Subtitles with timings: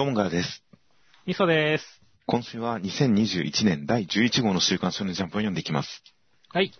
[0.00, 0.64] どうもガラです。
[1.26, 2.00] みそです。
[2.24, 6.02] 今週は2021年第11号の週刊少年ジャンプを読んでいきます。
[6.48, 6.72] はい。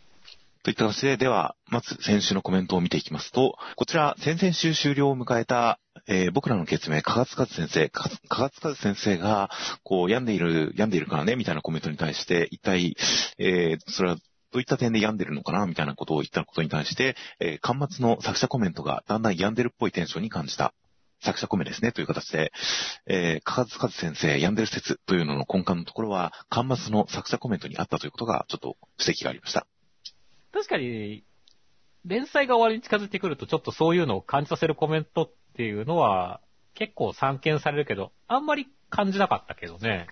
[0.62, 9.50] といった形で、では、まず先週のコメントを見ていきますと、こちら、先々週終了を迎えた、えー僕らの決命、かがつかず先生、かかがつかず先生が、
[9.82, 12.96] こう、病んでいる、病んでいるからね、みたいなコメントに対して、一体、
[13.36, 14.22] えーそれは、ど
[14.54, 20.72] ういった点で病んでるのかなみたいなことを言ったことに対して、えー、端末の作者コメントがだんだん病んでるっぽいテンションに感じた。
[21.22, 22.52] 作者コメですね、という形で、
[23.06, 29.66] えー、かかずかず先生、病んでる説というのの根幹のところは、端末の作者コメントにあったということが、ちょっと指摘がありました。
[30.52, 31.24] 確かに、
[32.04, 36.40] 連載が終わりに近づいてくると、ちょっとそういうのを感じさせるコメントっていうのは、
[36.74, 40.06] 結構散見されるけど、あんまり感じなかったけどね。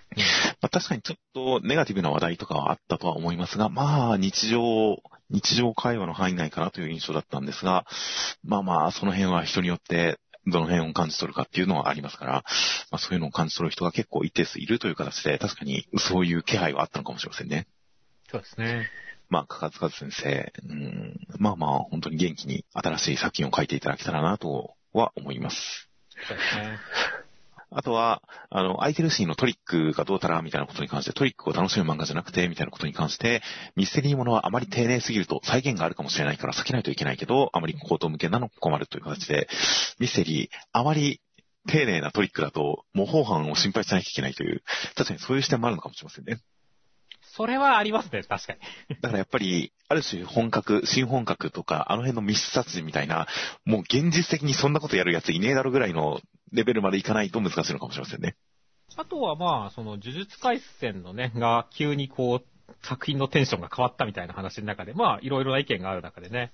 [0.61, 4.97] まあ、確かにちょっとネガティブな話題とかはあったとは思いますが、まあ日常、
[5.29, 7.85] 日常会話の範囲内かなという印象だったんですが、
[8.43, 12.31] まあまあその辺は人によってどの辺を感じ取るかっていうのはありますから、
[12.91, 17.67] まあそういうのを感じ取る人が結構一定数いるという形で、確かにそういう気配はあったのかもしれませんね。
[18.31, 18.89] そうですね。
[19.29, 25.89] まあ、かかつかず先生、うん、まあまあ本当に元気に新しい作品を書いていただけたらなとは思います。
[26.27, 26.79] そうですね。
[27.71, 33.43] あとは、あの、空いてるシーンのトリックがどうたらみたいなことに関して、トリックを楽しむ漫画じゃなくて、みたいなことに関して、
[33.75, 39.47] ミステリーものはあまり丁寧すぎると再現があるかもしれないから避けないといけないけど、あまり高等向けなの困るという形で、
[39.99, 41.21] ミステリー、あまり
[41.67, 44.63] 丁寧なトリックだと、模倣犯を心配しなきゃいけないという、
[44.95, 46.39] 確かにそういう視点もあるのかもしれませんね。
[47.35, 48.59] それはありますね、確かに。
[49.01, 53.27] だからやっぱり、ある種本格、新本格とか、あの辺の密室殺人みたいな、
[53.65, 58.35] もう現実的にそんなことやるやついねえだろぐらいのレベルまでいかないと難しいのかもしれませんね。
[58.95, 66.51] あとはまあ、その、呪術回戦のね、が急にこう、作品のテンションが変わったみたいな話の中で、まあ、いろいろな意見がある中でね、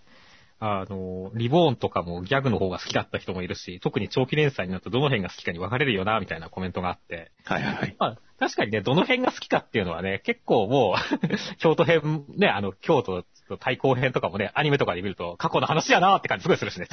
[0.65, 7.95] あの、リボーンとかもギャグの方が好きだった人もいるし、特に長期連載になるとどの辺が好きかに分かれるよな、みたいなコメントがあって、はいはいはい。
[7.99, 11.27] まあ、確かにね、どの辺が好きかっていうのはね、結構もう、
[11.59, 16.87] 京都編、ね、あの、京都と対抗編とかもね、アニメとかで見ると、過去の話やなって感じすごいするしね。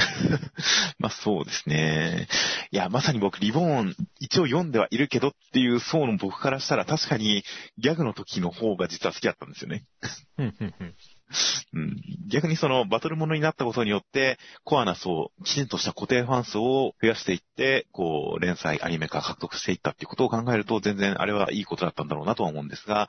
[0.99, 2.29] まあそうですね。
[2.71, 7.43] いや、まさに僕、リボーン、一応読んではいるけどっていう層の僕からしたら確かに
[7.79, 9.85] ギャグの時の方が実は好きだったんですよね。
[10.39, 10.95] うんうんうん
[11.73, 11.97] うん、
[12.29, 23.09] 逆にそのバトルものになったことによって、コアな層、きちんとした固定ファン層を増やしていって、こう、連載、アニメ化獲得していったっていうことを考えると、全然あれはいいことだったんだろうなとは思うんですが、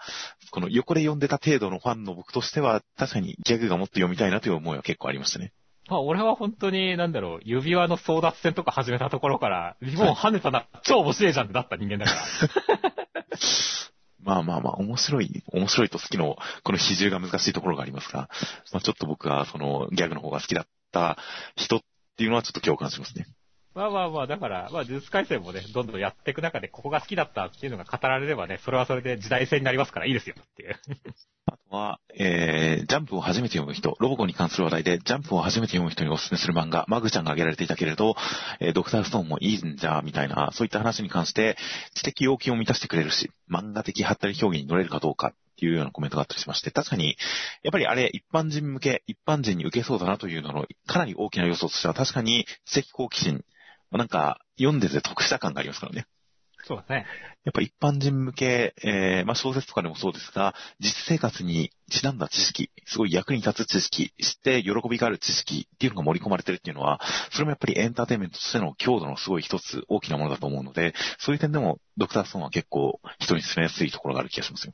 [0.51, 5.53] この横で読んでた程度のファンの僕としては、確かにギャグがもっと読みたいなという思いは結構ありましたね。
[5.89, 12.21] まあ、俺は本当に、なんだろう、指輪の争奪戦とか始めたところから、リボン跳ねたな、超面白いじゃんってなった人間だから。
[14.23, 18.29] まあまあまあ、面白い、面白いと好きの、この比重が難しいところがありますが、
[18.71, 21.17] まあちょっと僕はそのギャグの方が好きだった
[21.55, 21.79] 人っ
[22.17, 23.27] ていうのはちょっと共感しますね。
[23.75, 30.75] まあまあまあ、だから、まあ、呪術回戦もね、どんどんやっていく中で、ここが好きだったっていうのが語られればね、それはそれで時代性になりますからいいですよっていう。
[31.45, 38.15] あとは、えー、ジャンプを初めて読む人、ロボコに関する話題で、ジャンプを初めて読む人にお勧めする漫画、マグちゃんが挙げられていたけれど、
[38.59, 41.57] えードクターストーンもいいんじゃ、みたいな、そういった話に関して、
[41.95, 47.17] 知的要求を満たしてくれるし、漫画的ハったり表現に乗れるかどうかっていうようなコメントがあったりしまして、確かに、
[47.63, 53.43] やっぱりあれ、一般人向け、一般人に受けそうだなというのの、かなり大きな要素としては、確かに知的好奇心、
[53.97, 56.05] なんか、読んでて得した感がありますからね。
[56.65, 57.05] そうだね。
[57.43, 74.73] やっぱ一般人向け、えーまあ小説とかでもそうですが、実生活にちなんだ知識、すごい役に立つ知識、知って喜びがある知識っていうのが盛り込まれてるっていうのは、それもやっぱりエンターテインメントとしての強度のすごい一つ大きなものだと思うので、そういう点でもドクターストーンは結構人に進めやすいところがある気がしますよ。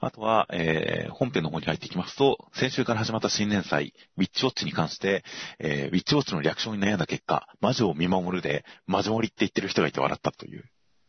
[0.00, 5.24] あとは、えー本編の方に入っていきますと、先週から始まった新年祭、ウィッチウォッチに関して、
[5.58, 10.64] えーウィッチウォッチの略称に悩んだ結果、魔女を見守るで、魔女森って言ってる人がいて笑ったという。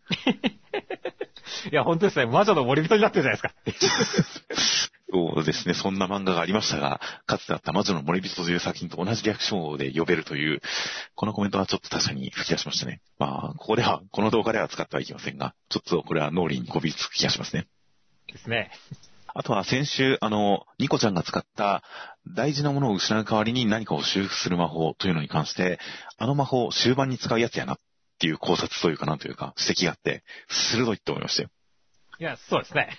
[1.72, 4.92] いや、本当ですね、魔女の森人になってるじゃないですか。
[5.14, 10.62] そうですね、そんな漫画がありましたが、かつてあった魔女の森人という作品と同じ略称で呼べるという、
[11.16, 13.02] このコメントはちょっと確かに吹き出しましたね。
[13.20, 17.68] まあ、ここでは、この動画では使ってはいけませんが、ちょっとこれは脳裏にこびりつく気がしますね。
[18.32, 18.72] ですね。
[19.34, 21.84] あとは先週、あの、ニコちゃんが使った
[22.28, 25.80] 大事なものを失う代わりに何かを修復する魔法というのに関して、
[26.18, 27.80] あの魔法終盤に使うやつやなっ
[28.20, 31.50] ていう考察というかなんというか指摘があって、鋭いって思いましたよ。
[32.20, 32.90] いや、そうですね。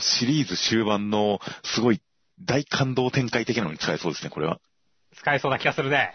[0.00, 2.02] シリーズ終盤のすごい
[2.40, 4.60] 大感動展開的なのに使えそうですね、これは。
[5.16, 6.12] 使えそうな気がするね。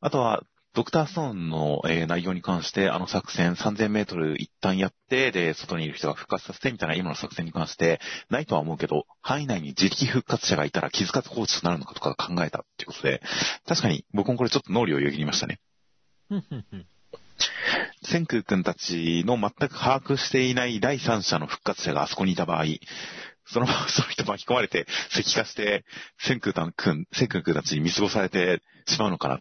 [0.00, 8.00] あとは、ドクターストーンの、えー内容に関して、あの作戦3000メートル一旦やって、で、外にいる人が復活させてみたいな今の作戦に関して、
[8.30, 13.20] ないとは思うけど、範囲内に自力復活者がいたら気づかず放置となるのかとか考えたっていうことで、
[13.66, 15.58] 確かに僕もこれちょっと脳裏をよぎりましたね。
[18.04, 22.64] 千空くんたちの全く把握していない第三者の復活者があそこにいた場合、
[23.46, 25.84] そのまま その人巻き込まれて石化して、
[26.18, 29.40] 千空くん、千空くんたちに見過ごされてしまうのかな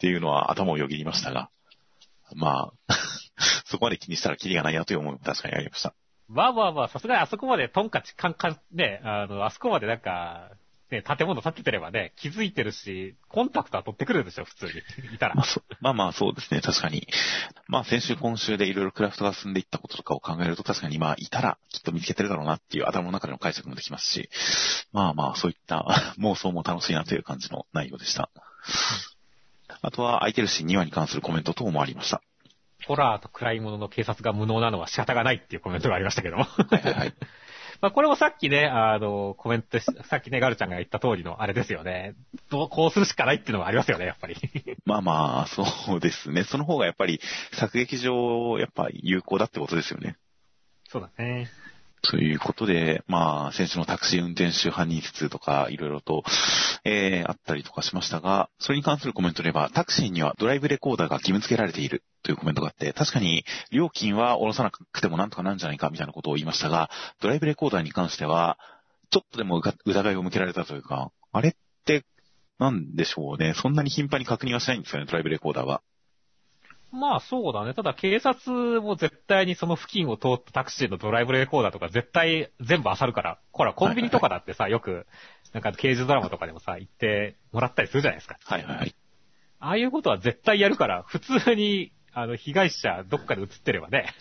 [0.00, 1.50] っていうのは頭をよぎりましたが、
[2.34, 2.94] まあ、
[3.66, 5.92] そこまで気にしたらキリがないなという思いも確かにありました。
[6.26, 10.52] まあまあまあ、さすがにあそこまでトンカチカンカン、ね、あの、あそこまでなんか、
[10.90, 14.72] ね、建物建ててればね、気づいてるし、コンタクトは取ってくるでしょ、普通に。
[15.14, 15.44] いたらまあ。
[15.44, 17.06] そまあまあそうですね、確かに。
[17.68, 24.30] まあ先週今週でいろいろクラフトが進んでいったこととかを考えると確かにまあいたらきっと見つけてるだろうなっていう頭の中での解釈もできますし、
[24.92, 25.84] まあまあそういった
[26.18, 28.30] 妄想も楽しいなという感じの内容でした。
[29.82, 32.22] あとは空いてるシーン2話に関するコメント等もありました。
[32.86, 36.44] ホラーと暗いものの警察が無能なのは仕方がないっていうコメントがありましたけども。
[36.44, 37.14] はいはいはい。
[37.80, 42.14] まあこれもさっきね、あの、コメントし、さっきね、ガルちゃんが言った通りのあれですよね。
[42.50, 44.36] どう、こうするしかないっていうのがありますよね、やっぱり。
[44.84, 46.44] まあまあ、そうですね。
[46.44, 47.20] その方がやっぱり
[47.52, 50.16] 作劇上、やっぱ有効だってことですよね。
[50.88, 51.48] そうだね。
[52.02, 56.24] ということで、まあ、選手のタクシー運転手犯人説とか、いろいろと、
[56.84, 68.58] えー、あったりとかしましたが、それに関するコメントでは、タクシーにはドライブレコーダーが義務付けられているというコメントがあって、確かに料金は下ろさなくてもなんとかなんじゃないかみたいなことを言いましたが、ドライブレコーダーに関しては、
[69.10, 71.52] ちょっとでも疑いを向けられたというか、あれっ
[71.84, 72.04] て、
[72.58, 73.54] なんでしょうね。
[73.54, 75.82] そんなに頻繁に確認はしないんですよね、ドライブレコーダーは。
[76.92, 77.74] まあそうだね。
[77.74, 83.38] ただ警察も絶対にその付近を通ったタクシーのドライブレコーダーとか絶対全部漁るから。
[83.52, 85.06] ほら、コンビニとかだってさ、よく、
[85.52, 88.38] なんか刑事ドラマとかでもさ、行ってもらったりするじゃないですか。
[88.44, 88.94] はいはいはい。
[89.60, 94.12] ああいうことは絶対やるから、普通に、あの、被害者どっかで映ってればね。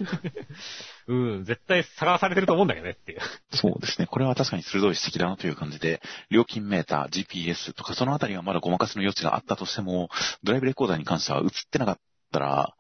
[1.08, 3.20] うん、絶対探されてると思うんだけどねっていう。
[3.52, 4.06] そうですね。
[4.06, 10.10] これは確かに鋭い指摘だなという感じで、料金メーター、GPS とかそのあたりはまだごまかしの余地があったとしても、
[10.44, 12.00] ドライブレコーダーに関しては映ってなかっ
[12.32, 12.76] たら、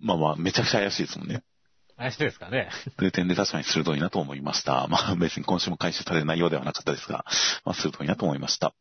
[0.00, 1.42] まあまあ、めちゃくちゃ怪しいですもんね。
[1.96, 2.70] 怪しいですかね。
[2.96, 4.86] という点で確かに鋭いなと思いました。
[4.88, 7.26] まあ別に今週も回収される内容ではなかったですが、
[7.64, 8.72] まあ鋭いなと思いました。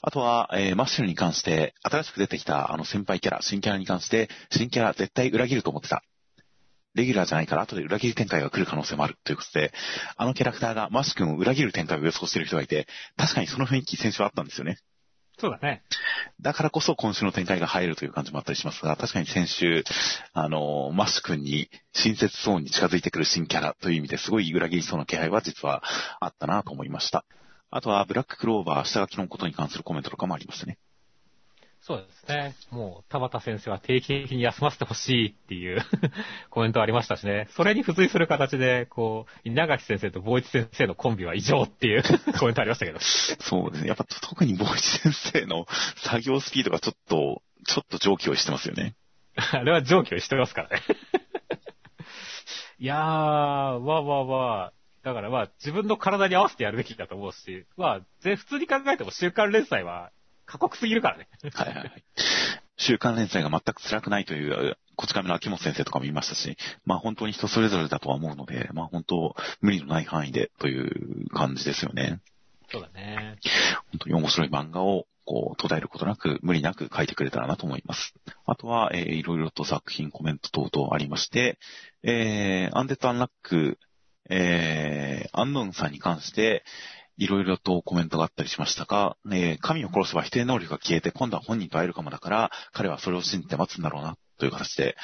[0.00, 6.04] あとは、えーマッシュルに関して、新しく出てきたあの先輩キャラ、新キャラに関して、新キャラ絶対裏切ると思ってた。
[6.94, 9.72] レギュラーじゃないから後で裏切り展開が来る可能性もあるということで、
[10.16, 12.86] あのキャラクターがマッシュ君を裏切る展開を予想している人がいて、
[13.16, 14.78] 確かにその雰囲気先週あったんですよね。
[15.38, 15.82] そうだね。
[16.40, 19.84] だからこそ今週の展開が入るという感じもあったりしますが、確かに先週、
[20.32, 25.82] あの、マッシュ君に親切そうに近づいてくる新キャラという意味ですごい裏切りそうな気配は実は
[26.20, 27.24] あったなと思いました。
[27.70, 30.78] あとは、ブラッククローバー下書きのことに関するコメントとかもありましたね。
[31.86, 32.56] そうですね。
[32.72, 35.80] もう、田畑先生は定期的に休ませてほしいっていう
[36.50, 37.46] コメントありましたしね。
[37.52, 42.02] それに付随する形で、こう、稲垣先生と坊一先生のコンビは異常っていう
[42.40, 42.98] コメントありましたけど。
[42.98, 43.88] そうですね。
[43.88, 45.68] やっぱ特に坊一先生の
[45.98, 48.96] 作業スピードがちょっと、ちょっと上気をしてますよね。
[49.36, 50.82] あれは上記をしてますからね。
[52.80, 54.72] いやー、まあまあまあ、
[55.04, 60.10] だからまあ自分の体に合わせてやるべきだと思うし、まあ、ぜ普通に考えても週刊連載は
[60.46, 61.28] 過酷すぎるからね。
[61.52, 62.04] はいはいはい。
[62.78, 72.20] 週刊連載が全く辛くないという、こち亀の秋元先生とかも言いましたし、まあ本当に人それぞれだとは思うので、まあ本当無理のない範囲でという感じですよね。
[72.70, 73.36] そうだね。
[73.92, 78.14] 本当に面白い漫画を、こう、途絶えることなく、無理なく書いてくれたらなと思います。
[78.44, 81.58] あとは、えーいろいろと作品コメント等々ありまして、
[82.02, 83.78] えー、アンデッド・アンラック、
[84.28, 86.64] えー、アンノンさんに関して、
[87.18, 94.96] いろいろとコメントがあったりしましたが、えー神を殺せば否定能力が消えて、今度は本人と会えるかもだから、彼はそれを信じて待つんだろうな、という形で、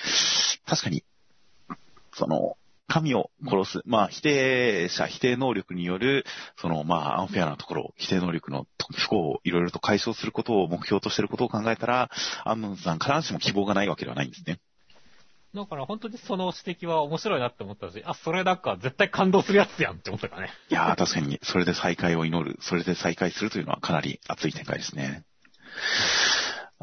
[0.67, 1.05] 確かに、
[2.15, 2.57] その、
[2.89, 6.27] 神を殺す、まあ、否定者、否定能力による、
[6.57, 12.11] その、まあ、アンフェアなところ、否定能力の不幸をいろいろと解消することを目標としていることを考えたら、
[12.45, 14.61] アンムンさん、必ずしも希望がないわけではないんですね。
[15.55, 20.51] だから本当にその指摘は面白いなって思ったし、あ、それなんか絶対感動するやつやんって思ったからね。
[20.71, 25.25] いやー、確かに、それで再会を祈る、それで再会するというのはかなり熱い展開ですね。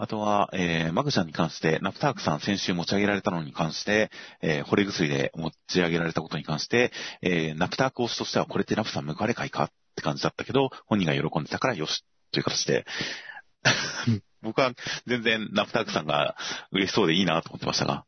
[0.02, 4.12] あとは、えー、マグちゃんに関して、ナプタークさん先週持ち上げられたのに関して、
[4.42, 12.86] えー、惚れ薬で持ち上げられたことに関して、えー、ナプターク推しとしてはこれってナプさん報われ会かって感じだったけど、本人が喜んでたからよし、という形で、
[14.42, 14.72] 僕は
[15.06, 16.38] 全然ナプタークさんが
[16.72, 18.06] 嬉しそうでいいなと思ってましたが、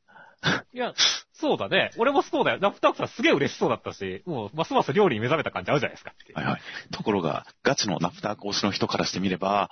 [0.73, 0.93] いや、
[1.33, 1.91] そうだね。
[1.97, 2.59] 俺もそうだよ。
[2.59, 6.13] ナプタークさんすげえ嬉しそうだったし、もうますます料理に目覚めた感じあるじゃないですか。
[6.33, 6.61] はいはい。
[6.91, 9.69] ところが、ガチのナプターク推しの人からしてみれば、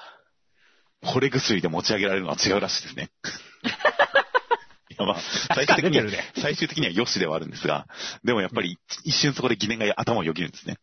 [1.03, 3.09] 惚れ薬で持ち上げられるのは違うらしいですね。
[4.89, 5.17] いやまあ、
[5.55, 6.31] 最終的には、ね。
[6.35, 7.87] 最終的には良しではあるんですが、
[8.23, 10.77] でもやっぱり一瞬そこで疑念が頭をよぎるんですね。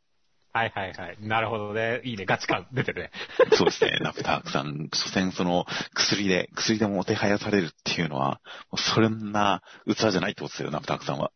[0.56, 1.18] はいはいはい。
[1.20, 2.00] なるほどね。
[2.04, 2.24] いいね。
[2.24, 3.10] ガチ感出てるね。
[3.52, 3.98] そうですね。
[4.00, 11.30] ナプタークさん、所詮その薬で、薬でも手早されるっていうのは、もうそんな器じゃないってことですよ、ナプタークさんは。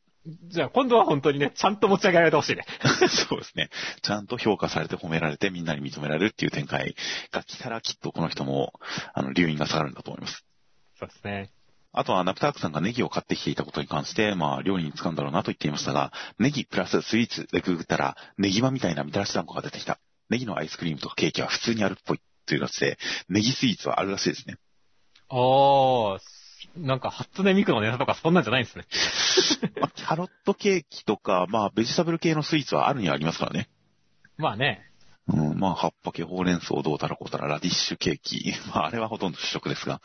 [0.48, 2.64] じゃあ今度は本当にね、ちゃんと持ち上げられてほしいね。
[3.08, 3.68] そうですね。
[4.00, 6.94] ちゃんと評価されて褒められてみんなに認められるっていう展開
[7.30, 8.72] が来たらきっとこの人も、
[9.12, 10.46] あの、留飲が下がるんだと思います。
[10.98, 11.50] そうですね。
[11.92, 19.98] あとは、ナプタークさんがネギを買ってきていたことに関して、まあ、料理に使うんだろうなと言っていましたが、ネギプラススイーツでググったら、ネギマみたいなみたらし団子が出てきた。
[20.28, 24.58] ネギのアイスクリームとかケーキは普通にあるっぽいというやつで、ネギスイーツはあるらしいですね。
[25.28, 26.18] あー、
[26.76, 28.84] なんか初音ミクのネタとかそんなんじゃないんですね。
[29.80, 33.68] まあ、キャロットケーキとか、まあ、ベジタブル系のスイーツはあるにはありますからね。
[34.36, 34.89] まあね。
[35.32, 38.52] うん、まあ、葉っぱ系、ほうれん草、どうたらこうたら、ラディッシュケーキ。
[38.74, 40.00] まあ、あれはほとんど主食ですが。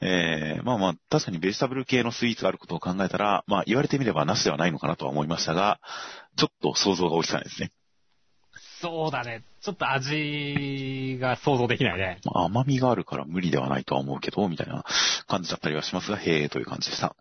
[0.00, 5.80] えー、まあまあ、確かにベジタブル系のスイーツがあることを考えたら、まあ、言われてみればなしではないのかなとは思いましたが、
[6.36, 7.70] ちょっと想像が追いつかないですね。
[8.80, 9.42] そうだね。
[9.62, 12.20] ちょっと味が想像できないね。
[12.24, 14.84] まあ甘みがあるから無理ではないとは思うけど、みたいな
[15.26, 17.16] 感じだったりはしますが、へーという感じでした。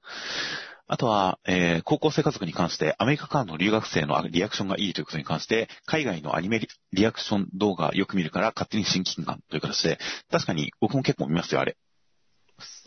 [0.88, 10.00] あとは、えー高校生家族に関して、アメリカからの留学生のリアクションがいいということに関して、海外のアニメリリアクション動画よく見るから勝手に親近感という形で、
[10.32, 11.78] 確かに僕も結構見ますよ、あれ。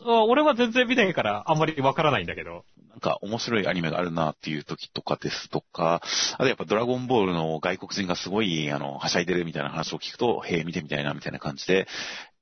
[0.05, 2.65] あ俺は全然見ないからあんまりわからないんだけど。
[2.89, 6.01] なんか面白いアニメがあるなっていう時とかですとか、
[6.35, 11.87] あとやっぱドラゴンボールの外国人がすごい、あの、はしゃいでるみたいな話を聞くと、へえ、見てみたいな、みたいな感じで、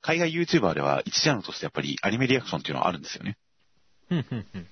[0.00, 3.36] 海外 YouTuber では一ジャンルとしてやっぱりアニメリアクションっていうのはあるんですよね。
[4.08, 4.66] ふんふんふん。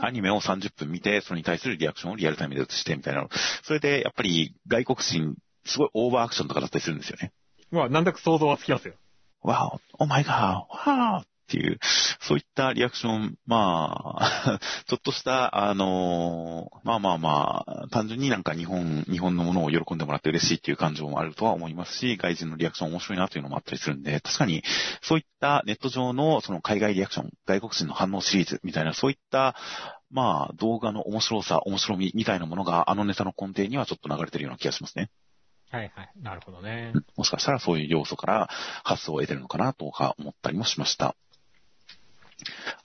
[0.00, 3.28] アニメを30分見て、それに対するリアクションをリアルタイムで映してみたいなの。
[3.62, 7.32] それで、やっぱり外国人、すごいオーバーアクションとかだったりするんですよね。
[7.70, 8.94] まあ、なんだか想像はつきますよ。
[9.42, 11.78] わお、お前が、わーっていう、
[12.20, 24.62] そういったリアクション、まあ、 ちょっとした、あのーまあまあまあ、単純になんか日本、日本のものを喜んでもらって嬉しいっていう感情もあるとは思いますし、外人のリアクション面白いなというのもあったりするんで、確かに、
[25.02, 29.54] そういったネット上のその海外リアクション、外国人の反応シリーズみたいな、そういった、
[30.10, 35.10] まあ、動画の面白さ、面白みみたいなものが、あのネタの根底にはちょっと流れてるような気がしますね。
[35.72, 36.10] はいはい。
[36.20, 36.92] なるほどね。
[37.16, 38.50] もしかしたらそういう要素から
[38.84, 41.16] 発想を得てるのかなとか思ったりもしました。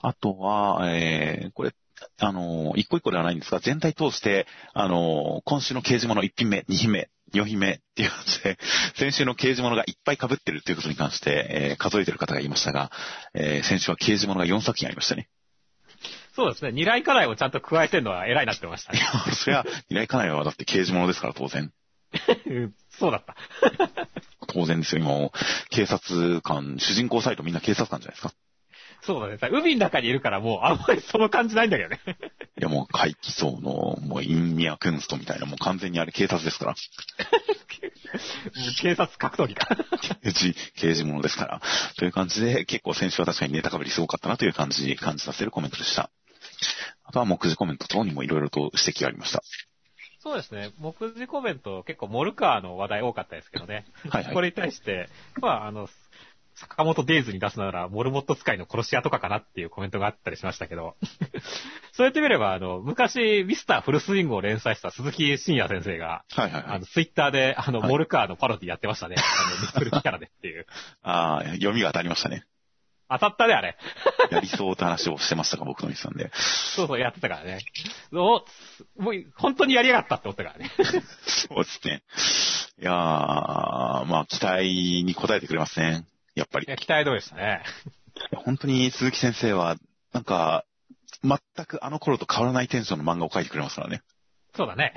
[0.00, 1.72] あとは、えー、これ、
[2.18, 8.58] あの、一個一個ではないんですが、全体通して、あの、今週の刑事物1品目、2品目、4品目っていう感じで、
[8.96, 12.90] 先週の刑事物がいっぱい被ってるっていうことに関して、えー数えてる方がいましたが、
[13.34, 15.28] えー先週は刑事物が4作品ありましたね。
[16.34, 16.72] そうですね。
[16.72, 19.00] 二来課題をちゃんと加えてるのは偉いなってましたね。
[19.34, 21.72] そりゃ、依頼家内はだって刑事物ですから当然。
[22.46, 23.36] う んそうだった。
[24.46, 25.38] 当然ですよ、今もう
[25.70, 28.32] 警察官、主人公サイトみんな警察官じゃないですか。
[29.02, 29.38] そうだね。
[29.50, 32.00] 海の中にいるからもうあんまりその感じないんだけどね。
[32.58, 36.74] いやもう怪奇層の、もうインミアクンストみたいな、もう完全にあれ警察ですから。
[38.80, 39.68] 警察格闘技か。
[40.22, 41.62] 刑事、刑事物ですから。
[41.96, 46.10] という感じで、結構先週は確かにネタかぶりすごかったなという感じ、感じさせるコメントでした。
[47.04, 49.42] あとは目次コメント等にもいろいろと指摘がありました。
[50.20, 50.72] そうですね。
[50.78, 53.86] 目次コメント結構モルカーの話題多かったですけどね。
[54.10, 55.08] はいはいこれに対して、
[55.40, 55.88] まああの、
[56.60, 60.96] 坂本デイズに出すなら、モルモット使いの殺し屋とかかなっていうコメントがあったりしましたけど、
[61.92, 66.86] そうやってみれば、あの、昔、ミスターフルスイングを連載した鈴木真也先生が、はいはいはいあの、。
[66.86, 69.16] ツイッターで、あの、はいモルカーのパロディやってましたね。
[69.18, 70.66] あの、ミスフルキャラでっていう。
[71.02, 72.44] ああ、読みが当たりましたね。
[73.10, 73.76] 当たったね、あれ。
[74.30, 76.30] やりそうって話をしてましたが、僕の日さんで。
[76.34, 77.60] そうそう、やってたからね。
[78.12, 80.70] おもう、本当にやりやがったって思ったからね。
[81.26, 82.02] そうですね。
[82.80, 86.04] いやー、まあ、期待に応えてくれますね。
[86.38, 86.70] やっぱりい。
[86.70, 87.62] や、期待通りでしたね。
[88.34, 89.76] 本当に鈴木先生は、
[90.12, 90.64] なんか、
[91.22, 94.02] 全くあの頃と変わらないテンションの漫画を描いてくれますからね。
[94.54, 94.94] そうだね。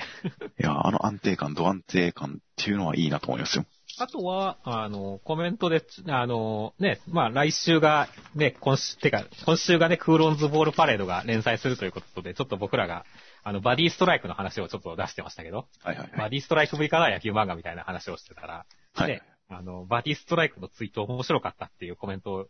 [0.59, 3.65] いやー、あの安定感、ド安定感っていうのはいいなと思いますよ。
[3.99, 13.05] あとは、あの、コメントで、あの、ね、まあ来週が、ね、今週、てか、今週がね、クーロンズボールパレードが連載するということで、ちょっと僕らが、
[13.43, 16.17] あの、バディストライクの話をちょっと出してましたけど、はいはいはい。
[16.17, 22.47] バディストライクぶりかな野球漫画みたいな話をしてたら、はいね、あの、バディストライクのツイート面白かったっていうコメントを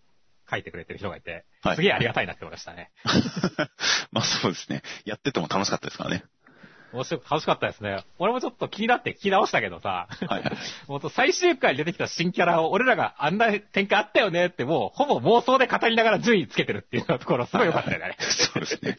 [0.50, 2.92] 書いてくれてる人がいて、はいすげえありがたいなって思いましたね。
[4.12, 4.84] まあそうですね。
[5.06, 6.24] やってても楽しかったですからね。
[6.94, 8.04] 面白く、楽しかったですね。
[8.20, 10.58] 俺もちょっと気になって聞き直したけどさ、はいはい。
[11.12, 18.16] 最終回に出てきた新キャラを俺らがあんな展開あったよねってもうほぼ妄想で語りながら順位つけてるっていうところすごい良かったよね。
[18.20, 18.98] そうですね。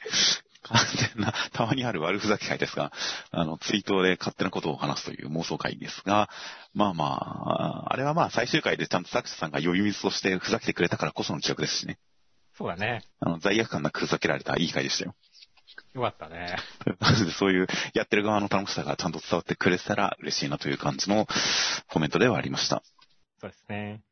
[0.63, 0.81] 完
[1.15, 2.93] 全な、 たまにある悪ふざけ会ですが、
[3.31, 6.31] あの、ツイートで勝手なことを話すという妄想会ですが、
[6.75, 11.99] まあまあ、あれはまあ最終回でちゃんと作者さんが呼び水としてふざけてくれたからこその記憶ですしね。
[12.57, 13.03] そうだね。
[13.21, 15.15] あの、罪悪感なくふざけられたいい回でしたよ。
[15.95, 16.57] よかったね。
[17.39, 21.27] そういうやってる側の楽しさがちゃんと伝わってくれてたら嬉しいなという感じの
[21.89, 22.83] コメントではありました。
[23.41, 24.03] そうですね。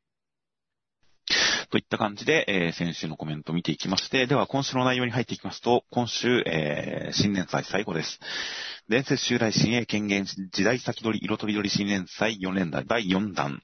[1.70, 8.18] といった感じで、えー先週のコメントを見ていきまして、では今週の内容に入っていきますと、今週、えー新年祭最後です。
[8.88, 13.62] 伝説襲来新鋭権限時代先取り色とりどり新年祭4年代第4弾、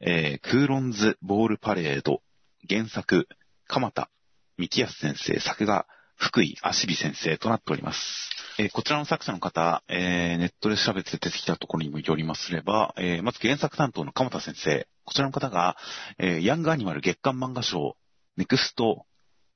[0.00, 2.20] えークーロンズボールパレード、
[2.68, 3.28] 原作、
[3.68, 4.10] 鎌田
[4.58, 5.86] 道康先生、作画、
[6.16, 8.35] 福井足美先生となっております。
[8.58, 15.76] えーこちらの作者の方、えーネットで調べて出てきたところにもよりますれば、えーまず原作担当の鎌田先生、こちらの方が、
[16.18, 17.96] えーヤングアニマル月間漫画賞、
[18.38, 19.04] ネクスト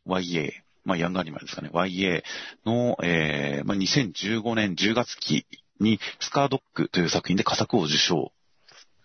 [0.06, 0.50] YA、
[0.84, 2.22] まあ、ヤングアニマルですかね、YA
[2.66, 5.46] の、えーまあ、2015年10月期
[5.78, 8.32] にスカードックという作品で佳作を受賞。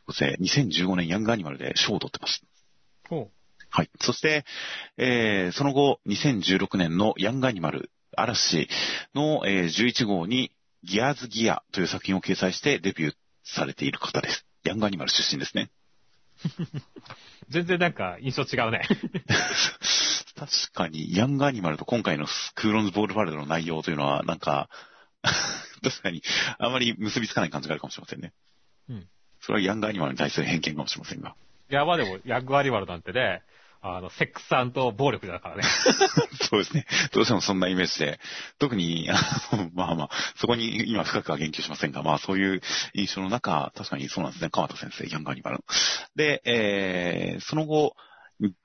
[0.08, 2.44] そして2015年ヤングアニマルで賞を取ってます。
[3.10, 3.30] ほ
[3.70, 3.90] はい。
[4.02, 4.46] そして、
[4.98, 8.68] えーその後、2016年のヤングアニマル嵐
[9.14, 10.52] の、えー11号に
[10.84, 14.46] ギアーズギアという作品を掲載してデビューされている方です。
[14.64, 15.72] ヤングアニマル出身ですね。
[16.46, 16.50] う。
[17.50, 18.82] 全然なんか印象違うね。
[20.36, 24.70] 確かに、ヤングアニマルと今回のクーロンズボールパレードの内容というのは、なんか、
[25.82, 26.22] 確かに、
[26.60, 28.34] あまり結びつかない感じがあるかもしれませんね。
[28.90, 29.08] うん。
[29.40, 31.36] それはヤングアニマルに対する偏見かもしれませんが。
[31.72, 33.44] いや、まあでも、ヤングアニマルなんてね、
[33.88, 35.64] あの、セックスと暴力だからね。
[36.50, 36.88] そうですね。
[37.12, 38.20] どうしてもそんなイメージで、
[38.58, 42.62] 特に、あのまあまあ、そこに今深くは言及しませんが、まあそういう
[42.96, 44.50] 印象の中、確かにそうなんですね。
[44.50, 45.64] 川田先生、ヤンガーニバル。
[46.16, 47.96] で、えー、その後、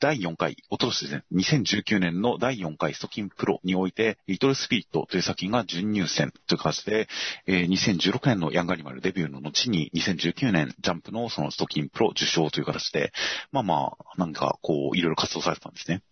[0.00, 7.09] 第4回、おととしですね、2019年の第4回ストキンプロにおいて、リトルスピリットという作品が準入選という形で、
[7.47, 13.12] えー2016年のヤングアニマルデビューの後に、2019年ジャンプのそのストキンプロ受賞という形で、
[13.53, 16.03] まあまあ、なんかこう、いろいろ活動されてたんですね。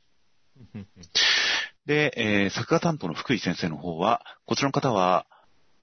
[1.86, 5.26] で、えー作画担当の福井先生の方は、こちらの方は、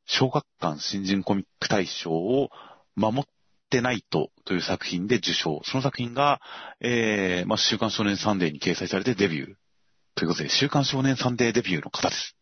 [0.06, 2.52] 小学館新人コミック大賞を
[2.96, 3.24] 守っ
[3.70, 5.62] てないとという作品で受賞。
[5.64, 6.40] その作品が、
[6.80, 9.54] えーまあ、週刊少年サンデーに掲載されてデビュー。
[10.16, 12.36] ということで、週刊少年サンデーデビューの方です。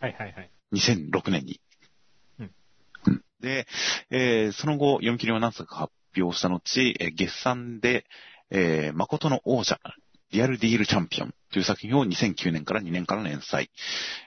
[0.00, 0.50] はいはいはい。
[0.72, 1.60] 2006年に。
[2.40, 2.50] うん
[3.06, 3.66] うんで、
[4.10, 6.60] えーその後、読み切りを何作か発表した後、
[6.98, 8.04] えー月産で、
[8.50, 9.78] えー誠の王者、
[10.32, 13.70] リアルディールチャンピオンという作品を2009年から2年から連載。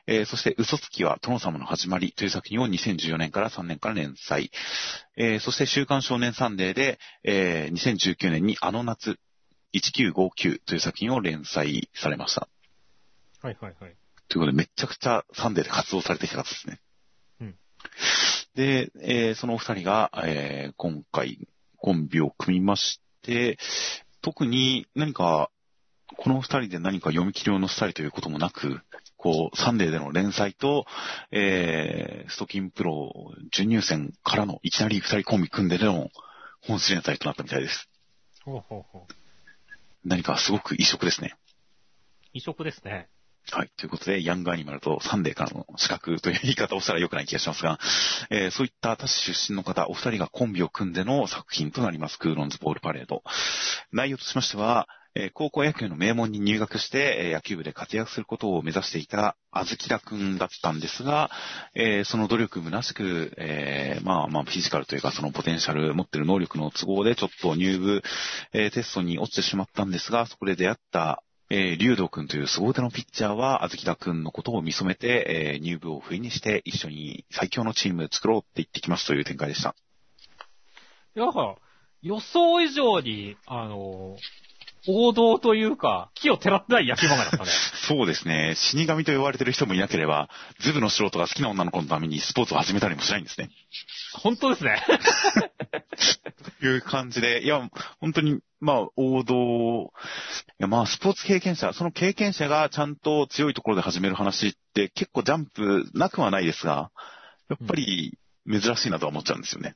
[0.07, 4.51] えーそして、嘘つきは殿様の始まりという作品を2014年から3年から連載。
[5.15, 9.19] えーそして、週刊少年サンデーで、えー2019年にあの夏、
[9.73, 12.47] 1959という作品を連載されました。
[13.41, 13.95] はいはいはい。
[14.27, 16.79] ということで、めちゃくちゃサンデーで活動されてきた方ですね。
[17.41, 17.55] うん
[18.55, 23.57] で、えーそのお二人が、えー今回コンビを組みまして、
[24.21, 25.49] 特に何か、
[26.17, 28.81] この二人で何か読み切りを載せたりということもなく、
[29.17, 30.85] こう、サンデーでの連載と、
[31.31, 36.09] えーストキンプロ準入選からのいきなり二人コンビ組んででの
[36.61, 37.89] 本誌連載となったみたいです。
[38.43, 39.13] ほうほうほう。
[40.05, 41.35] 何かすごく異色ですね。
[42.33, 43.09] 異色ですね。
[43.49, 43.71] はい。
[43.75, 47.79] ということで、ヤングアニマルとサンデーからの資格という言い方をしたら良くない気がしますが、
[48.29, 53.23] えーそういった他市出身の方、お二人がコンビを組んでの作品となります、クーロンズボールパレード。
[53.91, 61.29] 内容としましては、えー高校野球の名門に入学して、え野球部で活躍することを目指していたあずきらくんだったんですが、
[61.75, 68.01] えーその努力虚しく、えーまあまあフィジカルというかそのポテンシャル、持ってる能力の都合でちょっと入部、
[68.53, 79.75] えーテストに落ちてしまったんですが、そこで出会ったえー、竜道くんという凄手のピッチャーは、あずきだくんのことを見初めて、えー入部を不意にして、一緒に最強のチーム作ろうって言ってきますという展開でした。
[81.13, 81.25] いや、
[82.01, 84.15] 予想以上に、あの、
[84.87, 87.45] 王道というか、木をてらってない野球漫画だったね。
[87.87, 88.55] そうですね。
[88.55, 93.51] 死神と呼ばれてる人もいなければ、ズブの素人が好きな女の子のためにスポーツを始めたりもしないんですね。
[94.13, 94.83] 本当ですね。
[96.59, 99.87] と いう感じで、いや、本当に、まあ、王道、い
[100.57, 106.91] や、まあ、スポーツ経験者、その経験者がちゃんと強いところで始める話って結構ジャンプなくはないですが、
[107.49, 108.17] やっぱり
[108.49, 109.75] 珍しいなとは思っちゃうんですよね。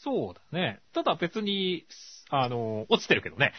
[0.00, 0.80] そうだね。
[0.92, 1.86] ただ別に、
[2.30, 3.52] あの、落ちてるけどね。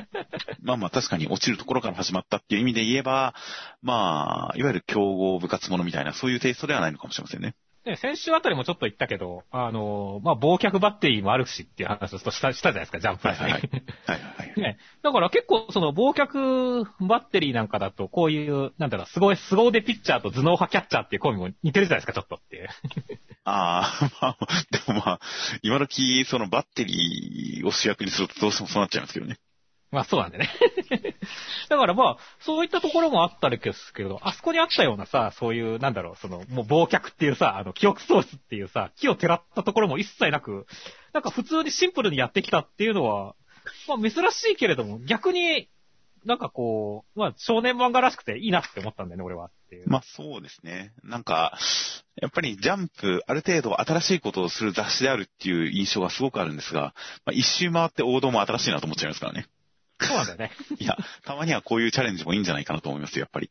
[0.62, 3.34] まあまあ確かに落ちるところから始まったっていう意味で言えば、
[3.82, 7.54] まあ、いわゆる競合部活者みたいな、そういうテイストではないのかもしれませんね。
[7.84, 13.60] ね、先週あたりもちょっと言ったけど、あの、まあ、忘却バッテリーもあるしっていう話をしたしたじゃないですか、ジャンプはいはいはい。
[14.06, 14.54] はいはいはい。
[14.60, 14.78] ね。
[15.02, 22.68] だから結構その忘却バッテリーなんかだと、こういう、なんだろう、すごい凄腕ピッチャーと頭脳派キャッチャーっていうコンビも似てるじゃないですか、ちょっとっていう。
[23.44, 24.36] ああ、まあ、
[24.70, 25.20] でもまあ、
[25.62, 29.38] 今時、そのバッテリーを主役にするとどうしてもそうなっちゃいますけどね。
[29.92, 30.48] まあそうなんでね。
[31.68, 40.66] だからまあ、そういったところもあったりですけど、あそこにあったようなさ、そういう、なんだろう、その、もう忘却っていうさ、あの、記憶喪失っていうさ、木をてらったところも一切なく、
[41.12, 43.36] なんか普通にシンプルにやってきたっていうのは、
[43.86, 45.68] まあ珍しいけれども、逆に、
[46.24, 49.90] なんかこう、まあ少年漫画らしくていいなって思ったんだよね、俺はっていう。
[49.90, 50.92] まあそうですね。
[51.02, 51.58] なんか、
[52.16, 59.46] やっぱりジャンプ、ある程度新しいことをする雑誌であるっていう印象がすごくあるんですが、まあ一周回って王道も新しいなと思っちゃいますからね。
[60.02, 60.50] そうなんだよね。
[60.78, 63.50] いや、たまにはこういうチャレンジもいいんじゃないかなと思いますよ、やっぱり。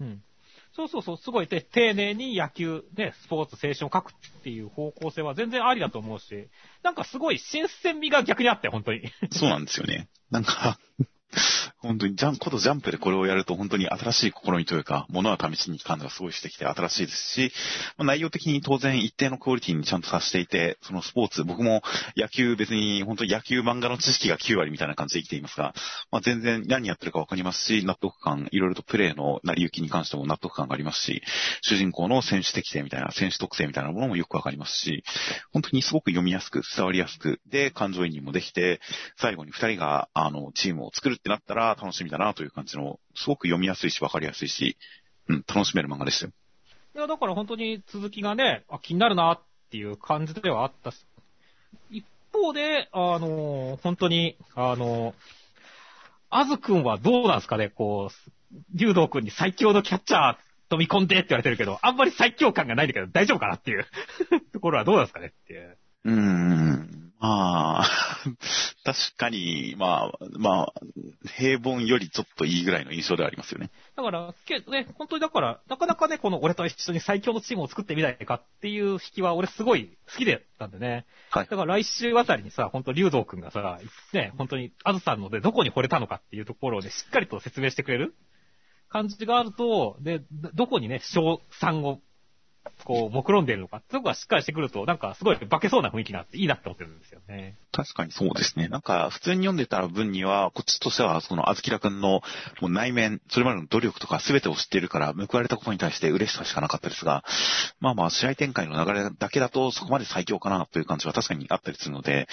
[0.00, 0.22] うん。
[0.72, 6.48] そうそうそう、すごいて丁寧に野球、ね、スポーツ、青春を書くっていう方向性は全然ありだと思うし、
[6.82, 9.02] なんかすごい新鮮味が逆にあって、本当に。
[9.30, 10.08] そうなんですよね。
[10.30, 10.78] なんか、
[11.78, 17.52] 本当にジャン、ことジャンプでこれをやると本当に新しい試みというか、物は試しに感がすごいしてきて新しいですし、
[17.96, 21.82] まあ、内容的に当然一定のクオリティにちゃんとさせていて、そのスポーツ、僕も
[22.16, 25.74] 野球別に本当に野球漫画の知識が9割みたいな感じで生きていますが、
[26.10, 31.22] まあ、全然何やってるかわかりますし、納得感、いろいろとプレーの成り行きに関しても納得感がありますし、
[31.62, 35.04] 主人公の選手適性みたいな、選手特性みたいなものもよくわかりますし、
[35.52, 38.80] 本当にすごく読みやすく、伝わりやすく、で、感情移入もできて、
[39.16, 44.76] 最後に二人が、あの、チームを作るってなったら楽しみだなという感じの、すごく読みやすいし、わかりやすいし、
[45.28, 46.32] うん、楽しめる漫画でしたよ。
[46.94, 51.06] いや、だから本当に続きがね、あ、気になるなっていう感じではあったし、
[51.90, 55.14] 一方で、あの、本当に、あの、
[56.28, 60.36] あずくんはどうなんですかね、こう、竜道くんに最強のキャッチャー
[60.68, 63.86] 飛び込んでって言われてるけど、あんまり最強感がないんだけど大丈夫かなっていう
[64.52, 65.78] ところはどうなんですかねっていう。
[66.04, 67.03] うーん。
[67.24, 67.90] まあ、
[68.84, 70.72] 確かに、まあ、まあ、
[71.38, 73.70] 平凡よりちょっといいぐらいの印象ではありますよね。
[73.96, 81.06] だから、けね、本当にだから、なかなかね、この俺と一緒に最強のチームを作ってみないかっていう引きは俺すごい好きでたんでね。
[81.30, 83.80] はいだから来週あたりにさ、本当竜道くんがさ、
[84.12, 88.14] ね、本当にあずさんのでどこに惚れたのかっていうところをね、しっかりと説明してくれる
[88.90, 92.00] 感じがあると、で、どどこにね、賞賛を、
[92.84, 97.56] こう、目論んでるのかってとこがしっかりしてくると、なんかすごい化けそうな雰囲気があっていいなって思ってるんですよね。
[97.72, 98.68] 確かにそうですね。
[98.68, 102.22] なんか、普通に読んでた分には、こっちとしては、その、あずきらくんの、
[102.60, 107.24] もう内面、それまでの努力とか全てを知っているから、報われたことに対して嬉しさしかなかったですが、
[107.80, 112.28] まあまあ、試合展開の流れだけだと、そこまで最強かなという感じは確かにあったりするので、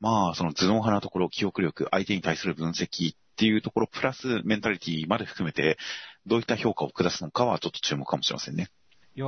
[0.00, 5.78] まあ、その頭脳派なところ、記憶力、相手に対する分析っていうところ、プラスメンタリティまで含めて、
[6.26, 8.68] どういった評価を下すのかはちょっと注目かもしれませんね。
[9.16, 9.26] いや、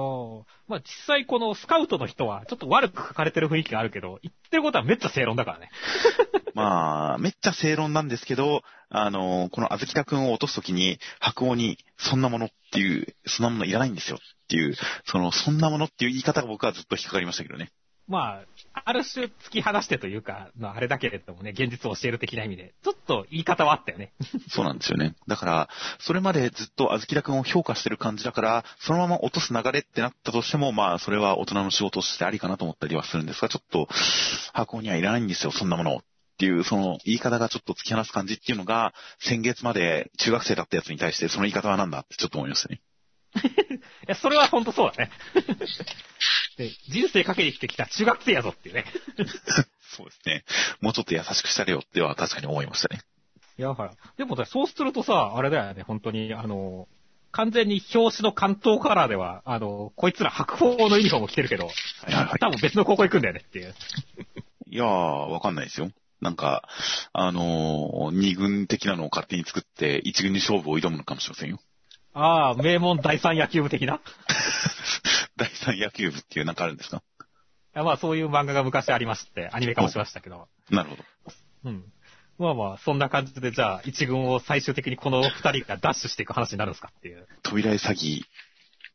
[0.68, 5.70] まあ実際このスカウトの人はちょっと悪く書かれてる雰囲気があるけど、言ってることはめっちゃ正論だからね。
[6.54, 14.74] まあ、めっちゃ正論なんですけど、あの、このあずきたくんを落とすときに、白鸚に、そんなものっていう、そんなものいらないんですよっていう、
[15.06, 17.70] その、そんなものっていう言い方が僕はずっと引っかかりましたけどね。
[18.08, 18.40] ま
[18.74, 24.12] あ、ある種突き放してというか、まああれだけれどもね、現実を教える的な意味で、ちょっと言い方はあったよね。
[24.48, 25.14] そうなんですよね。
[25.26, 25.68] だから、
[25.98, 33.88] それまでずっとあずきたくんを評価してる感じだから、そのまま落とす流れってなったとしても、まあ、それは大人の仕事としてありかなと思ったりはするんですが、ちょっと、
[34.52, 35.98] 白鸚にはいらないんですよ、そんなものを。
[35.98, 36.02] っ
[36.38, 42.80] ていう、その言い方がちょっと突き放す感じっていうのが、先月まで中学生だったやつに対して、その言い方はなんだってちょっと思いましたね。
[43.40, 45.10] いや、それは本当そうだね。
[46.56, 48.84] で人生かけて生きてきた中学生やぞっていうね。
[49.96, 50.44] そうですね。
[50.80, 53.00] もうちょっと優しくしたれよっては確かに思いましたね。
[53.58, 53.92] いや、ほら。
[54.16, 56.88] でもね、そうするとさ、あれだよね、本当に、あの、
[57.32, 61.68] 完全に表紙の関東カラーでは、あの、こいつら白鵬のユニフォーム着てるけど、
[62.40, 63.74] 多分別の高校行くんだよねっていう。
[64.70, 65.90] いやー、わかんないですよ。
[66.20, 66.68] なんか、
[67.12, 71.60] あのー二軍的なのを勝手に作って、一軍に勝負を挑むのかもしれませんよ。
[72.20, 74.00] ああ、名門第三野球部的な？
[75.36, 77.02] 第三野球部っていうなんかあるんですか？
[77.76, 80.48] いやまあそういう漫画が昔ありまして、アニメ化もしましたけど。
[80.70, 81.04] なるほど。
[81.64, 81.84] うん。
[82.38, 87.26] まあまあ、そんな感じで、じゃあ、一軍を最終的にこの二人がダッシュしていく話になるんですかっていう。
[87.42, 88.22] 扉絵詐欺、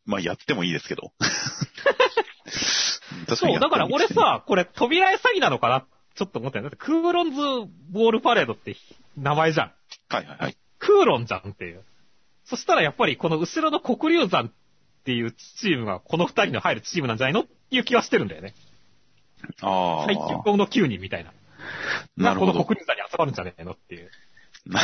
[0.05, 1.11] まあやってもいいですけど。
[3.27, 5.85] 確そう、だから俺、さ、これ扉絵詐欺なのかな？
[6.15, 6.63] ちょっと思ったよ。
[6.63, 7.37] だってクーロンズ
[7.91, 8.75] ボールパレードって
[9.17, 9.71] 名前じゃん。
[10.09, 10.57] はいはいはい。
[10.79, 11.83] クーロンじゃんっていう。
[12.45, 14.51] そしたらやっぱりこの後ろの黒龍山っ
[15.05, 18.53] ていうチームがこの二人の入るチームなんじゃないのっていう気はしてるんだよね。
[19.61, 20.05] ああ。
[20.05, 21.33] 最強の9人みたいな。
[22.17, 22.53] なるほど。
[22.53, 24.09] この黒龍山に集まるんじゃねえのっていう。
[24.65, 24.79] な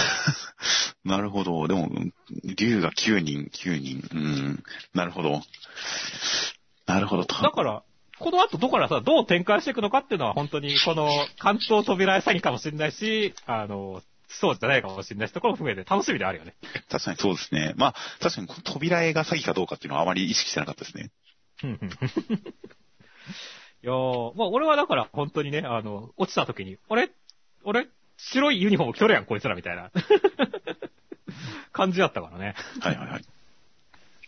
[1.05, 1.67] なるほど。
[1.67, 1.89] でも、
[2.43, 4.07] 竜が9人、9人。
[4.13, 4.63] うん。
[4.93, 5.41] なるほど。
[6.85, 7.25] なるほど。
[7.25, 7.83] とだから、
[8.19, 16.55] この後どこからさ、どう展開していくのかっていうのは本当にこの関東扉絵詐欺かもしれないし、あの、そうじゃないかもしれないしところも含めて楽しみであるよね。
[16.89, 17.73] 確かにそうですね。
[17.75, 21.11] まあ、確かにこの扉絵が詐欺かどうかっていうのはあまり意識してなかったですね。
[21.63, 21.89] うんうん
[23.81, 27.11] いやー、まあ俺はだから本当にね、あの、落ちた時に、俺、
[27.63, 27.87] 俺、
[28.17, 29.89] 白いユニフォーム着とるやん、こいつらみたいな。
[31.71, 32.55] 感じだったからね。
[32.81, 33.21] はいはいはい。
[33.21, 33.25] い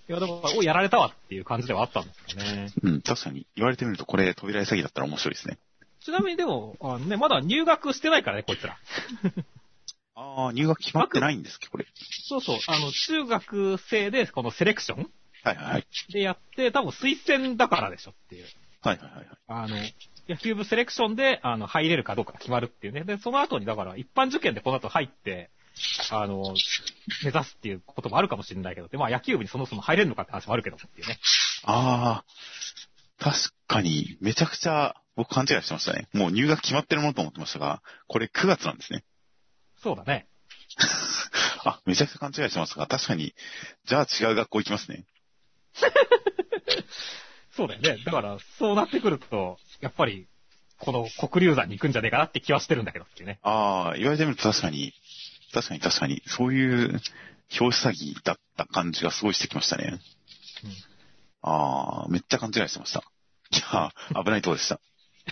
[0.07, 2.71] や、だから、お、やられたわっていう感じではあったんですよね。
[2.81, 5.57] うん、確かに言われてみるとこれ扉絵詐欺だったら面白いですね。
[5.99, 8.77] ちなみにでも、あのね、まだ入学してないからね、こいつら。
[10.15, 11.85] ああ、入学決まってないんですけど、これ。
[12.27, 15.09] そうそう、あの、中学生でこのセレクション
[15.43, 15.87] はいはいはい。
[16.11, 18.45] でやって、多分推薦だからでしょっていう。
[18.81, 19.27] はいはいはいはい。
[19.47, 19.75] あの、
[20.27, 23.03] 野球部セレクションで、あの、入れるかどうかが決まるっていうね。
[23.03, 25.49] で、その後に、だから、一般受験でこの後入って、
[26.11, 26.53] あの、
[27.23, 31.17] 目指すっていうこともあるかもしれないけど、で、まあ野球部にそもそも入れるのかって話もあるけどっていうね。
[31.63, 36.07] ああ、確かに、めちゃくちゃ僕勘違いしてましたね。
[36.13, 39.03] もう入学決まってるものと思ってましたが、これ9月なんですね。
[39.81, 40.27] そうだね。
[41.65, 43.33] あ、めちゃくちゃ勘違いしてますが、確かに、
[43.85, 45.05] じゃあ違う学校行きますね。
[47.51, 48.03] そうだよね。
[48.03, 50.27] だから、そうなってくると、やっぱり、
[50.79, 53.39] この黒龍山に行くんじゃねえかなって気はしてるんだけどっていうね。
[53.43, 54.93] ああ、言われてみると確かに、
[55.53, 57.01] 確かに確かに、そういう
[57.59, 59.99] 表紙詐欺だった感じがすごいしてきましたね。
[60.63, 60.91] うん
[61.43, 62.99] ああ、めっちゃ勘違いしてました。
[63.49, 64.79] いやー、危ないとこでした。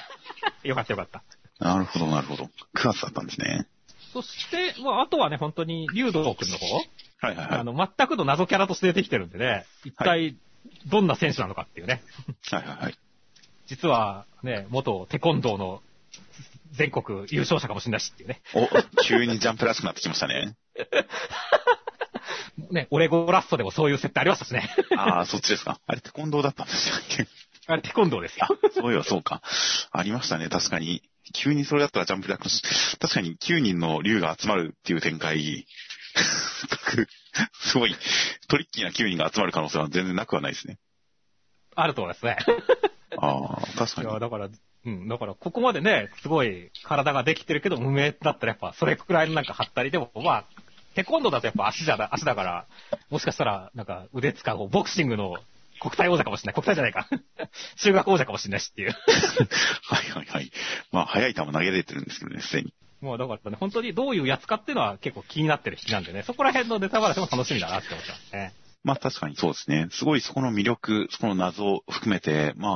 [0.63, 1.23] よかったよかった。
[1.59, 2.45] なるほど、なるほど。
[2.45, 3.67] 9月だったんですね。
[4.13, 7.59] そして、まあ、あとはね、本当に、竜道くんの方、はいはいはい。
[7.59, 10.35] あの、全くの謎キャラとして出てきてるんでね、一体、
[10.87, 12.01] どんな選手なのかっていうね。
[12.51, 12.95] はいはいはい。
[13.67, 15.81] 実は、ね、元テコンドーの
[16.71, 18.41] 全国優勝者かもしれないしっていうね。
[18.53, 18.67] お、
[19.03, 20.55] 急にジャンプらしくなってきましたね。
[22.71, 24.69] ね、オレゴラストでもそういう設定ありましたしね。
[24.97, 25.79] ああ、そっちですか。
[25.87, 27.27] あれって近藤だったんでしたっけ？
[27.67, 28.47] あれテコンドーですよ。
[28.73, 29.41] そういえばそうか。
[29.91, 31.03] ありましたね、確かに。
[31.33, 32.61] 急にそれだったらジャンプ略し、
[32.99, 35.65] 確かに9人の竜が集まるっていう展開、
[37.61, 37.95] すごい
[38.47, 40.77] トリッキーな9人が集まる可能性は全然なくはないですね。
[41.75, 42.37] あると思いますね。
[43.17, 44.09] ああ、確かに。
[44.09, 44.49] いや、だから、
[44.85, 50.45] うん、だから、ここまでね、すごい体ができてるけど、無名だったらやっぱ、それくらいのなんか張ったり、でも、まあ、
[50.95, 52.65] テコンドーだとやっぱ足じゃだ、足だから、
[53.09, 55.37] もしかしたら、なんか腕使う、ボクシングの
[55.79, 56.53] 国体王者かもしれない。
[56.53, 57.07] 国体じゃないか。
[57.77, 58.91] 中学王者かもしれないしっていう。
[59.83, 60.51] はいはいはい。
[60.91, 62.73] まあ、速い球投げれてるんですけどね、すでに。
[63.01, 68.53] もうだからね、本当にどういうやつかっていうのは結構気になってる引きなんでね、そこら辺のネタバラシも楽しみだなって思ってますね。
[68.83, 69.87] まあ確かにそうですね。
[69.91, 72.69] すごいそこの魅力、そこの謎を含めて、ま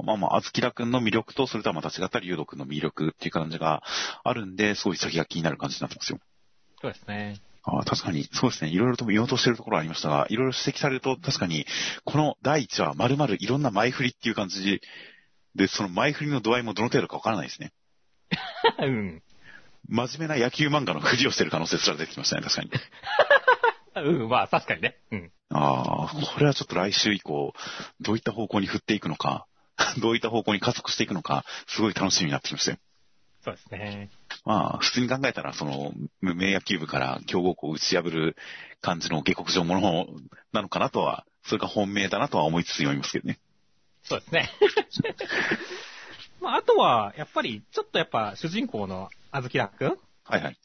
[0.00, 3.82] あ、まあまあ、あずきらくんの魅力と、それとはまた違った竜斗くんの魅力っていう感じが
[4.24, 6.18] あるんで、すごい先が気になる感じになってますよ。
[6.80, 7.40] そうですね。
[7.68, 8.70] ああ確かに、そうですね。
[8.70, 11.66] いろいろと言おうとしてるところはありましたが、いろいろ指摘されると、確かに、
[12.04, 14.80] この第一話、丸々いろんな前振りっていう感じ
[15.56, 17.72] で、その前振りの度合いもどの程度かわからないですね。
[18.78, 19.22] うん。
[19.88, 22.70] 真面目な野球漫画のふりをしてる可能性すら出てきましたね、確かに。
[24.22, 24.96] うん、まあ確かにね。
[25.10, 25.32] うん。
[25.50, 27.52] ああ、これはちょっと来週以降、
[28.00, 29.46] どういった方向に振っていくのか、
[29.98, 32.78] どういった方向に加速していくのか、すごい楽しみになってきましたよ。
[33.46, 34.10] そうですね。
[34.44, 38.36] まあ、普通に考えたら、その、無名野球部から強豪校を打ち破る
[38.80, 40.06] 感じの下克上もの
[40.52, 43.38] なのかなとは、それが本命だなとは思いつつ読みますけどね。
[44.02, 44.50] そうですね。
[46.40, 50.58] まああとは、やっぱり、ちょっとやっぱ主人公のあずきらくんはいはい。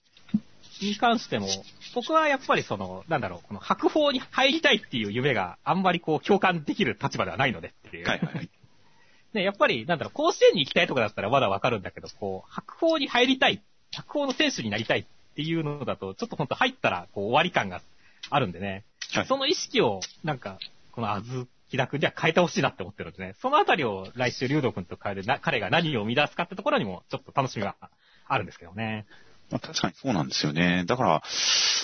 [0.82, 1.48] に関しても、
[1.94, 8.08] 僕はやっぱりその、なんだろう、この白鵬に入りたいっていう夢があんまりこう共感できる立場ではないのでっていう。
[8.08, 8.50] はいはいはい。
[9.34, 17.82] ね、やっぱり、なんだろう、甲子園に行きたいとかだったらまだわかるんだけど、こう、白鵬に入りたい、白鵬の選手になりたいっていうのだと、ちょっと本当入ったら、こう、終わり感が
[18.30, 18.84] あるんでね。
[19.14, 20.58] はいその意識を、なんか、
[20.94, 23.36] このあずきらくんには変えてほしいなって思ってるんでね。
[23.42, 27.76] そのあたりを来週、竜斗くんと変えるな、彼が何を生み出すかってところにも、ちょっと楽しみが
[28.28, 29.06] あるんですけどね。
[29.52, 30.86] まあ、確かにそうなんですよね。
[30.88, 31.24] だから、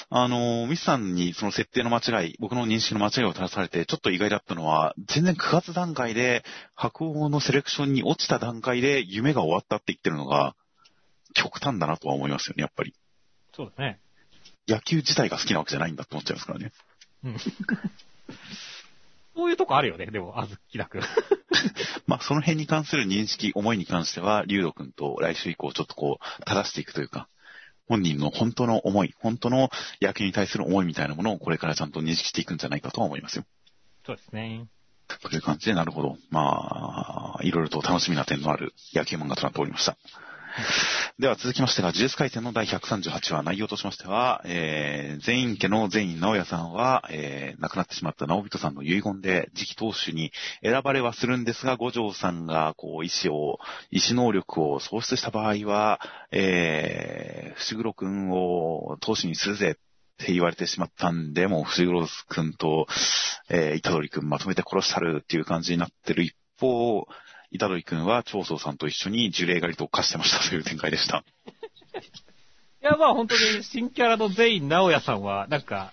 [0.10, 10.56] あの、ミスさんにその設定の間違い、僕の認識の間違いを垂らされて、ちょっと意外だったのは、全然9月段階で、白鵬のセレクションに落ちた段階で夢が終わったって言ってるのが、
[11.34, 12.94] 極端だなとは思いますよね、やっぱり。
[13.54, 14.00] そうだね。
[14.68, 16.72] 野球自体が好きなわけじゃないんだって思っちゃいますからね。
[17.24, 17.38] うん。
[19.36, 21.02] そういうとこあるよね、でも、あずきらくん。
[22.08, 27.28] まあ、その辺に関する認識、思いに関しては、竜斗くんと来週以降ちょっとこう、正していくというか、
[27.88, 29.70] 本人の本当の思い、本当の
[30.02, 33.46] 野球に対する思いみたいなものをこれからちゃんと認識していくんじゃないかとは思いますよ。
[34.06, 34.68] そうですね。
[35.22, 36.18] という感じで、なるほど。
[36.30, 39.98] まあ、いろいろと楽しみな点のある野球漫画となっておりました。
[41.20, 50.32] では続きましてが、呪術回戦の第138話、内容としましては、えー、全員家の全員直哉さんは、えー、亡くなってしまった直人さんの遺言で次期当主に
[50.64, 53.60] 選ばれはするんですが、五条さんが、こう、意志を、
[53.92, 56.00] 意志能力を喪失した場合は、
[56.32, 62.88] えー、伏黒くんを当主にするぜって言われてしまったんで、もう伏黒くんと、
[63.50, 67.08] えー、虎杖くんまとめて殺したるっていう感じになってる一方、
[67.52, 71.24] 虎杖くんは長宗さんと一緒に呪霊狩りと化してましたという展開でした。
[72.82, 75.92] いや、まあ本当に新キャラの全員直哉さんは、なんか、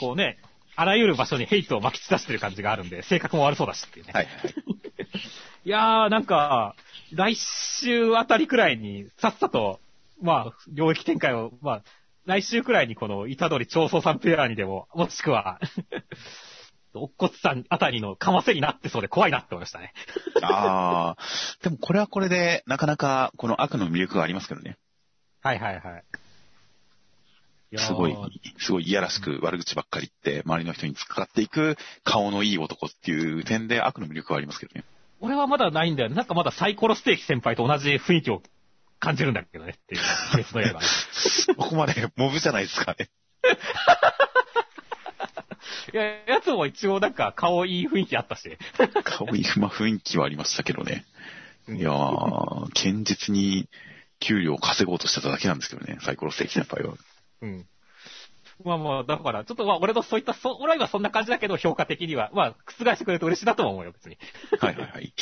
[0.00, 0.38] こうね、
[0.76, 4.12] あらゆる場所にヘイトを巻き散らしてる感じがあるんで、性格も悪そうだしっていうね。
[4.14, 4.54] はいはい。
[5.64, 6.74] いやー、なんか、
[7.12, 9.80] 来週あたりくらいに、さっさと、
[10.22, 11.82] まあ、領域展開を、まあ、
[12.26, 15.60] 来週くらいにこの、板取長宗さんペアにでも、もしくは、
[17.02, 19.92] おっこつさんあたりのかませになってそうで怖いなって思いましたね。
[20.42, 21.22] ああ、
[21.62, 24.76] でもこれはこれで、なかなかこの悪の魅力がありますけどね。
[25.42, 26.04] はいはいはい。
[27.76, 28.16] すごい、
[28.58, 34.84] すごいいやらしく悪口ばっかり言って、周りの人に突っかかっていく顔のいい男っていう点で悪の魅力はありますけどね。
[35.20, 36.10] 俺はまだないんだよ。
[36.10, 38.42] なんかまだサイコロステーキ先輩と同じ雰囲気を
[39.00, 40.00] 感じるんだけどねっていう。
[40.34, 40.86] 鬼滅の刃ね。
[41.58, 43.08] ここまでモブじゃないですかね。
[45.92, 48.56] いや、やつも一応なんか顔いい雰囲気あったし。
[49.04, 51.04] 顔いい、まあ雰囲気はありましたけどね。
[51.68, 53.68] いやー、堅実に
[54.20, 56.94] 給料を稼ごうとしてただけなんですけどね、サイコロステーキ先輩は。
[57.42, 57.66] うん。
[58.64, 64.18] まあまあ、だから、ちょっとまあ、俺のそういった、そ、俺はそんな感じだけど、評価的には、まあ、覆してくれると嬉しいなとも思うよ、別に。
[64.58, 65.12] はいはいはい。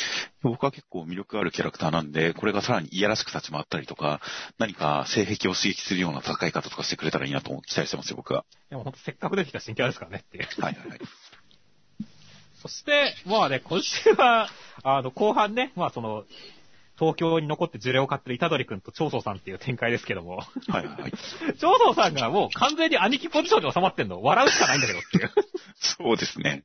[0.41, 4.21] 僕は結構魅力あるキャラクターなんで、これがさらにいやらしく立ち回ったりとか、
[4.57, 8.43] 何か性癖を刺激するような戦い方とかしてくれたらいいなと期待してますよ、僕は。
[8.71, 10.47] いや、もうほんとせっかく出てきた新キャラですからねっていう。
[10.61, 10.99] はいはいはい。
[12.61, 14.49] そして、まあね、今週は、
[14.83, 16.25] あの、後半ね、まあその、
[16.97, 21.11] 東京に残って呪霊を買ってる虎杖くんと長宗さんっていう展開ですけども、はいはいはい。
[21.59, 25.31] 長宗さんがもう完全に兄貴ポジションに収まってんの、笑うしかないんだけどっていう。
[25.77, 26.63] そうですね。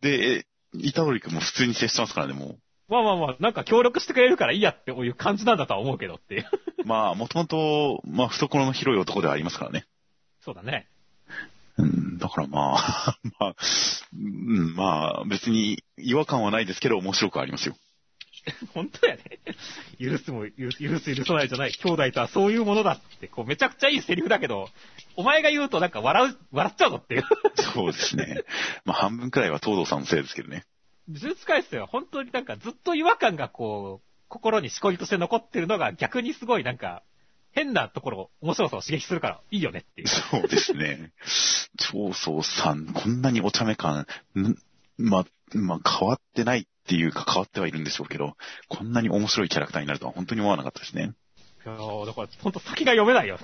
[0.00, 6.46] で、板堀くんも普通に接してますからね、もまあまあまあ、なんか協力してくれるからいいやっていう感じなんだとは思うけどっていう。
[6.78, 6.84] う。
[6.86, 9.86] まあ、もともと、まあ、懐の広い男ではありますからね。
[10.40, 10.88] そうだね。
[11.76, 13.56] うん、だからまあ、まあ、
[14.12, 17.76] うん、まあ、別に違和感はないですけど、面白くはありますよ。
[18.74, 19.22] 本当やね。
[19.98, 21.72] 許すも許す、許す許さないじゃない。
[21.72, 24.68] 兄弟とはそういうものだって、こうめちゃくちゃいいセリフだけど、
[25.16, 27.24] お前が言うとなんか笑う、笑っちゃうぞっていう。
[27.74, 28.42] そうですね。
[28.84, 30.64] まあ、半分くらいは東堂さんのせいですけどね。
[31.08, 37.02] 呪術回戦は本当になんかずっと違和感がこう、心にしこりとして残ってるのが逆にすごいなんか、
[37.52, 40.08] 変なところ、面白さを刺激するからいいよねっていう。
[40.08, 41.12] そうですね。
[41.78, 44.56] 長宗さん、こんなにお茶目感、ん
[44.98, 48.36] ま、まあ、変わってないっていうか変わってはいるんでしょうけど、
[48.68, 51.14] こんなに面白いキャラクターになるとは本当に思わなかったですね。
[51.64, 53.38] いやーだから本当先が読めないよ。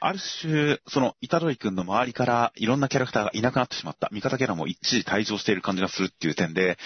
[0.00, 4.10] ある種、その、板取くんの周りからいろんなキャラクターがいなくなってしまった。
[4.12, 6.76] 味方キャラも一時退場している感じがするっていう点で、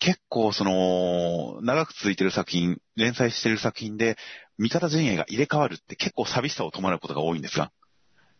[0.00, 4.16] 結構その、長く続いている作品、連載している作品で、
[4.58, 7.83] 味方陣営が入れ替わるって結構寂しさを伴うことが多いんですが、うん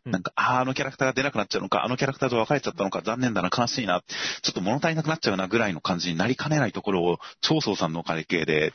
[0.05, 4.03] なんか、ああ、あのキャラクターが出なくなっちゃうのか、あのキャラクターと別れちゃったのか、残念だな、悲しいな、
[4.43, 8.73] ちょっと物足りなくなっちゃうなぐらいの感じになりかねないところを、長宗さんの関係で、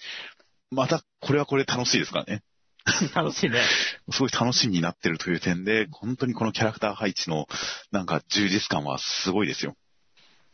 [0.71, 2.43] また、これはこれで楽しいですからね。
[3.13, 3.61] 楽しいね。
[4.11, 7.47] すごい楽しみになってるという点で、本当にこのキャラクター配置の、
[7.91, 9.75] なんか充実感はすごいですよ。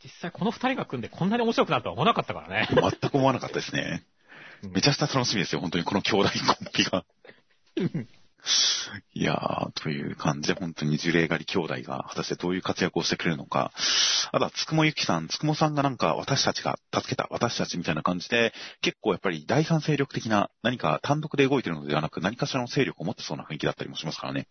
[0.04, 2.68] 実際この二人が組んでこんなに面白くなるとは思わなかったからね。
[2.70, 4.04] 全く思わなかったですね。
[4.62, 7.06] めちゃくちゃ楽しみですよ、本当にこの兄弟コンビが。
[9.14, 13.72] いやー、という感じで、本当に呪霊狩り兄弟が果たしてどういう活躍をしてくれるのか。
[14.32, 24.48] あとは、つくもゆきさん、つくもさんがなんか私たちが助けた、私たちみたいな感じで、結構やっぱり第三勢力的な何か単独で動いてるのではなく、何かしらの勢力を持ってそうな雰囲気だったりもしますからね。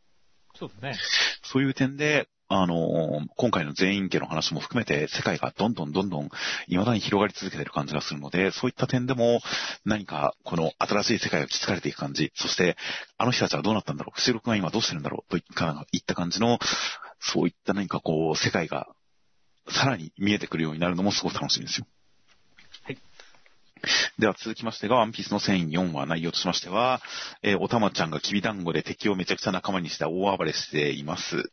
[0.57, 0.98] そうだね。
[1.42, 2.28] そういう点で、
[2.62, 6.30] あのー今回の全員家の話も含めて世界がどんどんどんどん
[6.68, 9.40] 未だに広がり続けている感じがするので、そういった点でも
[9.84, 12.76] 何かこの新しい世界が築かれていく感じ、そして
[13.18, 16.58] あの人たちはどうなったんだろう、伏録が今どうしてるんだろうといった感じの、
[17.20, 18.86] そういった何かこう世界が
[19.68, 21.86] さらに見えてくるようになるのもすごく楽しみですよ。
[22.84, 22.98] はい。
[24.18, 27.00] では続きましてが、ワンピースの繊維4話内容としましては、
[27.42, 31.50] えーおたまちゃんがきびだんごで敵をめちゃくちゃ仲間にして大暴れしています。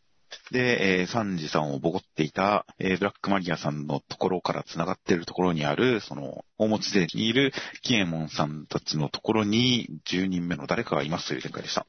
[0.52, 11.86] で、えーサンジさんをボコっていた、えーブラックマリアさんのところから繋がっているところにある、その、大持ちでにいるキエモンさんたちのところに10人目の誰かがいますという展開でした。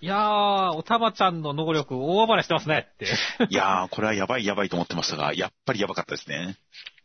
[0.00, 3.06] いやー、おたまちゃんの能力大暴れしてますねって。
[3.48, 6.56] いやー、これはやばいやばいと思ってましたが、やっぱりやばかったですね。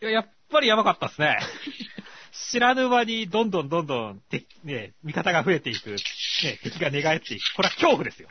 [0.02, 1.40] いや、やっぱりやばかったですね。
[2.32, 5.98] 知らぬ間にどんどんどんどん、てね、味方が増えていく、ね、
[6.64, 7.44] 敵が寝返っていく。
[7.56, 8.30] これは恐怖ですよ。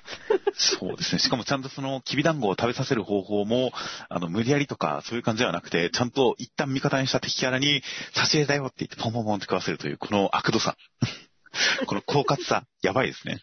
[0.54, 1.18] そうですね。
[1.18, 3.72] しかもちゃんとその、きびだんごを食べさせる方法も、
[4.08, 7.82] あの、無理やりとか、そういう感じではなくて、ちゃんと一旦味方にした敵キャラに、
[8.14, 10.76] 差し入れだよって言って、ポンポンポンって食わせるという、この悪度さ。
[11.86, 13.40] この狡猾さ、やばいですね。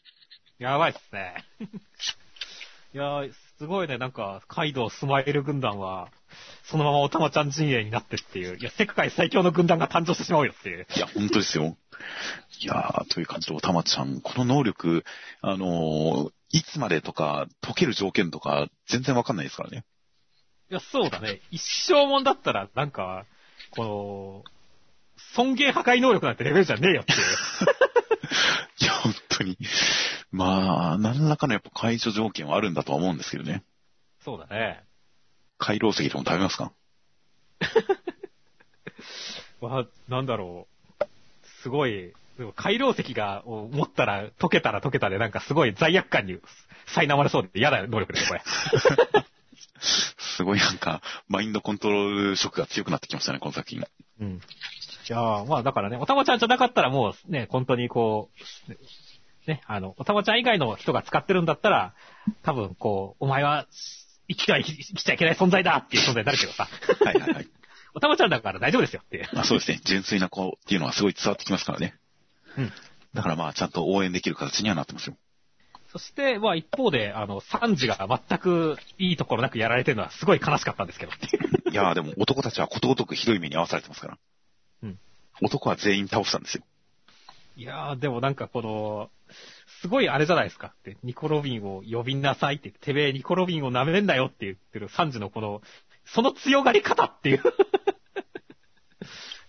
[0.59, 1.35] やばいっすね。
[2.93, 6.09] いやー、すごいね、なんか、カイドウスマイル軍団は、
[6.63, 10.85] そのままおたまちゃん陣営になってっていう、いや、世界最強の軍団が誕生してしまうよっていう。
[10.95, 11.77] いや、本当ですよ。
[12.59, 15.03] いやー、という感じで、おたまちゃん、この能力、
[15.41, 19.83] あのーいつまでとか、解ける条件とか、全然わかんないですからね。
[20.69, 21.41] いや、そうだね。
[21.51, 23.25] 一生もんだったら、なんか、
[23.71, 24.43] この、
[25.33, 27.19] 尊厳破壊能力なんてレベルじゃねえよっていう。
[28.79, 29.57] いや、本当に。
[30.31, 33.63] まあ、何らかのやっぱ解除条件はあるんだとは思うんですけどね。
[34.23, 34.86] そうだね。
[35.57, 36.71] 回廊石でも食べますか？
[39.61, 40.67] まあ、なんだろ
[41.01, 41.05] う。
[41.63, 46.37] すごい、でも回廊石が、を持ったら、溶けたら溶けたで、なんかすごい罪悪感に
[46.95, 48.41] 苛まれそうで嫌な能力ですよ、これ。
[49.79, 53.83] すごいなんか、マインドコントロール色が強くなってきましたね、この作品。
[54.19, 54.41] うん。
[55.09, 58.29] いやーまあだからね、おたまちゃんじゃなかったらもうね、本当にこ
[58.67, 61.93] う、ね、あの、おたまちゃん以外の人が使ってるんだったら、
[62.43, 63.65] 多分こう、お前は
[64.27, 66.67] 生きては生きちゃいけない存在だっていう存在になるけどさ。
[67.03, 67.47] はいはいはい。
[67.93, 69.27] おたまちゃんだから大丈夫ですよって。
[69.33, 69.81] まあそうですね。
[69.83, 71.95] 純粋な子っていうのはすごい伝わってきますからね。
[72.57, 72.71] うん。
[73.13, 75.17] だからまあちゃんと応援できる形にはなってますよ。
[75.91, 81.11] そして、まあ一方で、あの、サンジが全くいいところなくやられてるのはすごい悲しかったんですけど。
[81.71, 84.17] いやーでも男たちはことごとくひどい目に遭わされてますから。
[84.83, 84.99] うん。
[85.41, 86.63] 男は全員倒したんですよ。
[87.57, 89.09] いやー、でもなんかこの、
[89.81, 95.63] すごいあれじゃないですかって、ニコロビンを呼びなさいってて、てめえニコロビンを舐めんなよって言ってるサンジのこの、
[96.05, 97.41] その強がり方っていう。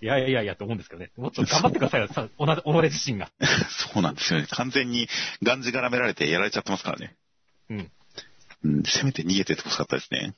[0.01, 1.11] いやいやいやと思うんですけどね。
[1.19, 3.31] もっと頑張ってくださいよ、さ、おな、己自身が。
[3.93, 4.47] そうなんですよね。
[4.49, 5.07] 完全に
[5.43, 7.15] がんじがらめられてやられちゃってますからね。
[7.69, 7.91] うん。
[8.65, 10.35] うん、せめて逃げてってほしかったですね。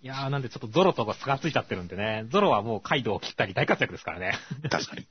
[0.00, 2.24] いやー、なんでちょっとゾロとか差がついちゃってるんでね。
[2.30, 4.38] ゾロはもうカイドウを切ったり大活躍ですからね。
[4.70, 5.06] 確かに。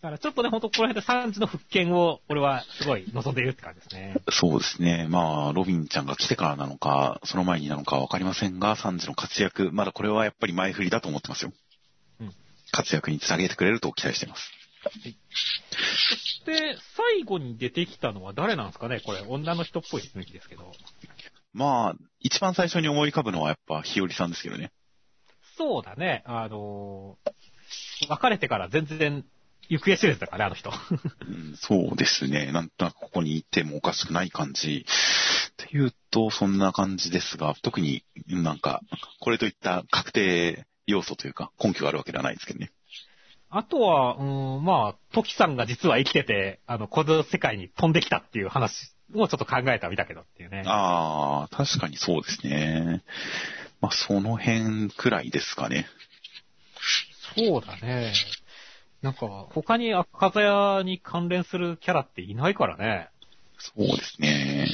[0.00, 4.14] だからちょっとね、ほんとこの辺でサンジの復権を、俺はすごい望んでいるって感じですね。
[4.30, 5.08] そうですね。
[5.08, 11.52] まあ、ロビンちゃんが来てからなのか、その前になのかわかりませんが、サンジの活躍、まだこれはやっぱり前振りだと思ってますよ。
[12.20, 12.32] うん
[12.70, 14.52] 活躍につなげてくれると期待しています。
[16.46, 19.00] で、最後に出てきたのは誰なんですかね？
[19.00, 20.70] これ、女の人っぽい雰囲気ですけど。
[21.54, 24.70] まあ、一番最初に思い浮かぶのはやっぱ日和さんですけどね。
[25.56, 26.22] そうだね。
[26.26, 27.30] あのー
[28.08, 29.24] 別れてから全然
[29.68, 30.70] 行方知れずだからね、あの人。
[30.70, 32.52] うん、そうですね。
[32.52, 34.86] なんとなくここにいてもおかしくない感じ。
[34.86, 38.80] っていうと、そんな感じですが、特になんか、
[39.20, 42.70] これといった確定要素というか、根拠があるわけではないですけどね。
[43.50, 50.62] あとは、うーん、まあ、トキさんが実は生きてて、あの、この世界に飛んできたっていう話をちょっと考えたみたけどっていうね。
[50.66, 53.02] ああ、確かにそうですね。
[53.80, 55.86] まあ、その辺くらいですかね。
[57.36, 58.12] そうだね。
[59.02, 63.08] なんか、他に赤座屋に関連するキャラっていないからね。
[63.58, 64.66] そうですね。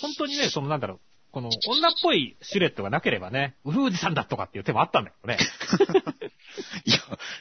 [0.00, 1.00] 本当にね、そのなんだろう、
[1.32, 5.38] この女っぽいシルエットがなければね、ウルージさんだとかっていう手もあったんだけどね。
[6.84, 6.98] いや、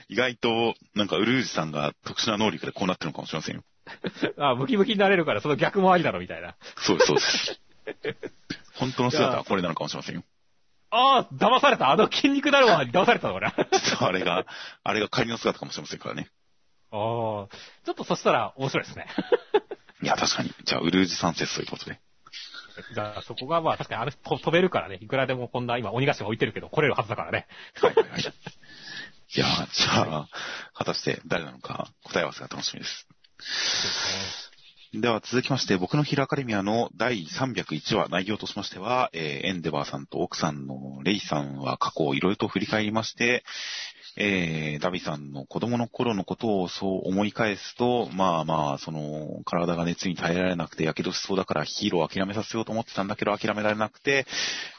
[0.10, 3.64] 意外と、なんか、ウルージさんが特殊な能力でこうなってるのかもしれませんよ。
[4.38, 6.56] あムキムキになれるからその逆もありだろみたいな。
[6.78, 7.62] そうです、そうです。
[8.76, 10.24] 本当の姿はこれなのかもしれませんよ。
[10.90, 11.92] ああ、騙された。
[11.92, 13.48] あの筋肉だるまに騙されたの、俺。
[13.48, 14.46] あ実はあれが、
[14.84, 16.30] あれが仮の姿かもしれませんからね。
[16.92, 17.48] あ、ちょ
[17.92, 19.08] っとそしたら面白いですね。
[20.02, 20.54] いや、確かに。
[20.64, 22.00] じゃあ、ウルージさん説ということで。
[22.94, 27.48] じゃあそこがまあ確かにあの人飛べるからね、いくらでもこんな今鬼ヶ島置いてるけど来れるはずだからね。
[27.82, 28.22] はいはいはい。
[28.22, 28.24] い
[29.40, 30.30] や、じゃあ、
[30.74, 33.08] 果たして誰なのか答え合わせが楽しみです。
[33.40, 34.47] で
[34.94, 43.44] では続きまして、僕のヒルアカデミアの第301話内容としましては、えーエンデバーさんと奥さんのレイさんは過去をいろいろと振り返りまして、
[44.16, 54.26] えーダビさんの子供の頃のことをそう思い返すと、まあまあ、その、体が熱に耐えられなくて火傷しそうだからヒーローを諦めさせようと思ってたんだけど諦められなくて、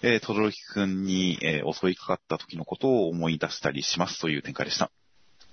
[0.02, 4.90] えー、トドロキくんに、えー襲いかかった時のことを思い出したりしますという展開でした。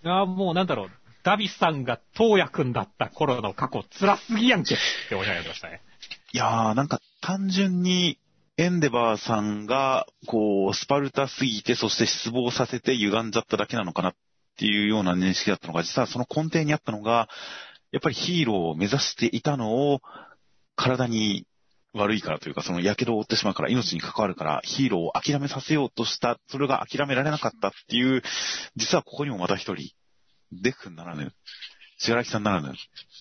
[0.04, 0.90] いやもうなんだろう、
[1.26, 4.78] ダビさんが東野くんだった頃の過去辛すぎやんけっ
[5.10, 5.82] て思いながらやってましたね。
[6.32, 8.20] いやー、なんか単純に、
[8.58, 14.16] エンデバーさんが、こう、スパルタすぎて、そして失望させて歪んじゃっただけなのかなっ
[14.58, 17.28] ていうような認識だったのが、実はその根底にあったのが、
[17.92, 20.02] やっぱりヒーローを目指していたのを、
[20.76, 21.48] 体に
[21.94, 28.22] 悪いからというか、その火傷を負ってしまうから、命に関わるから、ヒーローを諦めさせようとした、それが諦められなかったっていう、
[28.76, 29.96] 実はここにもまた一人、
[30.52, 31.32] デフ君ならぬ、
[31.98, 32.74] しがらきさんならぬ、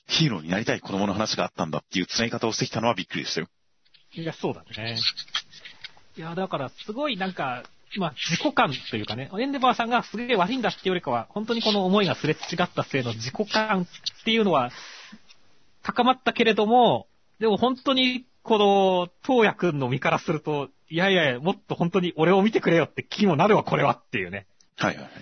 [0.09, 3.49] ヒーローになりたい子供の話があったんだっていう繋ぎ方をしてきたのはびっくりでしたよ。
[4.12, 4.99] いや、そうだね。
[6.16, 7.64] いや、だから、すごいなんか、
[7.97, 14.70] まあ、自己感というかね、エンデバーさんがすげえ悪いんだっていうよりかは、本当にこの思いがすれ違ったせいの自己感っていうのは、
[15.83, 17.07] 高まったけれども、
[17.41, 24.47] でも本当に、この、東野くんの身からすると、いやいやいや、もっと本当に俺を見てくれよって気にもなるわ、これはっていうね。
[24.77, 25.12] はいはいはい。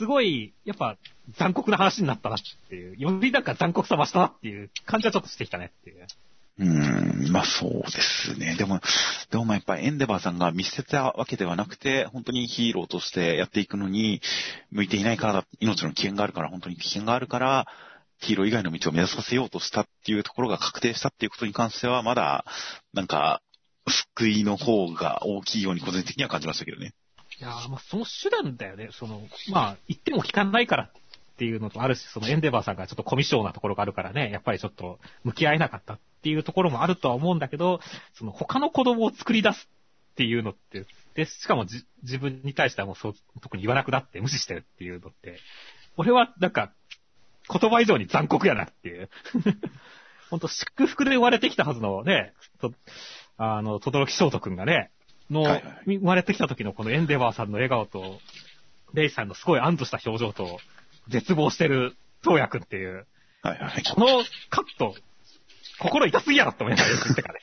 [0.00, 0.96] すごい、やっぱ、
[1.36, 2.38] 残酷な話になったなっ
[2.70, 6.06] ていう、よりなんか残酷さ増したなっていう感じはちょっとしてきたねっていう。
[6.60, 8.56] うーん、まあそうですね。
[8.56, 8.80] でも、
[9.30, 14.22] でもまあやっぱりエンデバーさんが見捨てたわけではなくて、本当にヒーローとしてやっていくのに、
[14.70, 17.66] 向いていないからだ、命の危険があるから、本当に危険があるから、
[18.20, 22.46] ヒーロー以外の道を目指させようとしたっていうところが確定したっていうことに関しては、まだ、
[22.94, 23.42] なんか、
[24.16, 26.94] 救いの方が大きいように個人的には感じましたけどね。
[27.40, 28.90] いやまあその手段だよね。
[28.92, 30.90] その、まあ、言っても聞かないからっ
[31.38, 37.80] ていうのとあるし、そのエンデバーさんがちょっとコミュ障なところがあるからね、やっぱりちょっと向き合えなかったっていうところもあるとは思うんだけど、
[38.14, 39.68] その他の子供を作り出す
[40.12, 40.84] っていうのって、
[41.14, 45.38] で、しかもじ自分に対してはもうそう、特に言わなくなって無視してるっていうのって、
[45.96, 46.72] 俺はなんか、
[47.50, 49.08] 言葉以上に残酷やなっていう。
[50.28, 52.72] 本当祝福で生まれてきたはずのね、と
[53.36, 54.90] あの、轟翔斗くんがね、
[55.30, 58.20] の、はいはい生まれてきた時のこのエンデバーさんの笑顔と、
[58.92, 60.58] レイさんのすごい安堵した表情と、
[61.08, 63.06] 絶望してる東也くんっていう、
[63.42, 63.82] はいはい。
[63.94, 64.06] この
[64.50, 64.94] カット、
[65.78, 67.40] 心痛すぎやろって思いながらよく言ってからね。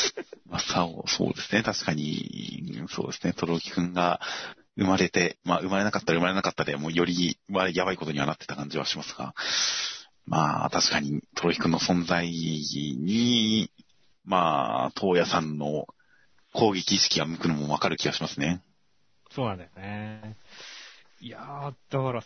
[0.46, 1.62] まあ、さお、そうですね。
[1.62, 3.32] 確かに、そうですね。
[3.32, 4.20] トロキくんが
[4.76, 9.34] 生まれて、まあ、生まれなかったら生まれなかったで、もうより、まあ、やばいことにはなってた感じはしますが、
[10.26, 13.70] まあ、確かに、トロキくんの存在に、
[14.24, 15.86] まあ、東野さんの
[16.58, 18.62] 攻撃意識が向くのもわかる気がしますね。
[19.30, 20.36] そうなんだよね。
[21.20, 22.22] いやー、だから、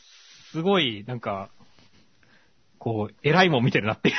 [0.53, 1.51] すごい、なんか、
[2.79, 4.15] こう、偉いもん見てるなっていう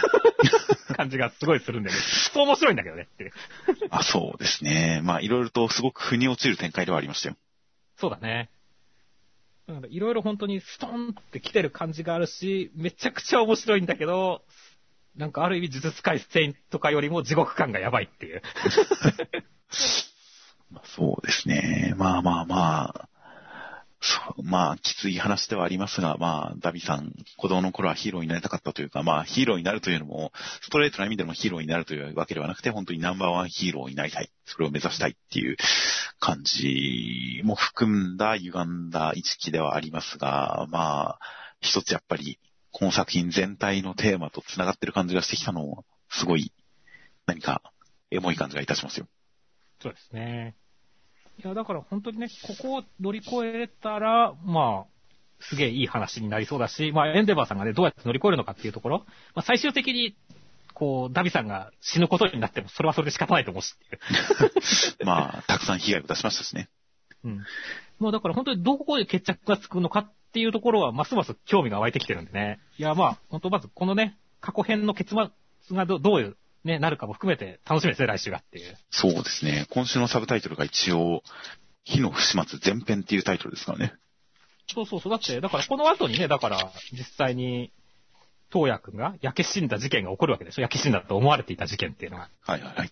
[0.96, 3.34] 感じがすごいするんだけど、そう面白いんだけどねって。
[3.90, 5.02] あ、そうですね。
[5.04, 7.36] まあ、いろいろとすごく腑に落ちる展開ではありましたよ。
[7.98, 8.52] そうだね。
[9.68, 14.44] だからいろいろ本当にストンって来てる感じがあるし、めちゃくちゃ面白いんだけど、
[15.16, 18.42] なんかある意味呪術回戦とかよりも地獄感がやばいっていう。
[20.72, 21.94] まあ、そうですね。
[21.98, 23.10] まあまあまあ、
[24.44, 34.30] まあ、きつい話ではありますが、まあ、ダビさん、子供の頃はヒーローになりたかったというか、まあ、ヒーローになるというのも、ストレートな意味でのヒーローになるというわけではなくて、本当にナンバーワンヒーローになりたい。
[34.46, 35.58] それを目指したいっていう
[36.20, 41.20] 感じも含んだ歪んだ意識ではありますが、まあ、
[41.62, 42.40] 一つやっぱり、
[42.72, 46.52] この作品全体のテーマと繋がってる感じがしてきたのも、すごい、
[47.26, 47.62] 何か、
[48.12, 49.08] エモい感じがいたしますよ。
[49.84, 50.56] そうですね。
[51.44, 54.94] いや、だから本当にね、ここを乗り越えたら、まあ、
[55.42, 59.00] すげえいい話になりそうだし、まあ、エンデバーさんがね、どうやって乗り越えるのかっていうところ、
[59.36, 60.16] まあ、最終的に、
[60.74, 63.76] こう、ダビさんが死ぬことになっても、それはそれで仕方ないと思うし
[65.02, 65.06] う。
[65.06, 66.70] まあ、たくさん被害を出しましたしね。
[67.26, 67.44] うん。
[68.00, 72.60] もうだから本当にどこで決着がつくのかっていうところは、ますます興味が湧いてきてるんでね。
[72.78, 78.78] いや、まあ、本当まずこのね、過去編の結末がどどういう、ね、なるかも含めて楽しみですね、来週がっていう。
[78.90, 79.66] そうですね。
[79.70, 81.24] 今週のサブタイトルが一応、
[81.84, 83.94] 火の不始末前編っていうタイトルですからね。
[84.74, 85.12] そうそうそう。
[85.12, 87.72] だって、だからこの後にね、だから、実際に、
[88.52, 92.30] 東也くんが焼け死んだ事件が起こるわけでしょ焼け死んだと思われていた事件っていうのが。
[92.46, 92.92] はいはいはい。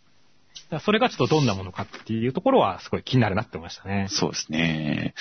[0.83, 4.07] それがちょっとどんなものかっていうところはすごい気になるなって思いましたね。
[4.09, 5.13] そうですね。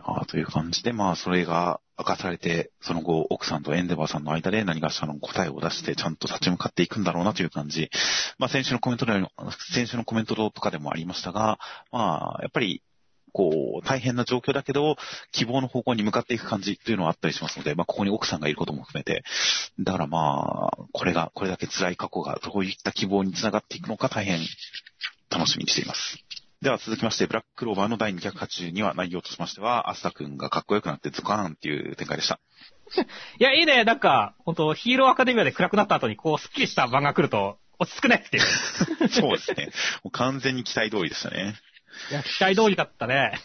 [0.00, 7.90] いやーという感じで、まあ、それが明かされて、その後、奥さんとエンデバーさんの間で何かしらの答えを出して、ちゃんと立ち向かっていくんだろうなという感じ。
[8.38, 9.12] まあ、先週のコメントで、
[9.74, 11.58] 先週のコメントとかでもありましたが、
[11.92, 12.82] まあ、やっぱり、
[13.32, 14.96] こう、大変な状況だけど、
[15.32, 19.22] 希望の方向に向かっていく感じというのはあったりしますので、まあ、ここに奥さんがいることも含めて、
[19.78, 24.40] だからまあ、これが、これだけ辛い過去がどういった希望につながっていくのか大変
[25.30, 26.24] 楽しみにしています。
[26.62, 32.38] では続きまして、ブラッククローバーの第282話内容としましては、アスタ君がかっこよくなってズカーンっていう展開でした。
[33.40, 33.84] いや、いいね。
[33.84, 38.42] なんか、本当ヒーローアカデミアで暗くなった後に、こう、スッキリした版が来ると、落ち着くねっていう。
[39.08, 39.70] そうですね。
[40.04, 41.54] もう完全に期待通りでしたね。
[42.10, 43.40] いや、期待通りだったね。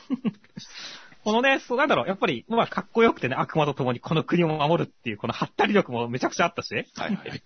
[1.24, 7.44] このね、そうなんだろう、やっぱり、まあ、かっこよくてね、悪魔と共にこの国を守るっていう、このハったり力もめちゃくちゃあったし、はいはいはい。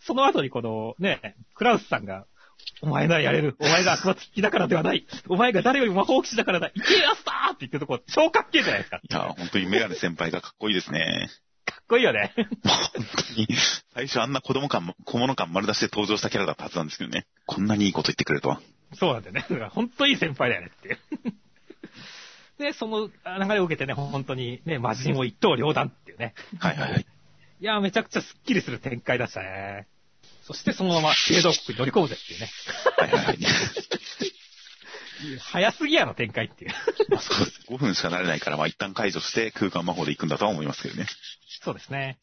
[0.00, 2.26] その後にこの、ね、クラウスさんが、
[2.82, 3.56] お前ならやれる。
[3.60, 5.06] お前が悪魔付きだからではない。
[5.28, 6.68] お前が誰よりも魔法騎士だからだ。
[6.68, 8.96] いけアスターって言ってるとこ、超かっけえじゃないですか。
[8.98, 11.28] いや、本当にメガネ先輩がかっこいいですね。
[11.64, 12.32] かっこいいよね。
[12.36, 12.46] 本
[13.36, 13.48] 当に、
[13.94, 17.26] 最初あんな子供感、小物感丸出しで登場したキャラだったはずなんですけどね。
[17.46, 18.60] こんなにいいこと言ってくれるとは。
[18.94, 19.46] そうなんだよね。
[19.48, 20.98] だから本当いい先輩だよねっていう。
[22.58, 23.12] で、その流
[23.48, 26.34] れを受けてね、本当にね、魔人を一刀両断っていうね。
[26.58, 27.06] はいはいはい。
[27.60, 29.86] いや、めちゃくちゃスッキリする展開だしたね。
[30.42, 32.50] そしてそのまま聖堂国に乗り込むぜっていうね。
[32.98, 33.38] はいはいはい。
[35.38, 36.70] 早すぎやの展開っていう。
[37.10, 37.60] まあそうです。
[37.68, 41.06] 5分しかなれないから、まあ一旦解除して空間魔法で行くんだとは思いますけどね。
[41.62, 42.18] そうですね。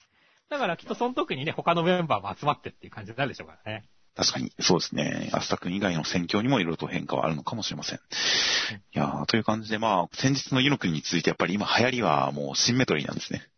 [0.50, 3.86] だからきっとその時にね、他のメンバーも集まってっていう感じになるでしょうからね。
[4.16, 5.30] 確かに、そうですね。
[5.32, 8.00] アスタ君以外の戦況にもいろいろと変化はあるのかもしれません。
[8.00, 8.00] い
[8.92, 13.49] やー、という感じで、まあ、先日のユノ国についてやっぱり今流行りはもうシンメトリーなんですね。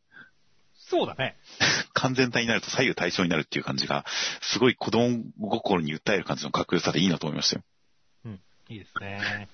[0.92, 1.38] そうだね。
[1.94, 4.06] 完全体になると左右対称になるっていう感じが、
[4.42, 7.64] すごい子供心に訴える感じのかっこよさでいいなと思いましたよ。
[8.26, 9.48] うん、いいですね。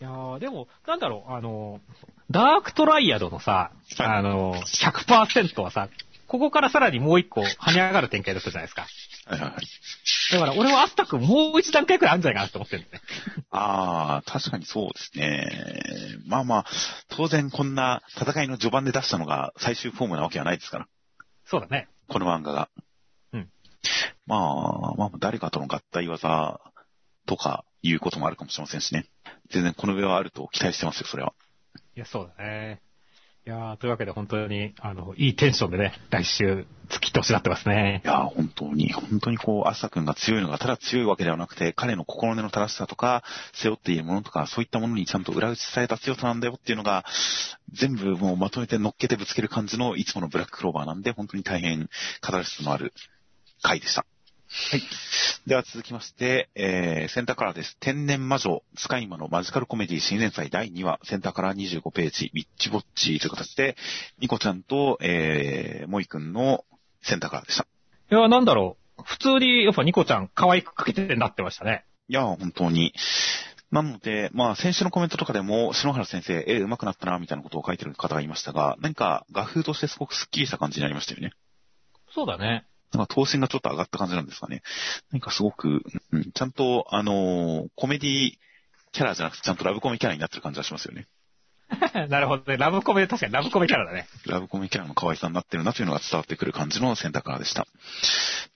[0.00, 1.80] いやー、でも、なんだろう、あの、
[2.30, 5.88] ダークトライアドのさ、あの、100%はさ、
[6.28, 8.86] ここからさらにもう一個跳ね上がる展開だったじゃないですか。
[9.28, 10.32] はいはいはい。
[10.32, 13.00] だから俺はアスタ君もう一段階くらいあるんじゃないかなって思ってるんね。
[13.50, 16.18] ああ、確かにそうですね。
[16.26, 16.66] まあまあ、
[17.08, 20.86] 当然こんな戦いの序盤で出したのが最終フォームなわけはないですから。
[21.44, 21.88] そうだね。
[22.08, 22.70] この漫画が。
[23.32, 23.50] うん。
[24.26, 26.60] まあ、まあ誰かとの合体技
[27.26, 29.06] とかいうこともあるかもしれませんしね。
[29.50, 31.34] 全然この上はあると期待してますよ、それは。
[31.96, 32.80] いや、そうだね。
[33.48, 38.02] いや、というわけで本当に、あの、いいテンションでね、来週、突き通しなってますね。
[38.04, 43.24] いや、本当に、本当にこう、朝くんが強いのがただ強いわけではなくて、彼の心根の正しさとか、
[43.54, 47.06] 背負っているものとか、そういったものにちゃんと裏打ちされた強さなんだよっていうのが、
[47.72, 51.88] 全部もうまとめて乗っけてぶつける感じのいつものブラッククローバーなんで、本当に大変、
[52.20, 52.92] カタルシスのある
[53.62, 54.04] 回でした。
[54.50, 54.82] はい。
[55.46, 57.76] では続きまして、えー、センターカラーです。
[57.80, 63.76] 天然魔女、スカイマのマジカルコメディ新連載第2話、センターカラー25ページ、ビッチボッチという形で、
[64.18, 66.64] ニコちゃんと、えー、モイくんの
[67.02, 67.66] センターカラーでした。
[68.10, 69.02] いや、なんだろう。
[69.04, 71.84] 普通に、やっぱニコちゃん可愛く描けてなってましたね。
[72.08, 72.94] いや、本当に。
[73.70, 81.32] なので、まあ、先週のコメントとかでも、篠原先生、絵上手くなったな、みたいなことを書いてる方がいましたが、何か画風としてすごくスッキリした感じになりましたよね。
[82.14, 82.64] そうだね。
[82.92, 84.62] なんか、頭身がちょっと上がった感じなんですかね。
[85.12, 85.82] 何かすごく、
[86.12, 88.32] うん、ちゃんと、あのー、コメディ
[88.92, 91.06] キャラじゃなくて、ちゃんとラブコメキャラになってる感じがしますよね。
[92.08, 92.56] なるほどね。
[92.56, 94.08] ラブコメ、確かにラブコメキャラだね。
[94.26, 97.66] ラブコメキャラの可愛さになってるなというのが伝わってくる感じの選択からでした。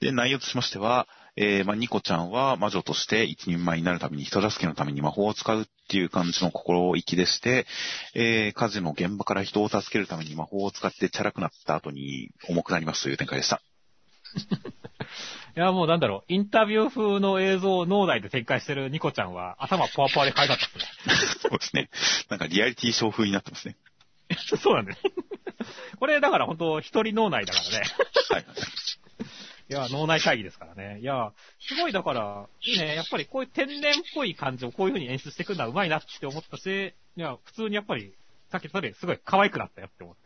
[0.00, 1.06] で、内容としましては、
[1.36, 7.66] えー、まあ、ニコちゃんは魔女として一人前になるために人助けのために魔法を使うっていう感じの心意気でして、
[8.14, 13.62] えー、火事の現場から人を助けるために魔法を使ってチャラくなった後に重くなりますという展開でした。
[15.54, 21.16] いや、もうなんだろう、インタビュー風の映像を脳内で展開してるニコちゃんは頭ポワポワで可愛かったですね。
[21.50, 21.90] そうですね。
[22.30, 23.76] なんかリアリティショー風になってますね。
[24.62, 25.02] そうなんです。
[25.98, 27.82] これだから本当一人脳内だからね。
[28.30, 28.46] はい。
[29.68, 31.00] いや、脳内会議ですからね。
[31.00, 32.94] いや、すごいだから、いいね。
[32.94, 38.14] やっぱりこういう天然っぽい感じをこういう風に演出していくのはうまいなって思ったし、いや、普通にやっぱり、
[38.50, 40.16] さっきそれすごい可愛くなったよって思っ。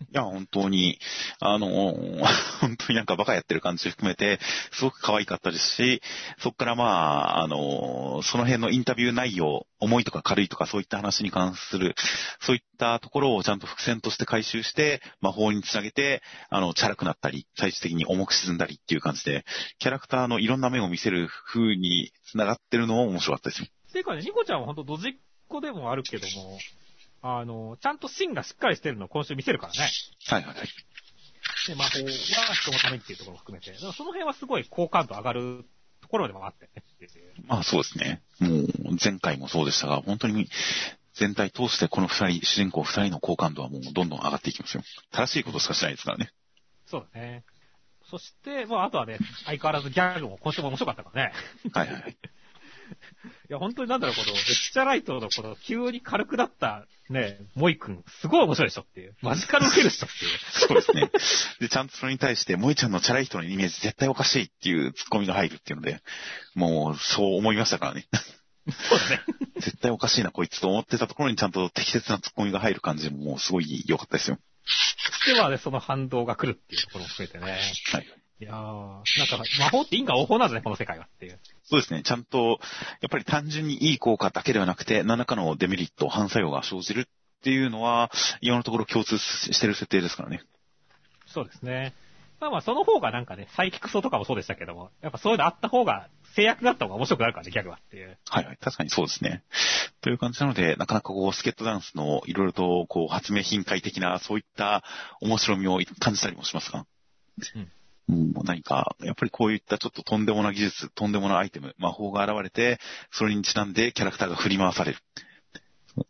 [0.00, 0.98] いや、本当に、
[1.40, 1.68] あの、
[2.60, 4.40] 本当になんかバカやってる感じ含めて、
[4.72, 6.02] すごく可愛かったですし、
[6.38, 11.94] そっからまあ、あの、その辺のインタビュー内容、重いとか軽いとかそういった話に関する、
[12.40, 19.44] そういったところをちゃんと伏線として回収して、魔法につなげて、あの、チャラくなったり、最終的に重く沈んだりっていう感じで、
[19.78, 23.72] キャラクターのいろんな面を見せる風に繋がってるのも面白かったです。
[23.92, 25.12] ていうかね、ニコちゃんは本当ドジっ
[25.48, 26.58] 子でもあるけども、
[27.22, 29.90] あの、ちゃんと芯がしっかりしてるのを今週見せるからね。
[30.26, 30.68] はいはいはい。
[31.68, 35.64] で、魔法は人のためにっていうところも含めて、その辺はすごい好感度上がる
[36.00, 36.82] ところでもあってね。
[37.46, 38.22] まあそうですね。
[38.40, 40.48] もう前回もそうでしたが、本当に
[41.14, 44.82] 全体通してこの二人、主人公二人の好感度はもうどんどん上がっていきますよ。
[45.12, 46.32] 正しいことしかしないですからね。
[46.86, 47.44] そうだね。
[48.10, 51.32] そして、まああとはね、相変わらずギャグも今週も面白かったからね。
[51.72, 52.16] はいはい。
[53.48, 59.14] いや、本当になんだろう、この、めっちゃライトのこの、急に軽くなった、ね、モイ君、すごい面白いでしょっていう。
[59.20, 60.68] マジカル受ける人っていう。
[60.68, 61.10] そうですね。
[61.60, 66.00] で、ちゃんとそれに対して、モイちゃんのチャラい人のイメージ絶対おかしいっていうツッコミが入るっていうので、
[66.54, 68.06] もう、そう思いましたからね。
[68.88, 69.20] そうだね。
[69.56, 74.38] 絶対おかしいな、こいつと思ってたところにちゃんと適切なツッコミが入る感じも、もうすごい良かったですよ。
[75.26, 77.60] ではね、その反動が来るっていうところも含めてね。
[77.92, 78.21] はい。
[78.40, 81.38] いやー、なんか魔法って因果応報なんですね、この世界はっていう。
[81.62, 82.02] そうですね。
[82.02, 82.58] ちゃんと、
[83.00, 87.04] やっぱり単純にいい効果だけではなくて、何らかのデメリット、反作用が生じるっ
[87.42, 88.10] ていうのは、
[88.40, 90.42] 今のところ共通してる設定ですからね。
[91.26, 91.94] そうですね。
[92.40, 98.18] まあまあ、その方がなんかね、サイキクソとかもそうでしたけども、やっぱそういうのあった方が、制約があった方が面白くなるからね、ギャグはっていう。
[98.28, 99.44] はいはい、確かにそうですね。
[100.00, 104.82] という感じなので、なかなかこう、スケットダンスのいろいろとこう、発明品解的な、そういった
[105.20, 106.84] 面白みを感じたりもしますが。
[107.54, 107.70] うん
[108.08, 112.78] もう何か、やっぱりこういったちょっととんでもな技術、とんでもなアイテム、魔法が現れて、
[113.10, 114.98] それにちなんでキャラクターが振り回される。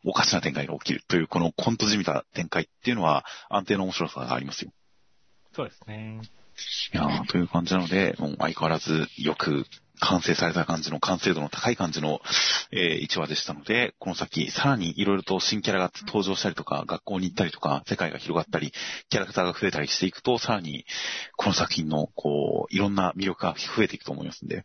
[0.05, 4.73] おかしな展開が起きるという、このコントじみた展開っていうのは安定の面白さがありますよ。
[5.55, 6.21] そうですね。
[6.95, 9.65] いやー、という感じなので、もう相変わらずよく
[10.03, 12.21] 完成された感じの、完成度の高い感じの、
[12.73, 18.73] えー、1話でしたので、この先、さらにいろいろと新キャラが登場したりとか、学校に行ったりとか、世界が広がったり、
[19.09, 20.85] キャラクターが増えたりしていくと、さらに、
[21.37, 24.65] この作品の、こう、いろんな魅力が増えていくと思いますんで、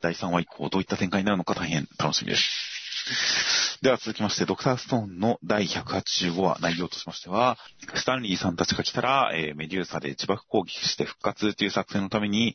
[0.00, 2.71] 第3話以降、どういった展開になるのか大変楽しみです。
[3.82, 7.58] では続きまして、ドクターストーンの第185話内容としましては、
[7.94, 12.54] スタンリーさんたちが来たら、えー、メデューサで自爆攻撃して復活という作戦のために、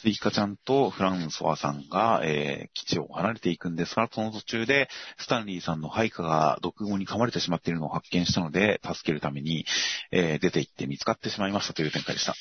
[0.00, 9.66] スイカちゃんとフランソワさんが、えー、基地を離れていくんですが、その途中で、スタンリーさんの配下が毒語に噛まれてしまっているのを発見したので、助けるために、
[10.10, 12.32] えー、出て行って見つかってしまいましたという展開でした。
[12.32, 12.34] い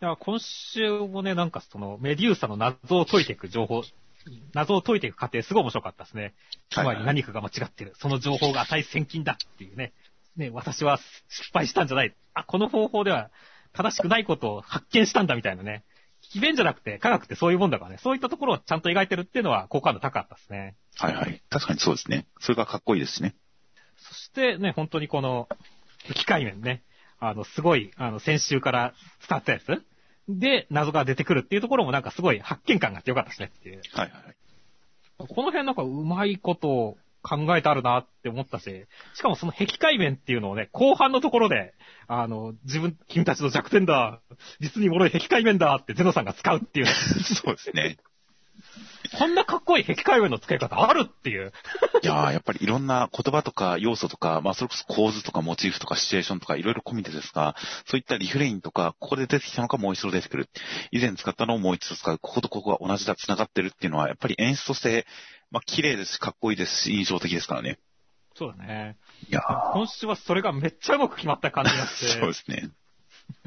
[0.00, 3.84] や、今週もね、なんかその、メデューサの謎を解いていく情報、
[4.54, 6.34] 謎を解いていく過程すごい面白かったですね。
[6.70, 7.94] つまり何かが間違ってる。
[7.98, 9.92] その情報が値千金だっていうね。
[10.36, 10.98] ね、私は
[11.28, 12.14] 失敗したんじゃない。
[12.34, 13.30] あ、この方法では
[13.72, 15.84] 正しくないことを発見したんだみたいなね。
[16.22, 17.98] 奇弁じゃなくて科学ってそういうもんだからね。
[18.02, 20.76] そういったところをちゃんと描いてるっていうのは好感度高かったですね。
[20.96, 21.42] はいはい。
[21.50, 22.26] 確かにそうですね。
[22.40, 23.34] それがかっこいいですしね。
[23.96, 25.48] そしてね、本当にこの、
[26.14, 26.82] 機械面ね。
[27.18, 29.84] あの、すごい、あの、先週から伝わったやつ
[30.28, 33.80] で、謎が出てくるっていうところもなんかすごい発見感があってよかったですねっていう。
[33.92, 34.36] はいはい。
[35.18, 41.74] この辺なんかうまいことを考えてあるなって思ったし、しかもその壁界面っていうのをね、後半のところで、
[42.08, 44.20] あの、自分、君たちの弱点だ、
[44.60, 46.92] 実に脆い壁界面だってゼノさんが使うっていう、ね。
[47.44, 47.98] そうですね。
[49.18, 51.52] こんなかっこいい壁界面の使い方あるっていう。
[52.02, 57.56] いやー、やっぱりいろんな言葉とか要素とか、まあそれこそ構図とかモチーフとかシチュエーションとかいろいろ込みでですが、
[57.86, 60.48] そういったリフレインとか、ここで出てきたのかもう一度出てくる。
[60.90, 62.18] 以前使ったのをもう一度使う。
[62.18, 65.06] こことここが同じだ、繋がってるっていうのは、やっぱり演出として、
[65.50, 67.78] まあ綺麗ですし、かっこいいですし、印象的ですからね。
[68.34, 68.96] そうだね。
[69.28, 69.42] いや
[69.74, 72.06] 今週はそれがめっちゃうまく決まった感じがして。
[72.20, 72.70] そうですね。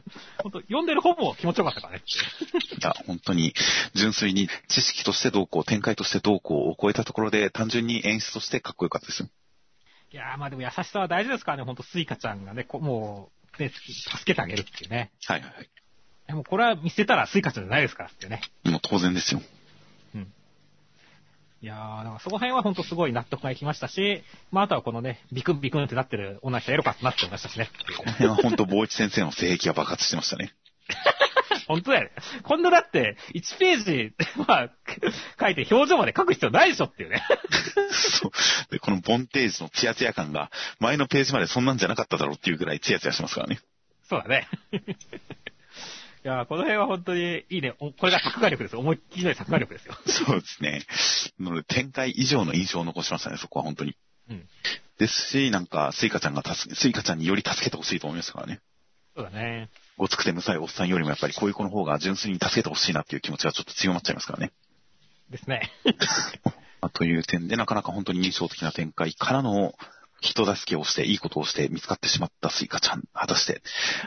[0.43, 2.03] 本当読んでる本も気持ちよかったからね。
[2.05, 3.53] いや、本当に、
[3.93, 9.29] 純粋に知識としてどうこう、展開としてどうこうを超えたところで、単純に演出としてかっこよかったですよ。
[10.11, 15.11] いやー、まあでも優しさは大事ですからね、本当スイカちゃんがね、こもう、ね、助けてあげるっていうね。
[15.25, 15.69] はいはいはい。
[16.27, 18.41] でもこれは見捨てたらスイカちゃんじゃないですからってね。
[18.63, 19.41] もう当然ですよ。
[21.65, 27.71] いやー、だからそこ辺は本当すごい納得がいきましたし、まああとはこのね、ビクンビクンってなってる同じ人エロかってなってましたしね。
[27.97, 30.53] この辺は本当、坊一先生の性癖が爆発してましたね。
[31.67, 32.11] 本当だよね。
[32.43, 34.13] 今度だって、1ページ、
[34.47, 34.69] まあ、
[35.39, 37.23] 書いて表情まで書く必要ないでしょっていうね。
[37.89, 38.31] そう。
[38.69, 43.59] で、このボンテージのツヤツヤ感が、前のページまでそんなんじゃなかっただろうっていうぐらいツヤツヤしてますからね。
[44.07, 44.47] そうだね。
[46.25, 47.75] いやこの辺は本当にいいね。
[47.77, 48.79] これが作画力ですよ。
[48.79, 49.93] 思いっきりの作画力ですよ。
[50.07, 50.81] そうですね。
[51.39, 53.95] ので、展開以上の印象を残しましたね、そこは本当に。
[54.31, 54.43] うん。
[54.97, 58.59] ですし、なんか、スイカちゃんが助け、スイカちゃんにより助けてほしいと思いましたからね。
[59.15, 59.69] そうだね。
[59.97, 64.51] ごつくてむさいおっさんよりもやっぱりこういう子の方が純粋に助けてほしいなっていう気持ちがちょっと強まっちゃいますからね。
[65.29, 65.71] ですね。
[66.93, 69.75] という点で、なかなか本当に印象的な展開からの、
[70.21, 73.03] 人助けをして、いいことをして見つかってしまったスイカちゃん。
[73.13, 73.61] 果たして、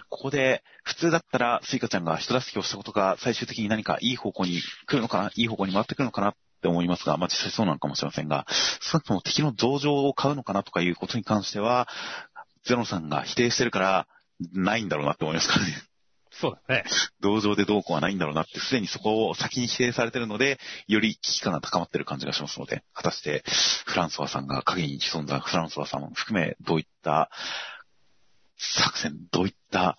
[0.09, 8.46] ここで、普通だったらスイカちゃんが人助けをしたことが最終的に何かいい方向に来るのかないい方向に回ってくるのかなって思いますが、まあ、実際そうなのかもしれませんが、
[8.80, 11.88] 少なくとも敵の同情を買うのかなとかいうことに関しては、
[12.64, 14.06] ゼロさんが否定してるから、
[14.52, 15.88] ないんだろうなって思いますからね。
[16.41, 16.84] そうだね。
[17.20, 23.43] 同情でどうこうはないんだろうなって、すでにそこを先に否定されてるので、より危機感が高まってる感じがしますので、果たして、
[23.86, 27.30] フランソワさんが影に潜んだフランソワさんを含め、どういった
[28.57, 29.99] 作戦、どういった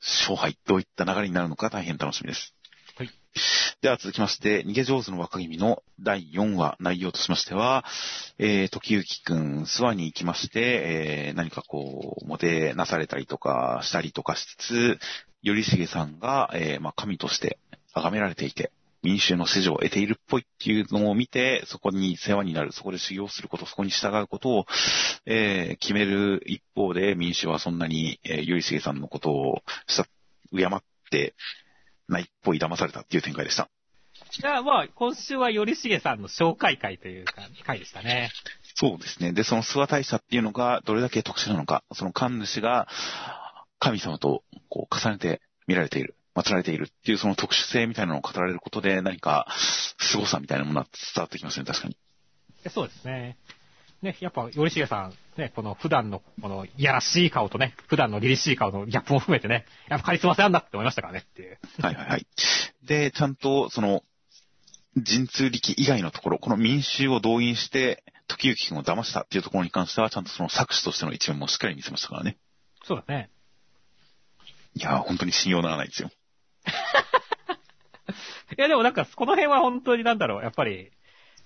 [0.00, 2.57] 勝敗、どういった流れになるのか大変楽しみです。
[3.80, 7.84] では続きまして、逃げ上手の若君の第4話内容としましては、
[8.38, 10.60] えー、時行くん、諏訪に行きまして、
[11.28, 14.98] えー、何かこう、もてなされたりとかしたりとかしつつ、
[15.44, 17.58] 頼重さんが、えー、まあ、神として
[17.94, 18.72] 崇められていて、
[19.02, 24.66] 民衆の支持を得ているっぽいっていうのを見て、そこに世話になる、そこで修行すること、そこに従うことを、
[25.24, 30.04] えー、決める一方で、民衆はそんなに、えー、頼重さんのことをした、
[30.50, 31.34] 敬って
[32.08, 33.68] ないっぽい騙されたっていう展開でした。
[34.40, 37.34] いや、まあ、今週は頼重さんの紹介会というか、
[37.64, 38.30] 会でしたね。
[38.74, 39.32] そうですね。
[39.32, 42.88] で、その諏訪大社っていうのがどれだけ特殊なのか、その神主が、
[43.78, 49.46] 神様とこう重ねて見られている、祀られているっていうその特殊性みたいなのを語られることで何か
[49.98, 51.96] 凄さみたいなものは伝わってきますね、確かに。
[52.70, 53.36] そうですね。
[54.02, 61.58] ね、やっぱ、頼重さん、ね、この普段の、この、いやらしい顔とね、普段の凛々しい顔のギャップも含めてね、やっぱカリスマ性あんだって思いましたからねっていう。
[61.80, 62.26] はいはいはい。
[62.84, 64.04] で、ちゃんと、その、
[64.94, 72.36] 神通力以外のところ、この民衆を動員して、時行君を騙したっていうところに関しては、ちゃんとその作詞としての一面もしっかり見せましたからね。
[72.84, 73.30] そうだね。
[74.74, 76.10] いや、本当に信用ならないですよ。
[78.56, 80.92] いや、でもなんか、この辺は本当になんだろう、やっぱり、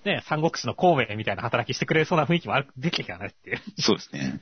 [0.05, 3.61] ね、三国志の孔明みたいな働きしてくれそうな雰囲気もある、できてきたねっていう。
[3.79, 4.41] そうですね。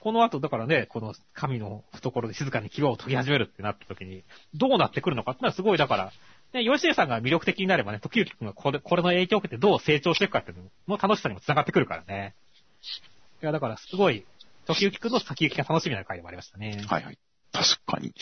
[0.00, 4.24] この後、だからね、この神の懐で静かに牙を研ぎ始めるってなった時に、
[4.54, 6.12] どうなってくるのかってのはすごい、だから、
[6.52, 12.34] ね、吉江さんが魅力的になればね、時行くんがこれ、これの影響を受けてどう成長していくかっていうのも楽しさにも繋がってくるからね。
[13.42, 14.24] いや、だからすごい、
[14.66, 16.82] 時行くんの先行きが楽しみな回でもありましたね。
[16.88, 17.18] はいはい。
[17.52, 18.14] 確かに。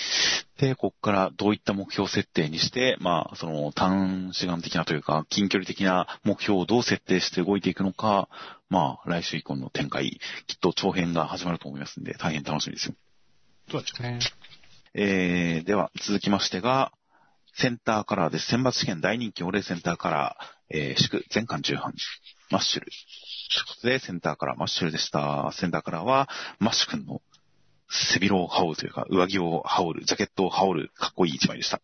[0.58, 8.28] で、ここからどういった目標設定にして、まあ、その短時間的なというか、近距離的な目標をどう設定して動いていくのか、
[8.70, 12.94] まあ、来週以降の展開、きっと長編が始まると思いますんで、大変楽しみですよ。
[13.70, 14.18] そうですね。
[14.94, 16.92] えー、では、続きましてが、
[17.54, 18.46] センターカラーです。
[18.46, 21.92] 選抜試験大人気オレセンターカラー、えー、祝全巻重版、
[22.50, 22.86] マッシュル。
[22.86, 25.50] ということで、センターカラーマッシュルでした。
[25.52, 26.28] センターカラーは、
[26.60, 27.20] マッシュ君の
[27.88, 31.80] 背広を羽織るというか、上着を羽織る、ジャケットを羽織る、かっこいい一枚でした。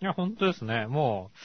[0.00, 0.86] いや、本当ですね。
[0.86, 1.38] もう、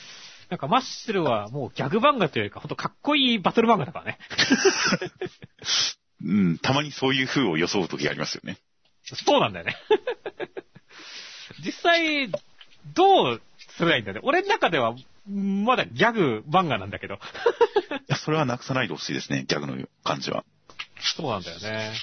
[0.50, 4.20] なんかマッシュルはもうギャグ漫画というか、ほんとかっこいいバトル漫画だからね。
[6.24, 8.58] うん、たまにそういう風を装う時ありますよね。
[9.04, 9.76] そうなんだよね。
[11.64, 12.30] 実際、
[12.94, 14.22] どうすればいいんだよね。
[14.24, 14.96] 俺の中では、
[15.28, 17.16] まだギャグ漫画なんだけど。
[17.16, 17.18] い
[18.08, 20.46] や、それはなくさないでほしいですね、ギャグの感じは。
[21.00, 21.94] そうなんだよね。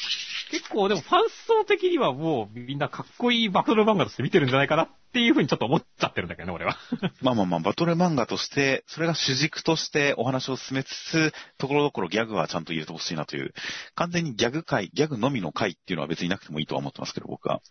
[0.52, 6.76] 結構でもファン層的にはもうみんなかっこいいバトル漫画として見てるんじゃないかなっていうふうにちょっと思っちゃってるんだけどね、俺は。
[7.22, 13.54] まあまあまあ、バトル漫画として、それが主軸としてお話を進めつつ、ところどころギャグはちゃんと入れてほしいなという、
[13.94, 17.62] 完全にギャグ回、ギャグのみの回っていうのは別になくてもいいとは思ってますけど、僕は。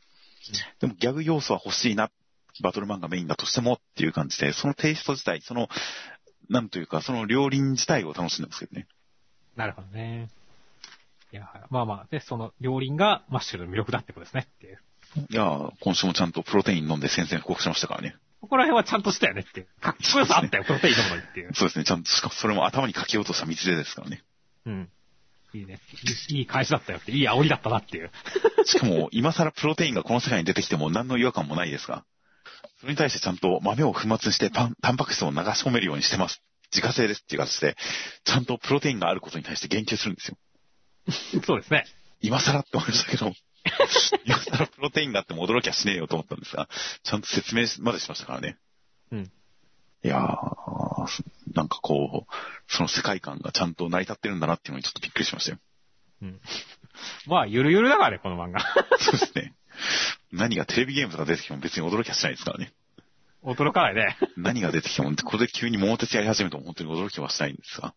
[0.80, 2.10] でもギャグ要素は欲しいな、
[2.64, 5.70] バトル漫画メインだとしてもっていう感じで、そのテイスト自体、その、
[6.50, 8.88] なんというか、その両輪自体を楽しんでますけどね。
[9.56, 10.30] なるほどね。
[11.32, 14.80] いや、まあまあ、で、その両輪がマッシュルの魅力だってことですねっていう。
[15.30, 18.16] いやー今週もちゃんとプロテイン飲んで宣戦布告しましたからね。
[18.42, 19.68] ここら辺はちゃんとしたよねって。
[19.80, 21.52] かっこよさあったよ、プロテイン飲むのにっていう。
[21.54, 24.24] そうですね、ちゃんと、しかもそれも頭にかけようとした道でですからね。
[24.66, 24.90] うん。
[25.54, 25.80] いいね。
[26.30, 28.12] いい返しだったよって、いい煽りだったなっていう。
[28.66, 32.04] しかも、今更プロテインがこの世界に出てきても何の違和感もないですが、
[32.80, 36.42] それに対してちゃんと豆を粉末にしてパン、タンパク質を流し込めるようにしてます。
[36.74, 37.76] 自家製ですっていう形で、
[38.24, 40.38] ちゃんとプロテインがあることに対して言及するんですよ。
[41.46, 41.86] そうですね。
[42.22, 43.34] 今更って思いましたけど、
[44.26, 46.70] 今更プロテインがあっても驚きはしねえよと思ったんですが、
[47.04, 48.58] ちゃんと説明までしましたからね。
[49.12, 49.32] うん。
[50.04, 51.24] いやー、
[51.54, 52.34] なんかこう、
[52.68, 55.60] その世界観がちゃんと成り立ってるんだなっていうのにちょっとびっくりしましたよ。
[56.24, 56.42] うん。
[57.28, 58.62] まあ、ゆるゆるだからね、この漫画。
[59.00, 59.54] そうですね。
[60.32, 62.74] 何がテレビゲームとか出てきても別に驚きはしないですからね。
[63.44, 64.18] 驚かないね。
[64.38, 67.94] 何が出てきても、これで急に桃鉄やり始めても本当に驚きはしないんですが。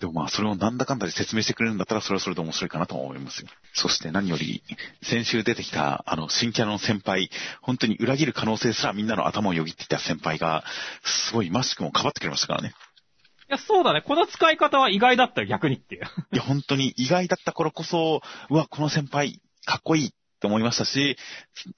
[0.00, 3.48] でもまあ、それをなんだかんだで説明してくれるんだったら、それはそれで面白いかなとは思いますよ。
[3.72, 4.62] そして何より、
[5.02, 7.30] 先週出てきた、あの、新キャラの先輩、
[7.62, 10.64] 本当に裏切る可能性すらみんなの頭をよぎっていた先輩が、
[11.02, 12.74] すごいマスクもかばってくれましたからね。
[13.48, 14.02] いや、そうだね。
[14.02, 16.02] この使い方は意外だったよ、逆にっていう。
[16.32, 18.20] いや、本当に意外だった頃こそ、
[18.50, 21.16] うわ、この先輩、かっこいいって思いましたし、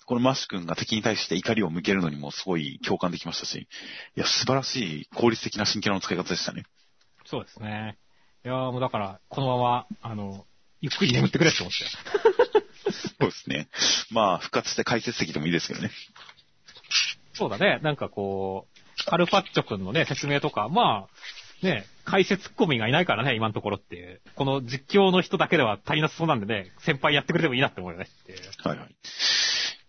[0.06, 3.68] このマッシュ君が敵に対して怒りを向けるのにもすごい共感できましたし、
[4.16, 6.64] いや、素晴らしい効率的な新キャラの使い方でしたね。
[7.24, 7.98] そうですね。
[8.48, 10.46] いやーもうだから、このまま、あの、
[10.80, 11.84] ゆっくり眠ってくれって思って。
[13.20, 13.68] そうですね。
[14.10, 15.90] まあ、復活して解説席でもいいですけどね。
[17.34, 17.78] そうだね。
[17.82, 21.08] なんかこう、カルパッチョくんのね、説明とか、ま
[21.62, 24.22] あ、ね、解説コミがいないからね、今のところっていう。
[24.34, 28.38] この実況の人だけでは足りなさそうなんでね、先輩やってくれてもいいなって思うよねっていう。
[28.66, 28.88] はいはい。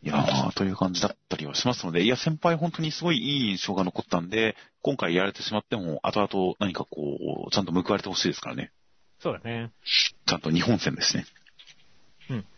[0.01, 8.71] いやー、という感じだったりはしますので、いや、先輩本当にすごいいい印象が残ったんで、今回やられてしまっても、後々何かこう、ちゃんと報われてほしいですからね。
[9.19, 9.71] そうだね。
[10.25, 11.25] ちゃんと日本戦ですね。
[12.29, 12.45] うん。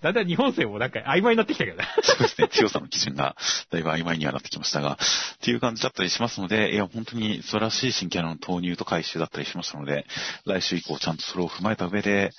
[0.00, 1.84] だんだん日本戦もなんか曖昧になってきたけどね。
[2.02, 2.48] そうですね。
[2.48, 3.34] 強さの基準が
[3.70, 4.96] だいぶ曖昧にはなってきましたが、っ
[5.40, 10.06] ていう感じだったりしますので、いや、本当に素晴らしい新キャラの投入と回収だったりしましたので、
[10.46, 12.30] 来週以降ちゃんとそれを踏まえた上で、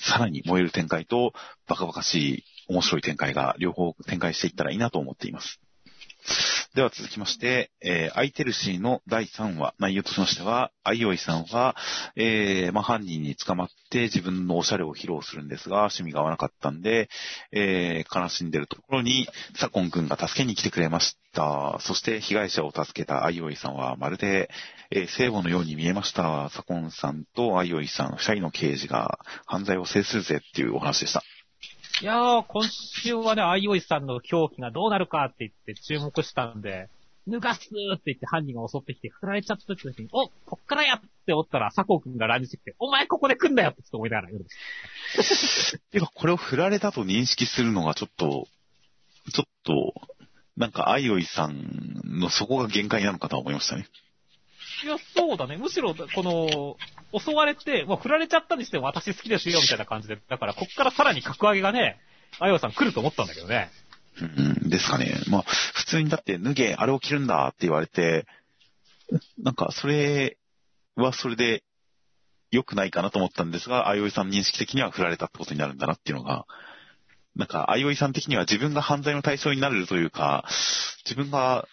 [0.00, 1.32] さらに燃える展開と、
[1.68, 5.60] バカバカしい面白い展開が両方展開していったらいいなと思っています。
[6.72, 11.74] では続きまして、えー、アイテルシーの第3話、内容としましては、アイオイさんは、
[12.14, 17.08] えー、まあ、犯人に捕まって自分のおしゃれを披露するんですが、趣味が合わなかったんで、
[17.50, 21.78] えー、悲しんでるところに、サコン君が助けに来てくれました。
[21.80, 24.48] そして被害者を助けたアイオイさんは、まるで、
[24.92, 26.50] えー、聖母のように見えました。
[26.50, 31.24] サコンさんとアイオイさん、二人の刑事が犯罪を制するぜっていうお話でした。
[32.02, 36.88] いやー、今週はね、アイオイさんの狂気がどうなるかって言って注目したんで、
[37.28, 45.78] 脱がすーって言って犯人が襲ってきて振られちゃった時に、おこっからやっておったら、佐藤くんが乱入してきて、お前ここで来んだよってちょっと思いながら夜です。
[45.92, 48.48] てか、これを振られたと認識するのがちょっと、
[49.34, 49.92] ちょっと、
[50.56, 53.86] なんか、アイオイさんのそこが限界なのかと思いましたね。
[54.82, 55.56] いや、そうだね。
[55.56, 56.76] むしろ、この、
[57.18, 60.18] 襲われて、まあ、振られちゃったにしても私好きですよ、みたいな感じで。
[60.28, 61.98] だから、こっからさらに格上げがね、
[62.38, 63.70] アイオイさん来ると思ったんだけどね。
[64.20, 64.24] う
[64.66, 65.20] ん、ですかね。
[65.28, 68.26] まあ、普通にだって脱げ、あれを着るんだって言われて、
[69.42, 70.36] なんか、それ
[70.96, 71.64] はそれで、
[72.50, 76.46] 良くないかなと思ったんですが、あいおいさん認識的には振られたってことになるんだなっていうのが、
[77.36, 80.44] なんか、あいおいさん的には自分が犯罪の対象になれるというか、
[81.04, 81.68] 自分が、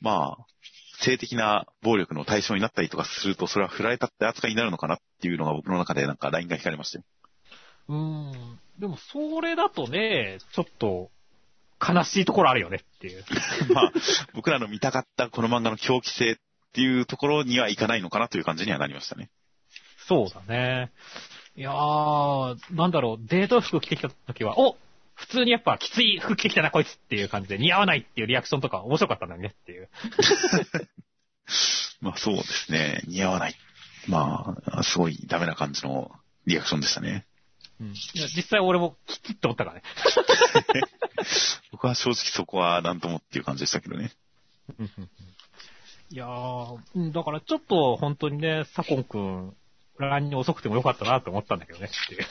[0.00, 0.46] まあ、
[1.00, 7.04] 性的な暴力の対象になったりとかすると、それは振られたって扱いになるのかなっていうのが僕の中でなんかラインが引かれましたよ。
[7.88, 8.58] うーん。
[8.78, 11.10] でも、それだとね、ちょっと、
[11.86, 13.24] 悲しいところあるよねっていう。
[13.74, 13.92] まあ、
[14.32, 16.36] 僕らの見たかったこの漫画の狂気性っ
[16.72, 19.30] ていうところにはいかないのかなという感じにはなりましたね。
[20.06, 20.90] そうだね。
[21.56, 24.76] いやー、なんだろう、デート服着てきた時は、お
[25.14, 29.88] 普通にやっぱきつい服着てきたなこいつっていう感じで似合わないっていうリアクションとか面白かったんだよねっていう。
[32.00, 33.02] まあそうですね。
[33.06, 33.54] 似合わない。
[34.08, 36.10] まあ、すごいダメな感じの
[36.46, 37.26] リアクションでしたね。
[37.80, 37.86] うん。
[37.88, 39.82] いや、実際俺もきつって思ったからね。
[41.72, 44.12] 僕は正直そこは何ともっていう感じでしたけどね。
[46.10, 49.56] いやー、うんだからちょっと本当にね、サコンくん、
[49.98, 52.26] 乱に遅くてもよかったなと思ったんだけどねっていう。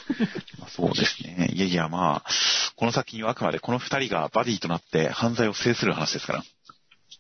[0.60, 1.50] ま あそうですね。
[1.54, 2.30] いやいや、まあ、
[2.76, 6.44] この作品はあくまでこの二人がバディとなって犯罪を制する話ですから、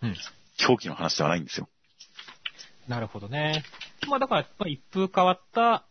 [0.01, 0.15] うん。
[0.57, 1.69] 狂気の話ではないんですよ。
[2.87, 3.63] なるほどね。
[4.07, 5.85] まあだからやっぱり一風変わった、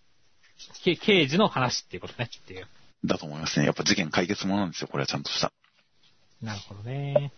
[0.84, 2.68] け刑事の話っていうことねっていう。
[3.04, 3.66] だと思いますね。
[3.66, 4.88] やっぱ事件解決ものなんですよ。
[4.88, 5.52] これはちゃんとした。
[6.42, 7.32] なるほどね。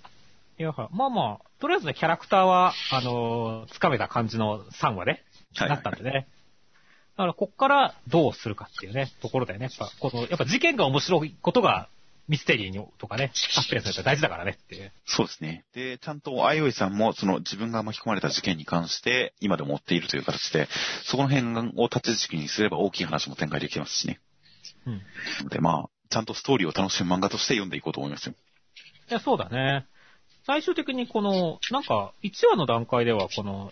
[0.59, 5.25] いや、まあまあ、とりあえずね、キャラクターは、あのーつかめた感じの3話で、
[5.57, 6.27] はいなったんでね。
[7.17, 9.69] だから、こっからどうするかっていうね、ところだよね。
[9.79, 11.89] やっぱ、この、やっぱ事件が面白いことが、
[12.27, 14.93] ミステリーにとかね、サスペンスだったら大事だからねっていう。
[15.05, 15.65] そうですね。
[15.75, 20.67] で、ちゃんと、あいおいさんも、その自分が巻き込まれた事件に関して、今でも追っているという形で、
[21.05, 24.21] そこの辺を立ち軸にすれば大きい話も展開できますしね。
[24.87, 24.95] うん。
[24.95, 25.01] い
[25.51, 28.35] で、まあ、ちゃんとストーリーを楽しむ漫画として読んでいこうと思いますよ。
[29.09, 29.87] や、そうだね。
[30.47, 33.71] 最終的にこの、なんか、1話の段階では、この、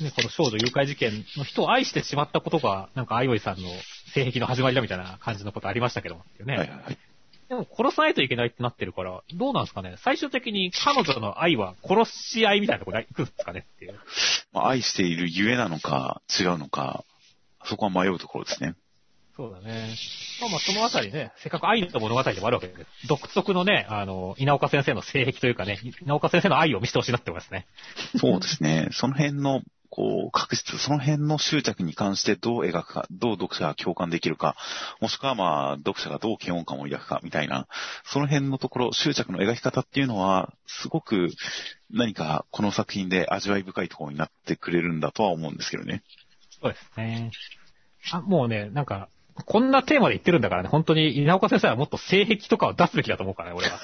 [0.00, 3.68] ね、この少女誘拐事件の人を愛してしまったことが、なんか、あいおいさんの
[4.14, 6.56] 性癖の始まりだみたいな感じのことありましたけどね。
[6.56, 6.98] はいはいはい。
[7.48, 13.98] でも殺さないといけないってなってるから、どうなんですかね最終的に彼女の愛は殺し合いみたいなところに行くんですかねっていう。
[14.52, 17.04] まあ、愛しているゆえなのか、違うのか、
[17.64, 18.76] そこは迷うところですね。
[19.40, 19.96] そうだね。
[20.42, 22.74] まあまあそのあたりね、せっかく愛の物語でもあるわけで、
[23.08, 27.66] 独特のね、あの、稲岡先生の性癖というかね、稲岡先生の愛を見せてほしいなって思いますね。
[28.18, 28.88] そうですね。
[28.92, 34.56] その辺の、こう、確実、その辺の執着に関してどう描くか、どう読者が共感できるか、
[35.00, 37.66] もしくはまあ、読者がどう嫌悪感を抱くか、みたいな、
[38.04, 41.30] その辺のところ、執着の描き方っていうのは、すごく
[41.90, 46.02] 何かこの作品で味わい深いところになってくれるんだとは思うんですけどね。
[46.60, 47.30] そうですね。
[48.12, 49.08] あ、もうね、なんか、
[49.46, 53.78] こんなテーマで言ってるんだからね、本当に稲岡先生はもっと性癖とかを出すべきだと思うからね、俺は。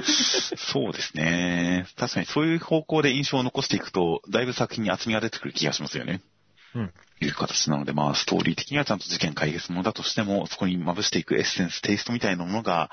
[0.56, 1.86] そうですね。
[1.96, 6.20] 確かにそういう方向で印象を残していくと、だいぶ作品に厚みが出てくる気がしますよね。
[6.74, 6.92] うん。
[7.20, 12.90] いう形なので、まあ、ストーリー的にはちゃんと事件解決ものだとしても、そこにまぶしていくエッセンス、テイストみたいなものが、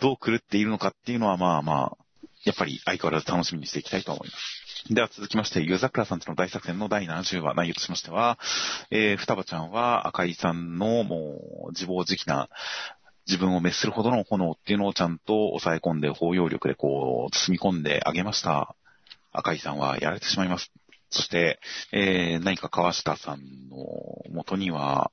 [0.00, 1.96] どう狂っているのかっていうのは、まあまあ、
[2.44, 4.61] やっぱり相変わらず楽しみにしていきたいと思います。
[4.90, 8.36] では続きまして、ゆうざくらさんとの大作戦の第70話、内容としましては、
[8.90, 12.48] えー、双葉ちゃんは赤井さんのもう自暴自棄な
[13.28, 18.74] 自分を滅するほどの炎っていうのをちゃんと抑え込んで包容力でこう包み込んであげました。
[19.30, 20.72] 赤井さんはやられてしまいます。
[21.10, 21.60] そして、
[21.92, 23.86] えー、何か川下さんの
[24.32, 25.12] 元には、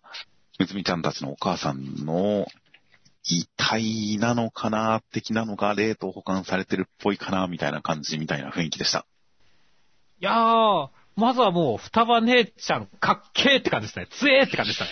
[0.57, 2.47] むつみちゃんたちのお母さんの
[3.25, 9.05] 遺体なのかな的なのが冷凍保管されてるっぽいかなみたいな感じみたいな雰囲気でした。
[10.21, 14.07] いやー、まずはもう、双葉姉ちゃん、かっけーって感じですね。
[14.11, 14.91] 強えって感じでしたね。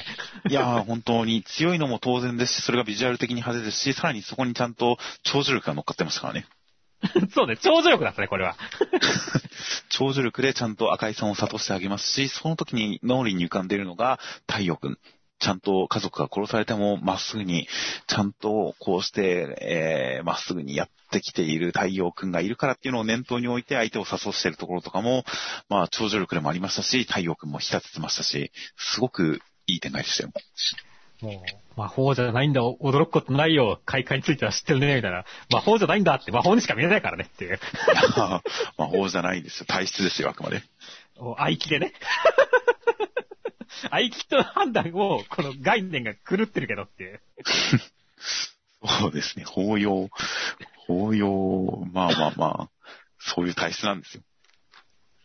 [0.50, 6.46] いやー、本当に強いのも当然ですし、それがビジュアル的に派手ですし、さらにそこにちゃんと長寿力が乗っかってましたからね。
[7.34, 8.56] そうね、長寿力だったね、これは。
[9.90, 14.98] 長寿力でちゃんと赤井さんを諭してあげますし、その時に脳裏に浮かんでいるのが太陽君。
[15.40, 17.68] ちゃんと家族が殺されてもまっすぐに、
[18.08, 25.24] ちゃんとこうして、えー、まっすぐにやってきている太陽君がいるからっていうのを念頭に置いて相手を誘しているところとかも、
[25.70, 30.32] まあ長寿力でもありましたし、太陽君も引き立ててましたし、すごくいい展開でしたよ。
[31.22, 35.26] もう、魔法じゃないんだ、驚くことないよ、開花については知ってるね、みたいな。
[35.52, 37.60] 魔法じゃないんだって、魔法にしか見えないからねっていう。
[38.78, 39.66] 魔法じゃないですよ。
[39.68, 40.62] 体質ですよ、あくまで。
[41.38, 41.94] 愛機でね。
[43.92, 47.22] 愛機と判断を、この概念が狂ってるけどっていう。
[49.00, 49.46] そうですね。
[49.46, 50.10] 法要、
[50.88, 52.70] 法要、まあまあまあ、
[53.20, 54.24] そういう体質なんですよ。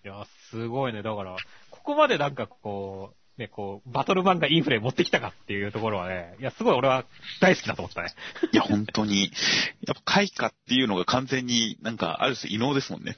[0.05, 1.03] いや、すごいね。
[1.03, 1.36] だから、
[1.70, 7.05] ここまでなんかこう、ね、こう、バトル漫画インフレ持ってきたかっていうところはね、いや、すごい俺は
[7.40, 8.12] 大好きだと思ったね。
[8.53, 9.32] いや、本当に、
[9.86, 13.16] やっぱ開花っていうのが完全になんか、ある種異能ですもんね。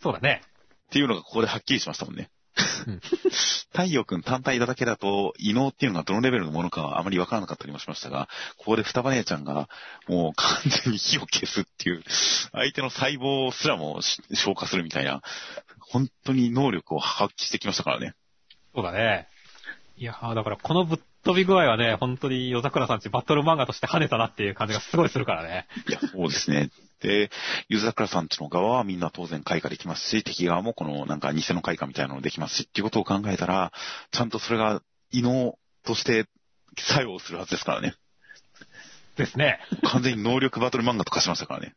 [0.00, 0.42] そうだね。
[0.86, 2.30] っていうのがここではっきりしましたもんね。
[2.86, 3.00] うん
[3.72, 8.28] 太陽君単体だけだと、異能っていうのがどのレベルのものかはあまりわからなかったりもしましたが、
[8.58, 9.68] ここで双葉姉ちゃんが
[10.08, 10.46] もう完
[10.84, 12.02] 全に火を消すっていう、
[12.52, 15.22] 相手の細胞すらもし消化するみたいな、
[15.80, 18.14] 本当に能力を発揮してきましたからね。
[18.74, 19.28] そうだね。
[19.96, 25.66] いやーだからこのぶっ飛び具合はね、本当に夜桜さんちバトル漫画として跳ねたなっていう感じがすごいするからね。
[25.88, 26.70] いや、そうですね。
[27.02, 27.30] で、
[27.68, 33.72] ゆず桜さんちの側はみんな当然開花できますし、敵側もこのなんか偽の開花みたいなのできますしっていうことを考えたら、
[34.10, 36.26] ちゃんとそれが異能として
[36.78, 37.94] 作用するはずですからね。
[39.16, 39.58] ですね。
[39.82, 41.74] 完全に能力バトル漫画と化しましたからね。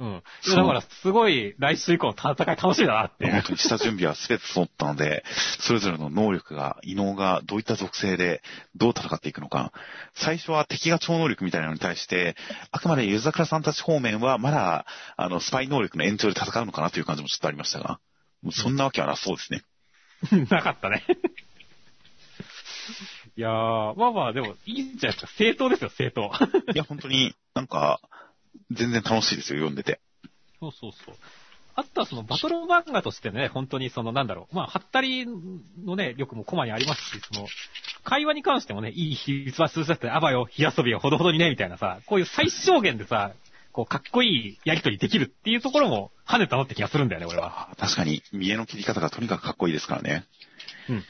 [0.00, 0.22] うん。
[0.56, 3.32] だからすごい来週以降の戦い楽しみだなっていう。
[3.32, 5.24] 本当に下準備は全て揃ったので、
[5.60, 8.42] それぞれの能力が、異能がどういった属性で
[8.74, 9.72] どう戦っていくのか。
[10.14, 12.34] 最初は敵が超能力みたいなのに対して、
[12.70, 14.86] あくまでゆず桜さんたち方面はまだ、
[15.18, 18.00] あの、スパイ能力の延長で戦うのかなという感じもちょっとありましたが、
[18.52, 19.62] そんなわけはなさそうですね。
[20.48, 21.04] なかったね。
[23.36, 25.32] いやー、まあまあでもいいんじゃないですか。
[25.36, 26.32] 正当ですよ、正当。
[26.74, 28.00] いや、本当になんか、
[28.70, 30.00] 全然楽しいですよ、読んでて。
[30.60, 31.14] そうそうそう。
[31.74, 35.26] あとはそのバトル漫画としてね、本当にそのなんだろう、まあ、ハったり
[35.84, 37.46] のね、力もコマにありますし、その、
[38.04, 43.32] 会話に関してもね、いい比率は数字だって、あばよ、火遊びよ、ほどほどにね、みたいなさ、こういう最小限でさ、
[43.72, 47.70] こう、かっこいいやりとりできるっていうところも跳ねたのって気がするんだよね、俺は。
[47.78, 50.26] 確かに、見栄の切り方がとにかくかっこいいですからね。
[50.88, 51.04] うん。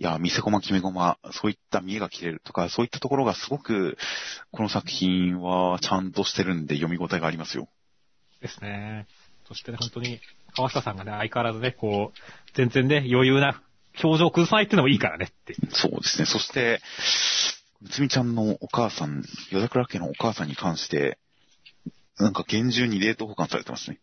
[0.00, 3.98] いや、見せ駒、決め駒、そういった見栄が切れるとか、そういったところがすごく、
[4.50, 7.68] この作品はちゃんとしてるんで読み応えがありますよ。
[8.40, 9.06] ですね。
[9.46, 10.18] そしてね、本当に、
[10.56, 12.18] 川下さんがね、相変わらずね、こう、
[12.54, 13.62] 全然ね、余裕な
[14.02, 15.54] 表情を崩さないっていうのもいいからねって。
[15.68, 16.24] そうですね。
[16.24, 16.80] そして、
[17.82, 21.18] むつみちゃんのお母さん、夜桜家のお母さんに関して、
[22.18, 24.00] なんか厳重に冷凍保管されてますね。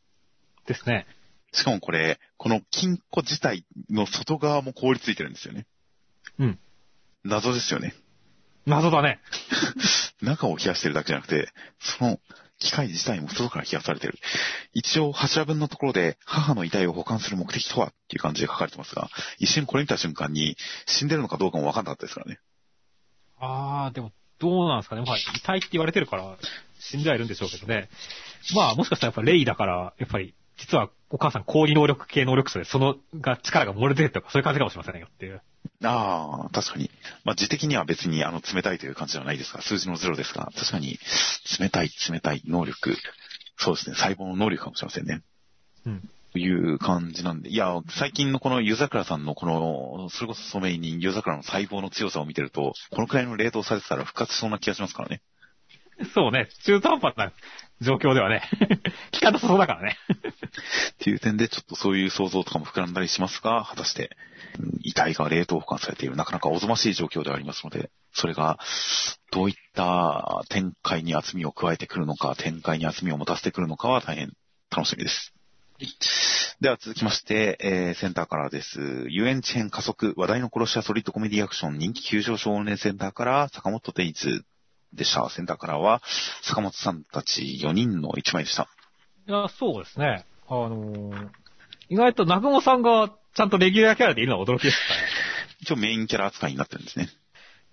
[0.68, 1.08] ですね。
[1.54, 5.66] しかもこれ、この金庫自体の外側も凍りついてるんですよね。
[6.40, 6.60] うん。
[7.24, 7.94] 謎ですよね。
[8.66, 9.20] 謎だね。
[10.22, 12.20] 中を冷やしてるだけじゃなくて、その
[12.60, 14.18] 機械自体も外から冷やされてる。
[14.74, 20.58] 一応、柱分のところで、母の遺体を保管する目的とはっていう感じで書かれてますが、一瞬これ見た瞬間に、
[20.88, 22.40] 死んでるのかどうかも分かんなかったですからね。
[23.40, 25.04] あー、でも、どうなんですかね。
[25.06, 26.38] まあ、遺体って言われてるから、
[26.80, 27.90] 死んではいるんでしょうけどね。
[28.56, 35.42] まあ、もしかしたらやっぱレイだから、やっぱり、実はお母さん氷能力系能力者で、そのが力が漏れてるとか、そういう感じかもしれませんよっていう。
[35.84, 36.90] ああ、確かに。
[37.24, 41.00] まあ、字的には別にあの冷たいという感じではないですが、数字のゼロですが、確かに
[41.60, 42.96] 冷たい、冷たい能力。
[43.58, 45.22] そうですね、細胞の能力かもしれませんね。
[45.86, 46.10] うん。
[46.34, 55.22] という感じなんで、いや、最近のこの湯桜さんのこの、それこそソメイに湯桜の細胞の強さを見てると、このくらいの冷凍されてたら復活しそうな気がしますからね。
[56.14, 56.50] そうね。
[56.64, 57.32] 中途半端な
[57.82, 58.42] 状況ではね、
[59.14, 59.98] 効かなさそうだからね。
[60.92, 64.18] っていう点で、ちょっとそういう想像とかも膨らんだりしますが、果たして、
[64.82, 68.58] 遺体が冷凍保管されている、なかなかおぞましい状況ではありますので、それが、
[69.32, 74.34] どういった展開に厚みを加えてくるのか、展開に厚みを持たせてくるのかは大変
[74.72, 75.34] 楽しみです。
[76.60, 79.06] では続きまして、えーセンターからです。
[79.10, 84.44] 遊園地編加速、話題の殺し屋ソリッドコメディアクション人気急上昇年センターから坂本デイズ
[84.94, 85.30] でした。
[85.30, 86.02] センターからは
[86.44, 88.68] 坂本さんたち4人の1枚でした。
[89.28, 90.26] いや、そうですね。
[90.48, 91.30] あのー
[91.90, 95.00] 意外と南雲さんがちゃんとレギュラーキャラでいるのは驚きでしたね。
[95.62, 97.10] 一応メインキャラ扱いになってるんですね。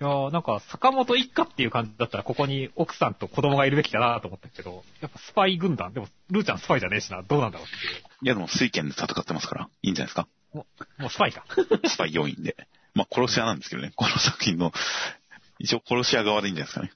[0.00, 7.92] いやーなんか、坂本一家っていう感じだったら、ここに奥さんと子供がいるべきだなと思ったけど、やっぱスパイ軍団、でも、ルーちゃんスパイじゃねえしな、どうなんだろうっていう。
[8.22, 10.28] いやでも水拳で戦ってますから、いいんじゃないですか。
[10.52, 10.66] も
[11.06, 11.44] うスパイか。
[11.86, 12.56] スパイ要員で。
[12.94, 14.72] まあ殺し屋なんですけどね、この作品の、
[15.58, 16.92] 一応殺し屋側でいいんじゃないですかね。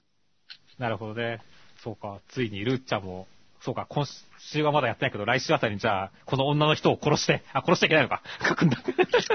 [0.79, 1.41] なるほどね。
[1.83, 3.27] そうか、ついにルーちゃんも、
[3.61, 4.05] そうか、今
[4.39, 8.23] 週はまだやってないけど、来週あたりにじゃあ、この女の人を殺して、あ、殺しちゃいけないのか。
[8.47, 8.81] 書くんだ。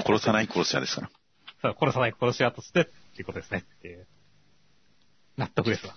[0.05, 1.11] 殺さない殺し屋ですから。
[1.63, 3.65] そう、殺さない殺し屋として、っていうことですね。
[3.79, 4.07] っていう。
[5.37, 5.95] 納得ですわ。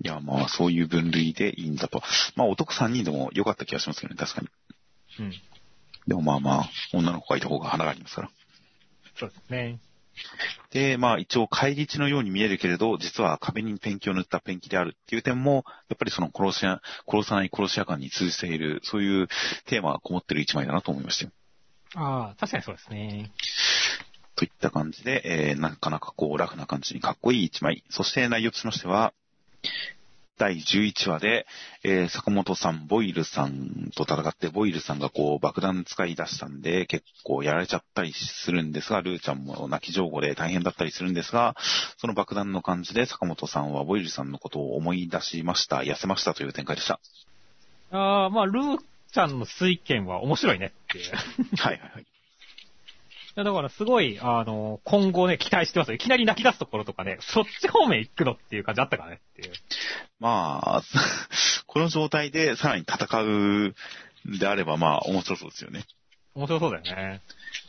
[0.00, 2.02] いや、まあそういう分類でいいんだと。
[2.36, 4.48] まあ男3人でも良かった気がしますけどね、確かに。
[5.20, 5.32] うん。
[6.06, 8.30] でもまあまあ、女の子がいた方が花がありますから。
[9.16, 9.78] そうですね。
[10.70, 19.28] で、まあ一応返り血のように見えるけれど、実は壁にペンキを塗ったペンキであるっていう点も、やっぱりその殺し屋、殺さない殺し屋感に通じている、そういう
[19.66, 21.30] テーマがこもってる一枚だなと思いましたよ。
[21.94, 23.30] ああ、確かにそうですね。
[24.36, 27.82] といった感じで、えーなかなかこう、ラフな感じにかっこいい一枚。
[27.88, 29.14] そして内容としましては、
[30.38, 31.46] 第11話で、
[31.82, 41.56] えー坂本さん、ボイルさんと戦って、ボイルさんがこう、爆弾使い出したんで、結構やられちゃったりするんですが、ルーちゃんも泣き上手で大変だったりするんですが、
[41.98, 47.00] その爆弾の感じで坂本さんはボイルさんのことを思い出しました、痩せましたという展開でした。
[47.90, 48.78] ああ、まあ、ルー
[49.12, 50.98] ちゃんの水拳は面白いねって。
[51.56, 52.06] はいはいはい。
[53.38, 55.94] やだからすごい、あの、今後ね、期待してますよ。
[55.94, 59.52] いきなり泣き出すところとかね、そっち方面行くのっていう感じあったからねっていう。
[60.18, 60.82] まあ、
[61.66, 63.74] この状態でさらに戦う
[64.40, 65.84] であれば、まあ、面白そうですよね。
[66.34, 67.22] 面白そうだよね。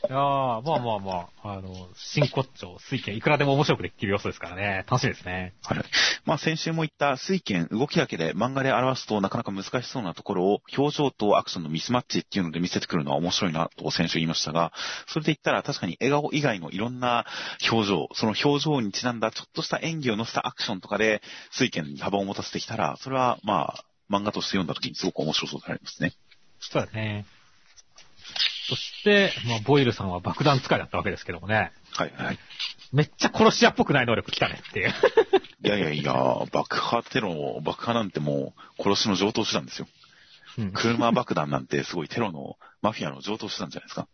[0.07, 4.85] いやー、まあまあまあ、あの、真骨頂、水拳、いくらでも面白くできる要素ですからね。
[4.89, 5.53] 楽しみですね。
[5.63, 5.83] はい。
[6.25, 14.71] まあ先週も言った水拳、動きだけで漫画で表すとなかなか難しそうなところを表情とアクションのミスマッチっていうので見せてくるのは面白いなと先週言いましたが、
[15.07, 17.25] それで言ったら確かに笑顔以外のいろんな
[17.69, 26.13] 表情、その表情にちなんだちょっとした演技を乗せたアクションとかで水拳に幅を持たせてきたら、それはまあ漫画として読んだ時にすごく面白そうでありますね。
[26.59, 27.25] そうだね。
[28.69, 31.71] そして、まあ、ボイルさんは爆弾使いだったわけですけどもね。
[31.93, 32.39] はいはい。
[32.93, 34.93] めっちゃ殺し屋っぽくない能力来たねっていう。
[35.61, 36.13] いやいやいや、
[36.51, 39.87] 爆破テロ、爆破なんてもう殺しの上等手段ですよ。
[40.57, 44.07] うん車爆弾なんてすごいテロのマフィアの上等手段じゃないですか。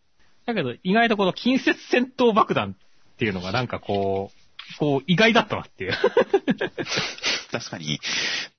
[0.46, 5.94] だけど、意外とこの近接戦闘爆弾っていうのがなんかこう、こう、意外だったなっていう。
[7.52, 8.00] 確かに、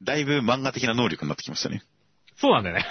[0.03, 1.83] だいぶ漫画的な能力になってきましたね。
[2.37, 2.87] そうなんだよね。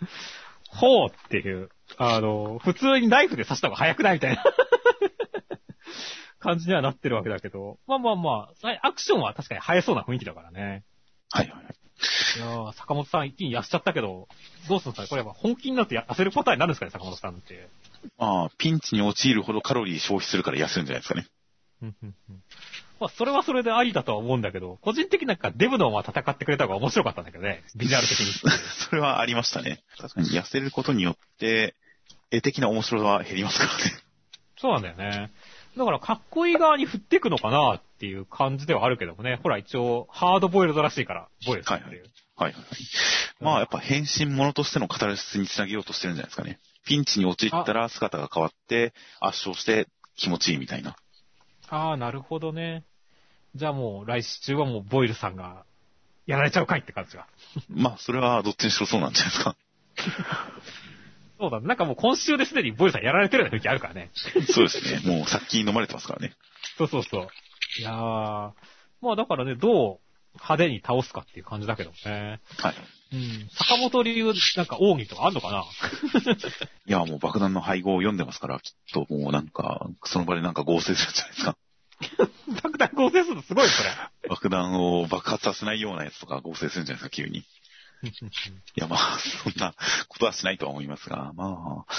[0.68, 4.42] ほうっていう、あの、普通にナイフで刺した方が早くないみたいな
[6.38, 8.30] 感じにはなってるわけだけど、まあまあま
[8.62, 10.84] あ、アクションは確かに早そうな雰囲気だからね。
[11.30, 11.74] はいはいはい。
[12.38, 14.26] いやー坂本さん一気に痩せちゃったけど、
[14.68, 15.08] どうするんですかね？
[15.08, 17.68] これやっぱ本気になって痩せるパターンになるんですかね坂本さんって。
[18.16, 21.26] まあ、ピンチに陥るほどカロリー消費するから痩せるんじゃないですかね。
[21.82, 22.42] うんうんうん
[23.00, 28.26] まあ、それはそれでありだとは思うんだけど、個人的になんかデブのまま戦ってくれた方が面白かったんだけどね、ビジュアル的に。
[28.90, 29.82] それはありましたね。
[29.96, 31.74] 確かに痩せることによって、
[32.30, 33.92] 絵的な面白さは減りますからね。
[34.58, 35.32] そうなんだよね。
[35.76, 39.38] だからかっこいい側に振っていくのかなっていう感じではあるけどもね。
[39.42, 42.04] ほら一応、ハードボイルドらしいから、ボイルドっていう。
[42.36, 42.64] はいはいはい。
[43.40, 46.58] まあやっぱ変身者としてのカタルシスにつなげようとしてるんじゃないですかね。
[46.86, 50.96] ピンチに陥ったら姿が変わって、圧勝して気持ちいいみたいな。
[51.68, 52.84] ああ、なるほどね。
[53.54, 55.64] じゃあもう来週はもうボイルさんが
[56.26, 57.26] やられちゃうかいって感じが。
[57.68, 59.56] まあそれはどっちにしろそうなんじゃないですか。
[61.40, 64.10] そうだ、なんかもう今週ですでにボイルさんやられてるような雰囲気あるからね。
[64.52, 65.16] そうですね。
[65.16, 66.34] もう殺気に飲まれてますからね。
[66.76, 67.28] そうそうそう。
[67.78, 70.00] いやー、まあだからね、どう
[70.34, 72.40] 派手に倒すかっていう感じだけどね。
[72.58, 72.74] はい。
[73.12, 73.48] うん。
[73.52, 75.64] 坂本流、なんか奥義とかあんのかな？
[76.86, 81.56] いや、もう爆弾の配合を読んでますから、きっともうなんか、その場でなんか合成するんじゃないですか。
[82.62, 83.90] 爆弾合成するのすごいそれ。
[84.28, 87.44] 爆弾を爆発させないようなやつとか合成するんじゃないですか、急に。
[88.76, 89.74] いや、まあ、そんな
[90.08, 91.92] ことはしないとは思いますが、まあ、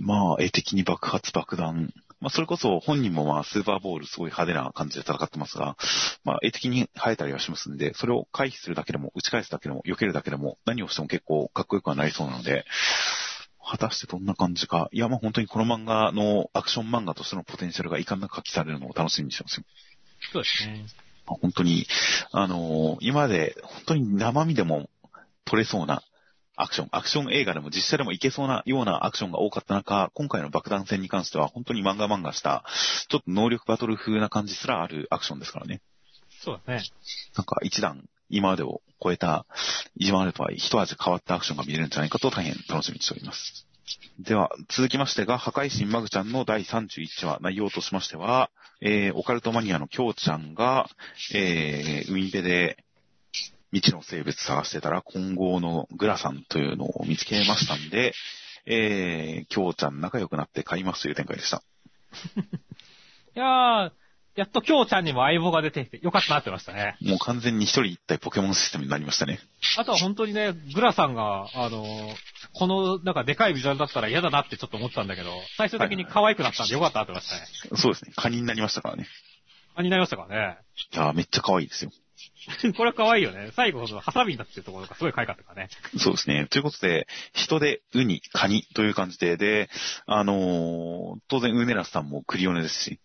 [0.00, 1.92] まあ、絵的に爆発爆弾。
[2.20, 5.76] まあ、それこそ本人もまあ、スーパーボールすごい派手な感じで戦ってますが、
[6.24, 12.64] まあ、絵的に生えたりはしますんで、それを回避するだけでも、打ち返すだけでも、避けるだけでも、何をしても結構かっこよくはなりそうなので、
[13.64, 14.88] 果たしてどんな感じか。
[14.92, 19.64] いや、まあ本当にこの漫画のアクション漫画としてのポテンシャルがいかんなく発揮されるのを楽しみにしてますよ。
[20.32, 20.86] そうですね。
[21.26, 21.86] まあ本当に、
[22.32, 24.88] あのー今まで本当に生身でも
[25.48, 26.02] 撮れそうな
[26.56, 32.64] アクション、アクション映画でも実写でもいけそうなようなアクションが多かった中、今回の爆弾戦に関しては本当に漫画漫画した、
[33.08, 35.80] ちょっと能力バトル風な感じすらあるアクションですからね。
[36.42, 36.82] そうだね。
[37.36, 39.46] なんか一段今までを超えた、
[39.96, 43.66] 今までとは一味変わったアクションが見れるんじゃないかと大変楽しみにしております。
[44.18, 48.50] では、続きましてが、破壊神マグちゃんの第31話、内容としましては、
[48.80, 50.88] えー、オカルトマニアのキョウちゃんが、
[51.32, 52.84] えー、海辺で
[53.72, 58.14] 未知の生物探してたら、混合のグラさんというのを見つけましたんで、
[58.66, 61.62] えー、キョウちゃん仲良くなって買いますという展開でした。
[63.36, 63.92] いやー、
[64.38, 66.96] やっと今日ちゃんにも相棒が出てきてよかったなってましたね。
[67.00, 69.40] もう完全に一人一体ポケモンシステムになりましたね。
[69.76, 72.14] あとは本当にね、グラさんが、あのー
[72.54, 77.46] この、なんかでかいビジュアルだったら嫌だなってちょっと思ってたんだけど、最終的に可愛くなったんでよかったなってましたね。
[77.76, 78.12] そうですね。
[78.16, 79.08] カニになりましたからね。
[79.74, 80.58] あ、になりましたからね。
[80.92, 81.90] いやーめっちゃ可愛いですよ。
[82.76, 83.50] これは可愛いよね。
[83.54, 85.68] 最後、その、ハサミになってるところがすごい可愛かったからね。
[85.98, 86.46] そうですね。
[86.46, 89.70] ということで、人でウニ、カニという感じで、で、
[90.06, 93.00] あのー当然ウーネラスさんもクリオネですし、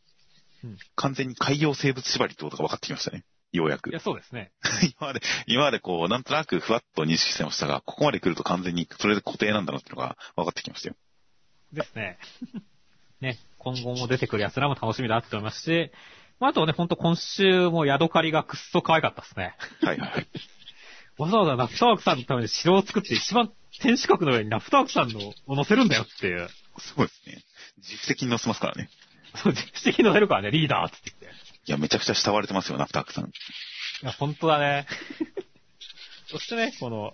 [0.64, 3.24] うん完全に海洋生物縛りってことが分かってきましたね。
[3.52, 3.99] ようやくいや、。
[3.99, 4.52] そうですね。
[4.99, 10.95] 今まで、今までこう、なんとなくふわっと認識してましたが、ここまで来ると完全にそれで固定なんだなっていうのが分かってきましたよ。
[11.72, 12.18] ですね。
[13.22, 15.91] ね、今後も出てくる奴らも楽しみだって思いますし、
[16.39, 19.55] まあ、あとね、ほんと今週もヤドカリがくっそ可愛かったですね。
[19.81, 20.27] はいはいはい。
[21.18, 23.51] わざわざナフタワークさんのために城を作って一番
[23.81, 26.49] 天守閣の上にナフタワークさんのを乗せるんだよっていう。
[26.80, 27.43] そうですね。
[27.77, 28.89] 自主的に載せますからね。
[29.35, 31.26] そう、自主的に乗せるからね、リーダーって言って。
[31.65, 33.26] いや、めちゃくちゃ慕われてますよ、ナフタークさん。
[33.26, 33.30] い
[34.01, 34.85] や、本当だね。
[36.27, 37.14] そしてね、この、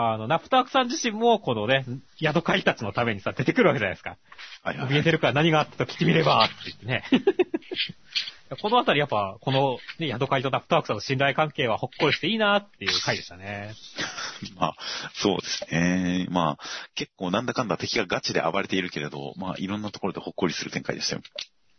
[0.00, 1.84] あの、ナプタークさん自身も、このね、
[2.18, 4.16] ヤドカリたちのためにさ、出てくるわけじゃないですか。
[4.62, 7.04] はいはい、怯えてるから何があったと聞いてみれば、って言ってね。
[8.60, 13.74] このあたりやっぱ、この、ね、ヤドカリとナプタークさんの信頼関係はほっこりしていいなっていう回でしたね。
[14.58, 14.76] まあ、
[15.14, 16.26] そうですね。
[16.30, 16.64] まあ、
[16.96, 21.22] 結構なんだかんだ敵がガチで暴れているけれど、まあ、いろんなところでほっこりする展開でしたよ。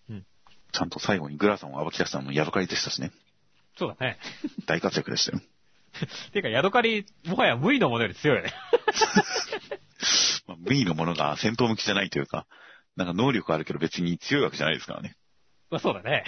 [0.10, 0.26] うん。
[0.72, 3.12] ちゃんと最後にグラさんを暴き出したのもヤドカリでしたしね。
[3.78, 4.18] そうだね。
[4.66, 5.42] 大活躍でしたよ。
[6.34, 8.54] てか、ヤドカリ、もはや無意のものより強いよね。
[10.48, 12.46] まあ、無意のものが戦闘向きじゃないというか、
[12.96, 15.16] なんか能力あるけど別に強いわけじゃないですからね。
[15.70, 16.26] まあそうだね。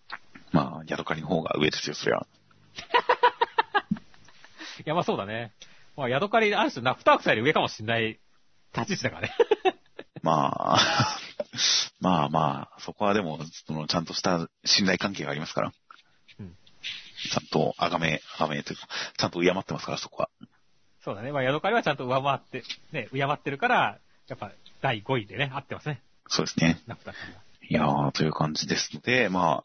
[0.52, 2.26] まあ、ヤドカリの方が上ですよ、そりゃ。
[4.80, 5.52] いや、まあそうだね。
[5.96, 8.18] まあ、ヤドカリ、ある種、ナフタークさえ上かもしんない
[8.74, 9.34] 立ち位置だからね。
[10.22, 11.18] まあ、
[12.00, 15.72] まあまあ、そこはでも、その、ちゃんとした信頼関係がありますから。
[17.24, 17.30] うん。
[17.30, 20.30] ちゃんと、あがめ、あがめというか、ちゃんと敬ってますから、そこは。
[21.00, 21.32] そうだね。
[21.32, 22.62] まあ、ヤドカリはちゃんと上回って、
[22.92, 26.00] ね、敬ってるから、やっぱ、第5位でね、合ってますね。
[26.28, 26.80] そうですね。
[26.86, 27.40] ナフターさんが。
[27.68, 29.64] いやー、という感じですので、ま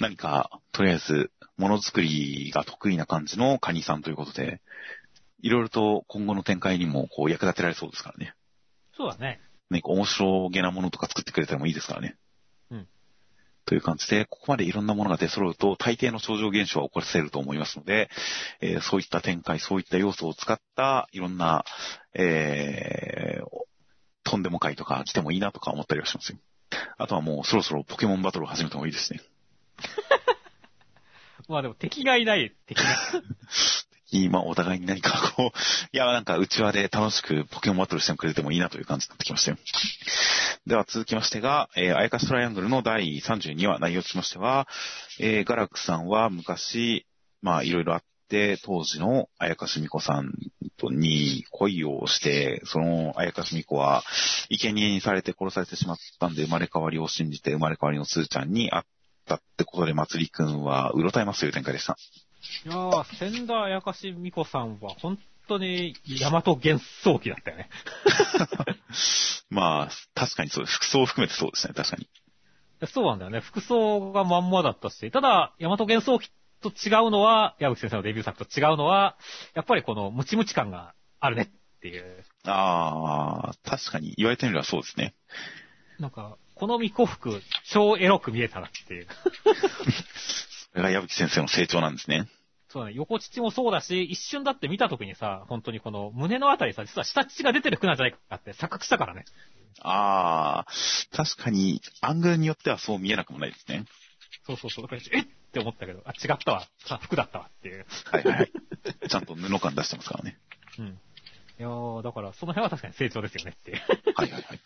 [0.00, 4.60] 何か、とりあえず、ものづくりが得意な感じのカニさんということで、
[5.40, 8.34] いろいろと今後の展開にもこう役立てられそうですからね。
[8.96, 9.40] そうだね。
[9.70, 12.16] 何か面白げなものとか作ってくれてもいいですからね。
[13.64, 13.66] うん。
[13.66, 18.08] という感じで、ここまでいろんなものが出揃うと、大抵の超常現象は起こらせると思いますので、
[18.60, 21.64] えー、そういった展開、そういった要素を使った、いろんな、
[22.14, 23.64] えー、
[24.24, 26.38] とんでも会とか来てもいいなとか思ったりはしますよ。
[26.98, 29.20] あとはもうそろそろポケモンバトルを始めてもいいですね。
[31.48, 32.84] まあでも敵がいない、敵が。
[34.10, 35.58] 敵、まあお互いに何かこう、
[35.92, 39.58] いやなんか内輪で楽しくポケモンバトルしてくれてもいいなという感じになってきましたよ。
[40.66, 44.66] では続きましてが、えー、あやかしトライアングルの第32話内容としましては、
[45.20, 47.04] えー、ガラクさんは昔、
[47.42, 50.32] まあいろいろあって、当時のあやかしみこさん
[50.78, 54.04] とに恋をして、そのあやかしみこは、
[54.48, 58.82] 生贄にされて殺されてしまったんで、生まれ変わりを信じて生まれ変わりのすーちゃんに会っ
[59.26, 61.98] たってことで、まつりくんはうろたえますという展開でした。
[62.64, 67.68] いやー、千田あやかしみこさんは本当に大和幻想期だったよね。
[69.50, 70.76] まあ、確かにそうです。
[70.76, 72.08] 服装を含めてそうですね、確かに。
[72.86, 73.40] そうなんだよね。
[73.40, 76.30] 服装がまんまだったし、ただ、大和幻想期
[76.60, 79.16] と違うのは、矢吹先生のデビュー作と違うのは、
[79.54, 82.24] やっぱりこのムチムチ感があるねっていう。
[82.44, 85.14] ああ、確かに言われてみればそうですね。
[85.98, 89.06] なんか、この巫女服、超エロく見えたなっていう。
[90.72, 92.26] それが矢吹先生の成長なんですね。
[92.74, 92.96] そうだね。
[92.96, 99.24] 横乳もそうだし、一瞬だって見た時にさ、本当にこの胸のあたりさ、実は下乳が出てる服なんじゃないかって錯覚したからね。
[99.80, 103.84] ああ、確かに、アングルによってはそう見えなくもないですね。
[104.44, 104.88] そうそうそう。
[104.88, 106.66] だからえって思ったけど、あ、違ったわ。
[106.88, 107.86] あ、服だったわっていう。
[108.10, 108.50] はいはいはい。
[109.08, 110.36] ちゃんと布感出してますからね。
[110.80, 110.86] うん。
[110.86, 110.90] い
[111.60, 113.82] やー、だからその辺は確かに成長ですよねっていう。
[114.16, 114.60] はいはいはい。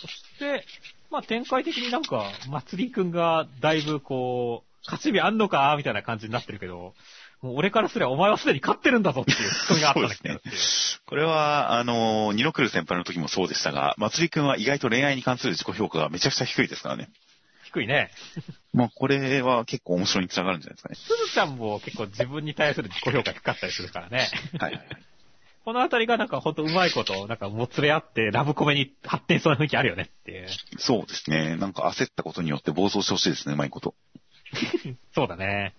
[0.00, 0.64] そして、
[1.10, 6.94] まあ展開的になんか、まつりくんがだいぶこう、勝ち目あんのかみたいな感じになってるけど、
[7.42, 10.40] もう俺からすればお前はすでに勝ってるんだぞっていうツッコミがあったんだけどね。
[11.06, 17.08] これは、あの、ニノクル先輩の時もそうでしたが、まつりくんは意外と恋愛に関する自己評価がめちゃくちゃ低いですからね。
[17.64, 18.10] 低いね。
[18.72, 20.96] まあ、これは結構面白いにつながるんじゃないですかね。
[20.96, 24.28] すずちゃんも結構自分に対する自己評価低かったりするからね。
[24.58, 24.80] はい。
[25.64, 30.48] このあたりがなんかほんとうまいこと、なんかもつれ合ってラブコメに発展しそうな雰囲気あるよねっていう。
[30.78, 31.56] そうですね。
[31.56, 33.94] なんか焦ったことによって暴走してほしいですね、うまいこと。
[35.14, 35.74] そうだね。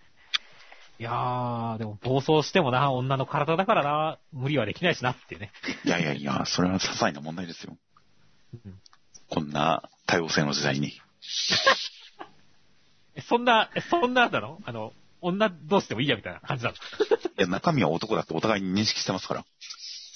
[0.99, 5.51] いやー、でも暴走してもな、女の体だからな、無理はできないしなっていうね。
[5.85, 7.77] いやいやいや、それは些細な問題ですよ。
[9.29, 10.91] こんな多様性の時代に。
[13.27, 16.75] そんな、そんなだろあの、女同士でもいいやみたいな感じなの？
[16.75, 16.79] い
[17.37, 19.45] や、中身は男だってお互いに認識してますから。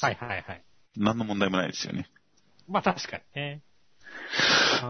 [0.02, 0.64] はいはいはい。
[0.98, 2.10] 何の問題もないですよね。
[2.68, 3.62] まあ確かにね。
[4.82, 4.86] あ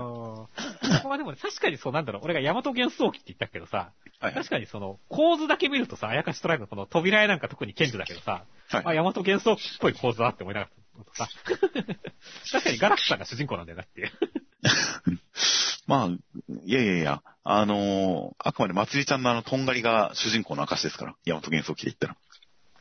[1.07, 2.21] まあでも、ね、確かにそうなんだろう。
[2.23, 11.27] 俺が大和幻想期って言ったけどさ、はい、確かにその、構図だけ見るとさ、あやかしトライブのこの扉絵なんか特に顕著だけどさ、はい、あ、大和幻想期っぽい構図だって思いながらさ、
[12.51, 14.11] 確かにガラクさんが主人公なんだよなっていう。
[15.87, 16.07] まあ、
[16.65, 21.15] いやいやいや、あのー、あくまでまつりちゃんのあの、とんがりが主人公の証ですから。
[21.25, 22.17] 大和幻想期で言ったら。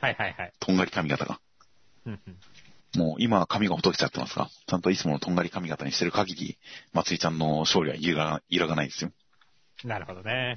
[0.00, 0.52] はいはいはい。
[0.60, 1.40] とんがり髪型が。
[2.96, 6.58] もう今は髪がほどけちゃってますが、ちゃんといつものとんがり髪型にしてる限り、
[6.92, 9.10] まつりちゃんの勝利は揺らが揺らがないですよ。
[9.84, 10.56] なるほどね。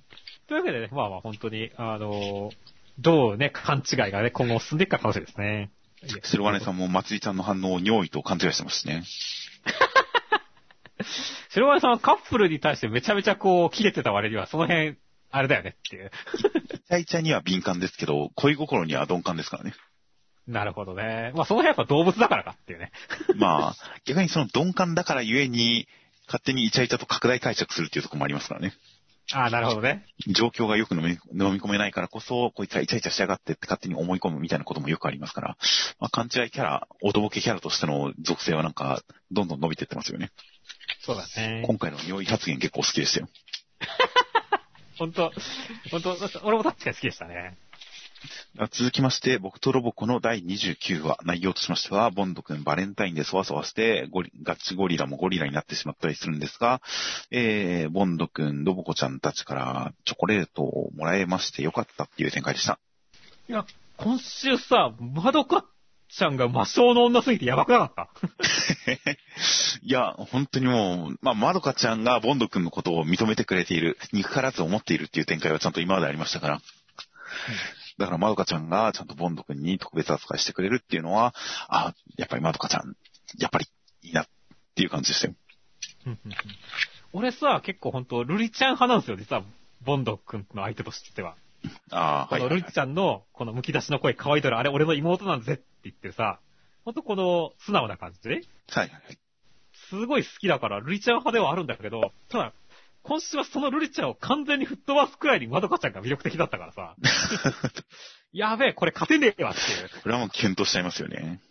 [0.48, 2.54] というわけでね、まあまあ本当に、あのー、
[2.98, 5.70] どうね、勘違いがね、今後進んでいくか楽しいですね。
[6.22, 9.04] 白金さんもまつりちゃんの反応を尿意と勘違いしてますしね。
[11.50, 14.96] 白金さんはカップルに対してめちゃめちゃこう、切れてた割には、その辺、
[15.30, 16.10] あれだよねっていう。
[16.74, 19.74] イチャイチャには敏感ですけど、恋心には鈍感ですからね。
[20.46, 21.32] なるほどね。
[21.34, 22.92] まあその辺やっぱ動物だからかっていうね。
[23.36, 25.88] まあ、逆にその鈍感だからゆえに、
[26.26, 28.74] 勝手にイチャイチャと拡大解釈するっていうところもありますからね。
[29.32, 30.04] ああ、なるほどね。
[30.28, 35.56] 状況がよく飲み飲み込めないからこそ、こいつはイチャイチャしやがってって勝手に思い込むみたいなこともよくありますから、
[35.98, 40.30] まあ、勘違いキャラ、おとぼけキャラとしての属性はなんか、どんどん伸びてってますよね。
[41.00, 41.64] そうだね。
[41.66, 43.28] 今回の匂い発言結構好きでしたよ。
[44.98, 45.32] 本当
[45.90, 47.56] 本当俺も確かに好きでしたね。
[48.70, 56.80] 続きまして、僕とロボコの第29話、内容としましては、ボンド君バレンタインでそわそわして、ゴリ、ガチゴリラもゴリラになってしまったりするんですが、
[57.30, 62.78] えー、ボンド君、ロボコちゃんたちからチョコレートをもらえましてよかったっていう展開でした。
[63.48, 65.64] いや、今週さ、まどか
[66.08, 69.10] ちゃんが魔性の女すぎてやばくなかった？
[69.82, 76.60] いや、本当にもう、まあ、まどかちゃんがボンド君のことを認めてくれている、憎からず思っているっていう展開はちゃんと今までありましたから。
[77.98, 81.34] だから、まどかちゃんがちゃんとボンド君に特別扱いしてくれるっていうのは、
[81.68, 82.96] あ、やっぱりまどかちゃん、
[83.38, 83.66] やっぱり
[84.02, 84.26] いいなっ
[84.74, 85.34] ていう感じでしたよ。
[87.12, 89.44] 俺さ、結構本当ルリちゃん派なんですよ、実は、
[89.84, 91.36] ボンド君の相手としては。
[91.90, 96.40] ああ、このルリちゃんの、この剥き出しの声可愛いだろ、あれ俺の妹なんぜって言ってさ、
[96.84, 99.18] ほんとこの素直な感じで、はいはいはい。
[99.88, 102.52] すごい好きだから、ルリちゃん派ではあるんだけど、ただ、
[103.04, 106.96] 今週はそのルリちゃんを完全に吹っ飛ばすくらいにまどかちゃんが魅力的だったからさ、
[108.32, 109.90] やべえ、これ勝てねえわっていう。
[110.02, 111.42] これはもうキュンとしちゃいますよね。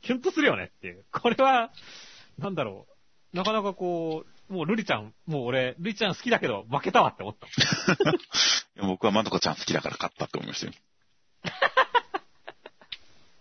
[0.00, 1.04] キュンとするよねっていう。
[1.10, 1.72] これは、
[2.38, 2.86] なんだろ
[3.34, 3.36] う。
[3.36, 7.48] なかなかこう、もうルリちゃん、もう俺、ルリちゃん好きだけど負けたわって思った。
[7.48, 7.50] い
[8.76, 10.72] や僕はまどかちゃん好きだから勝ったって思いましたよ。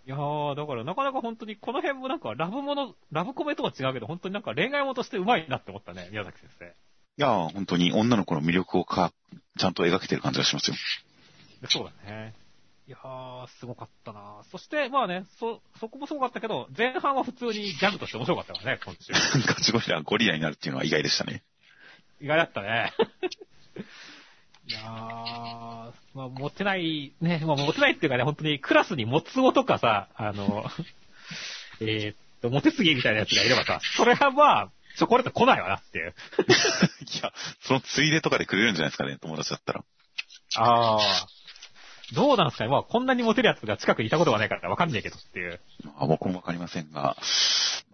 [0.07, 6.75] いやー、だからなかなか本当にこの辺もなんかラブもの、ラブコメとは違うけど、本当になんか恋愛ものとして上手いなって思ったね、宮崎先生。
[7.17, 9.13] いやー、本当に女の子の魅力をか、
[9.57, 10.75] ちゃんと描けてる感じがしますよ。
[11.61, 12.33] でそうだね。
[12.87, 19.13] いやー、すごかったなそして、まあね、そ、そこもすごかったけど、前半は普通にギャグとして面白かったからね、今週。
[19.47, 21.41] ガチゴリラゴリラになるっていうのは意外でしたね。
[22.21, 22.93] 意外だったね。
[24.67, 30.65] いやー、まあ、モテない、ね、まあ、モテないっていうかね、本当にクラスにモツオとかさ、あの、
[31.81, 36.13] えーっと、モテすぎみたいなやつがいればさ、それはまあ、チョコレート来ないわなっていう。
[37.01, 39.83] いや、そのついでとかでくれるんじゃないですかね、友達だったら。
[40.57, 41.27] ああ。
[42.13, 45.59] どうなんすかねまあ、こんなにモテるやつが近くにいたことがないからわかんねえけどっていう。
[45.97, 47.17] あ僕もわかりませんが、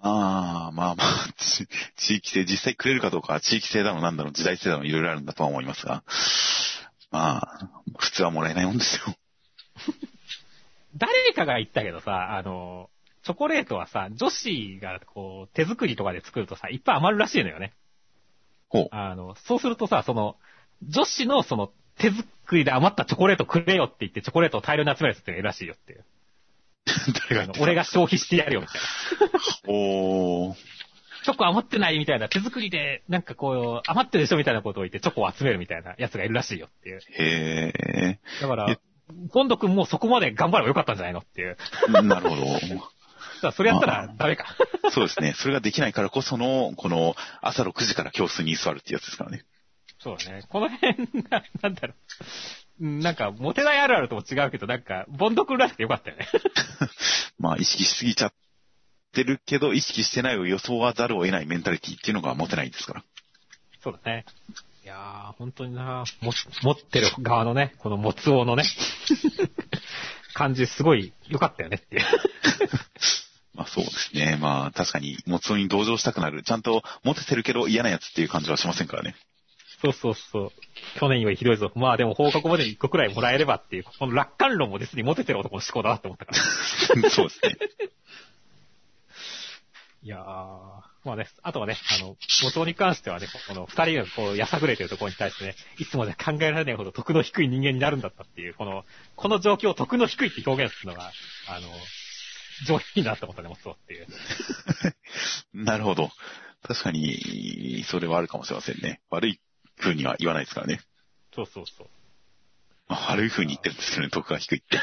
[0.02, 6.04] まあ、まあまあ、ち地域性、実際くれるかどうかは地域性だのなんだの時代性だのいろいろあるんだとは思いますが、
[7.12, 9.16] まあ、普通はもらえないもんですよ。
[10.98, 12.90] 誰かが言ったけどさ、あの、
[13.24, 17.74] チョコレートはさ、女子がこう、手作りとかで作るとさ、いっぱい余るらしいのよね。
[18.70, 18.88] ほう。
[18.92, 20.38] あの、そうするとさ、その、
[20.84, 26.06] 女子のその、手作りで余ったチョコレートくれよって言って、チョコレートを大量に集めるやつっているらしいよっていう。
[27.30, 29.74] 誰が俺が消費してやるよみたいな。
[29.74, 30.56] おー。
[31.24, 37.02] チョコ余ってないみたいな、手作りで、なんかこう、余ってるでしょみたいなことを言って、チョコを集めるみたいなやつがいるらしいよっていう。
[37.12, 38.80] へだからえ、
[39.32, 41.58] ボンド君もそこまで頑張ればよかったんじゃないのっていう。
[41.90, 42.02] ー。
[42.02, 42.44] なるほど。
[43.42, 44.46] さあ、それやったらダメか。
[44.94, 45.34] そうですね。
[45.36, 49.44] それができないからこその、この、朝6時から教室に居座るってやつですからね。
[50.00, 50.44] そうだね。
[50.48, 51.96] この辺が、 なんだろう。
[52.86, 56.28] うんなんか、モテないあるあるとも違うけど、なんか、ボンド君らしくてよかったよね。
[57.38, 58.34] まあ、意識しすぎちゃっ
[59.12, 63.04] てるけど、意識してないを装わざるを得ないメンタリティっていうのが持てないですから。
[63.84, 64.26] そうだね。
[64.84, 66.32] いやー、本当になも、
[66.64, 68.64] 持ってる側のね、このモツオのね、
[70.34, 72.06] 感じすごい良かったよねっていう。
[73.54, 74.38] まあそうですね。
[74.40, 76.44] まあ確かに、もつおに同情したくなる。
[76.44, 79.16] ちゃんとモテてるけど嫌なやつっていう感じはしませんからね。
[79.82, 80.52] そうそうそう。
[81.00, 81.72] 去年よりひどいぞ。
[81.76, 86.34] まあでも放課後までに1個くらいもらえればっていう、この楽観論も実にモテてる男の思考だなって思ったか
[87.02, 87.10] ら。
[87.10, 87.58] そうですね。
[90.04, 90.22] いやー、
[91.04, 98.84] まあね、あとはね、あの、元に関してはね、この二人がこう、やさぐれてるところに対してね、いつまで考えられないほど得の低い人間になるんだったっていう、この、
[99.16, 101.12] この状況を得の低いって表現するのが、
[101.48, 101.70] あの、
[102.66, 104.08] 上品だって思ったね、もそうっていう。
[105.54, 106.12] なるほど。
[106.64, 109.02] 確かに、それはあるかもしれませんね。
[109.10, 109.42] 悪い
[109.78, 110.82] 風には言わないですからね。
[111.34, 111.88] そうそうそう。
[112.88, 114.80] まあ、悪い風に言ってるんですけどね、得が低いって。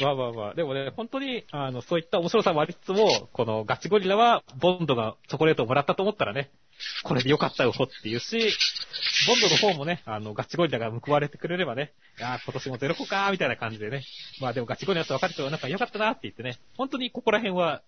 [0.00, 6.50] まあまあまあ、でもね、本当に、あの、そういった面白さもありつつも、このガチゴリラは、ボンドがチョコレートをもらったと思ったらね、
[7.02, 8.52] これでよかったよっていうし、
[9.26, 14.04] ボンドの方もね、あの、ガチゴリラが報われてくれればね、いやー今年もゼロ個かーみたいな感じでね、
[14.40, 17.82] まあでもガチゴリラと分かるとなんかよかったなって言ってね、本当にここら辺は、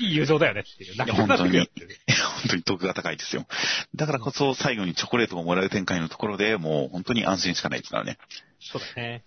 [0.00, 1.96] いい友情だよねっていう、泣きなってくるよっていうね。
[2.40, 3.46] 本当に 得が高いですよ。
[3.94, 8.18] だからこそ最後にチョコレートをもらえる展開のところでもう本当に安心しかないですからね。
[8.60, 9.24] そうだね。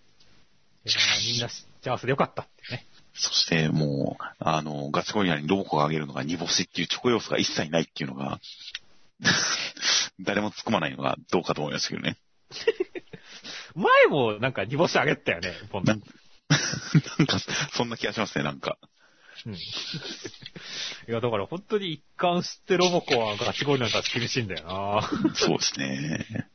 [0.86, 2.86] いやーみんな幸せでよかったってね。
[3.16, 8.40] そしてもう、あの、ガチゴリラにロボコが挙げるのが煮干しっていうチョコ要素が一切ないっていうのが、
[10.22, 12.18] 誰も突っ込まないのがどうかと思いましたけどね。
[13.76, 16.02] 前もなんか煮干しあげてたよね、ポンなん
[17.19, 17.40] なんか、
[17.73, 18.77] そんな気がしますね、なんか。
[19.45, 19.53] うん。
[19.53, 19.57] い
[21.07, 26.48] や、だから本当に一貫してロボコはガチゴリラにたち厳しいんだよなそうですね。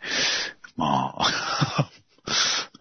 [0.77, 1.91] まあ、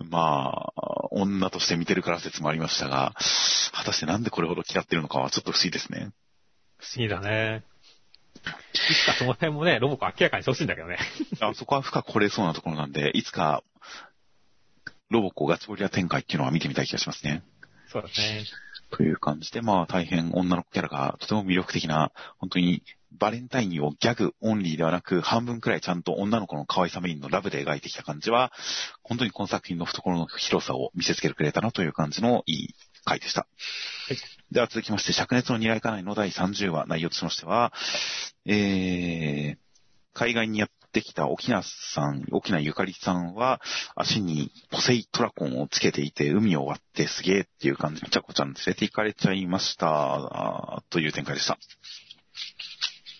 [0.09, 3.13] まあ、女として見てるから説もありましたが、
[3.73, 6.11] 果たしてなんでこれほど嫌ってるのかはちょっと不思議ですね。
[6.77, 7.63] 不思議だね。
[8.37, 10.97] いつかその辺もね、ロボコ明らかにしてほしいんだけどね。
[11.39, 13.63] あそこは深く掘れそうなところなんで、いつか、
[15.09, 17.43] ロボコガチゴリラ展開っていうのは見てみたい気がしますね。
[17.87, 18.45] そうだね。
[18.89, 28.51] という感じで、まあ大変女の子キャラがとても魅力的な、本当にバレンタインをギャグオンリーではなく、半分くらいちゃんと女の子の可愛さメインのラブで描いてきた感じは、
[29.03, 33.41] 本当にこの作品の懐の広さを見せつけてくれたなという感じのいい回でした。
[33.41, 34.36] はい。
[34.51, 37.73] では続きまして、灼熱の二来家内の第30話、内容としましては、
[38.45, 39.57] えー、
[40.13, 43.59] 海外にやってきた沖縄さん、沖縄ゆかりさんは、
[43.93, 51.57] 足にポセイトラコンをつけていて、海を割ってすげーっていう感じで、ちゃこちゃん連れて行かれちゃいました、という展開でした。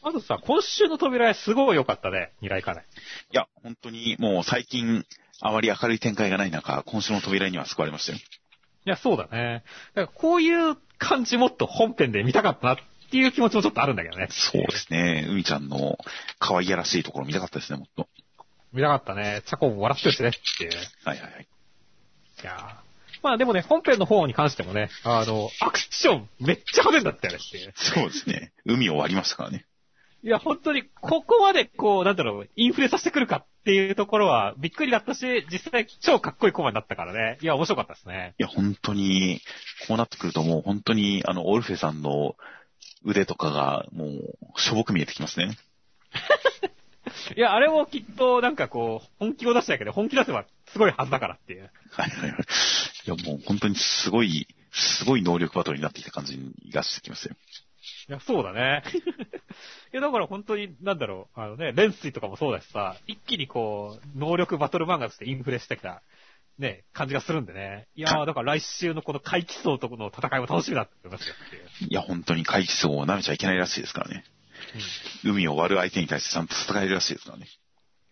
[0.03, 2.85] あとさ、今週の扉絵すごい良かったね、二来かない。
[3.33, 5.05] いや、本当にもう最近、
[5.41, 8.17] あまり明るい展開がない中、今週の扉には救われましたよ。
[8.17, 9.65] いや、そうだね。
[9.93, 12.77] だからこういう感じもっと本編で見たかったなっ
[13.09, 14.27] ていう気持ちもちょっとあるんだけどね。
[14.31, 15.25] そうですね。
[15.29, 15.97] 海ちゃんの
[16.39, 18.07] 可愛らしいところ見たかったですね、もっと。
[18.73, 19.43] 見たかったね。
[19.45, 20.71] チャコも笑ってるしねっていう。
[21.05, 21.47] はいはいはい。
[22.41, 22.87] いやー
[23.23, 27.73] まあでもね、本編の方に関してもね、あの、アクションめっちゃ派手だったよねっていう。
[27.75, 28.51] そうですね。
[28.65, 29.65] 海を割りましたからね。
[30.23, 37.37] いや、本当に、ここまでこう、なんだろう、インフレさせてくるかっていうところは、びっくりだったし、実際超かっこいいコマになったからね。
[37.41, 38.33] いや、面白かったですね。
[38.39, 39.41] いや、本当に、
[39.89, 42.37] こうなってくるともう本当に、あの、オルフェさんの
[43.03, 45.57] 腕とかが、もう、しょぼく見えてきますね。
[47.35, 51.69] いや、あれもきっと、なんかこう、本気を出したけど、本気出せばすごいはずだからっていう。
[51.91, 52.39] はいはいはい。
[52.39, 56.39] いや、もう本当にすごい、すごい能力バトルになってきた感じ
[56.71, 57.35] がしてきますよ。
[58.09, 58.83] いや、そうだね。
[59.91, 66.01] いや、だから本当に、なんだろう、あのね、連水とかもそうだしさ、一気にこう、能力バトル漫画としてインフレしてきた、
[66.57, 67.87] ね、感じがするんでね。
[67.95, 71.67] いやー、だから来週のこの怪奇層との戦いも楽しみだって思いますよっていう。
[71.89, 74.23] いや、本当に怪奇層を舐めちゃいけないらしいですからね。
[75.23, 77.47] 海を割る相手に対してちゃんと戦えるらしいですからね。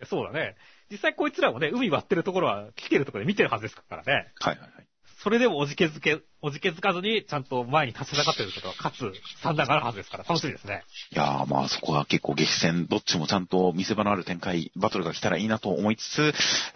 [0.02, 0.56] うん、そうだね。
[0.92, 4.32] 実際こいつらもね、海割ってるところは来てるところで見てるはずですからね。
[4.40, 4.88] はいはいはい。
[5.26, 9.12] それでもおじけづけ、おじけづかずに、ちゃんと前に立ち上がってることは、かつ、
[9.42, 10.84] 三段があるはずですから、楽しみですね。
[11.12, 16.34] いやーまあそこは結構激戦、どっちもちゃんと見せ場のある展開、バトルが来たらいいなと思いつつ、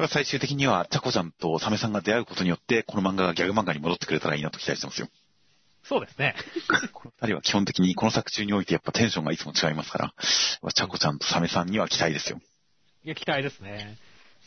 [0.10, 5.10] 最終的にはチャコちゃんとサメさんが出会うことによって、この漫画がギャグ漫画に戻ってくれたらいいなと期待してますよ。
[5.84, 6.34] そうですね。
[6.92, 10.14] この二人は基本的にこの作中においてやっぱテンションがいつも違いますから、
[10.74, 12.42] チャコちゃんとサメさんには期待ですよ。
[13.04, 14.00] いや、期待ですね。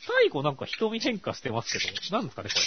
[0.04, 1.78] 最後なんか瞳変化してますけ
[2.10, 2.62] ど、なんですかね、これ。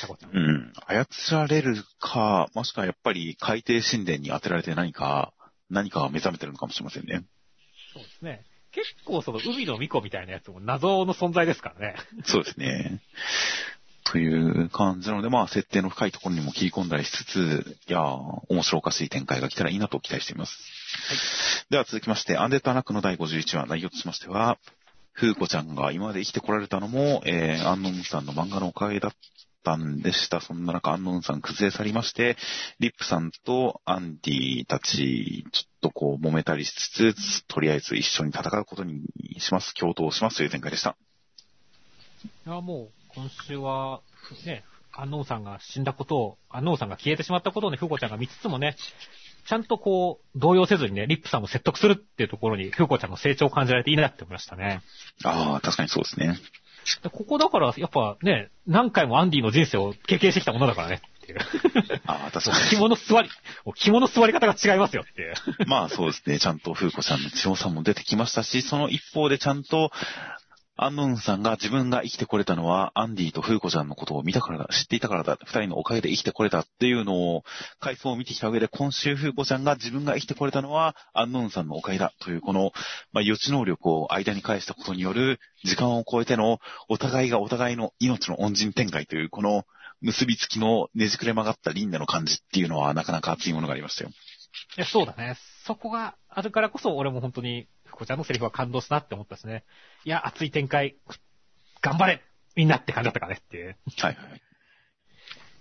[0.00, 0.36] タコちゃん。
[0.36, 0.72] うん。
[0.86, 5.32] 操られるか、もしくはやっぱり海底神殿に当てられて何か、
[5.68, 7.24] 何かが目覚めてるのかもしれませんね。
[7.94, 8.44] そうですね。
[8.72, 11.96] 結構その海の巫女みたいなやつも謎の存在ですからね。
[12.24, 13.00] そうですね。
[14.04, 20.58] という感じなので、まあ、設定の深いところにも切り込んだりしつつ、いやー、面白おかしい展開が来たらいいなと期待しています。
[21.70, 24.58] では続きまして、アンデッドアナックの第51話、内容としましては、
[25.14, 29.12] 風子ちゃんが今まで生きてこられたのも、えー、アンノンさんの漫画のおかげだっ
[29.64, 30.40] たんでした。
[30.40, 32.36] そんな中、アンノンさん崩れ去りまして、
[32.78, 39.02] リップさんとアンディたち、ちょっとこう揉めたりしつつ、とりあえず一緒に戦うことに
[39.38, 40.96] します、共闘しますという展開でした。
[42.46, 44.00] いや、もう、今週は、
[44.46, 48.76] ね、アンノンさんが死んだことを、アンノンさんが消えてしまったことをね、フーコちゃんが見つつもね、
[49.46, 54.82] ちゃんとこう、動揺せずにね、リップさんを説得するっていうところに、フーコちゃんの成長を感じられていいなって思いましたね。
[55.24, 56.38] ああ、確かにそうですね。
[57.02, 61.38] でここだから、やっぱね、何回もアンディの人生を経験してきたものだからね、っていう。
[62.06, 62.70] ああ、確かに。
[62.70, 63.28] 肝の座り、
[63.76, 65.34] 肝の座り方が違いますよっていう。
[65.66, 66.38] まあそうですね。
[66.38, 69.90] ちゃんと風子ちゃんの強さも出てきましたし、その一方でちゃんと、
[70.82, 77.44] アンノンさんが自分が生きてこれたのは、アンディと風子ちゃんのことを見たからだ、知っていたからだ、二人のおかげで生きてこれたっていうのを、
[77.80, 82.72] 回想を見てきた上で、今週風子ちゃんが自分が生きてこれたのは、アンノンさんのおかげだという、この、
[83.12, 89.66] まあ予知能力を間に返したことによる、時間を超えての、お互いがお互いの命の恩人展開という、この、
[90.00, 94.10] 結びつきのねじくれ曲がったリンダの感じっていうのは、なかなか熱いものがありましたよ。
[94.78, 95.36] いや、そうだね。
[95.66, 99.64] そこがあるからこそ、俺も本当に、フコちゃんのセリフは感動したなって思ったしね。
[100.04, 100.96] いや、熱い展開、
[101.82, 102.22] 頑張れ
[102.56, 103.76] みんなって感じだったからねっていう。
[103.98, 104.42] はいはいはい。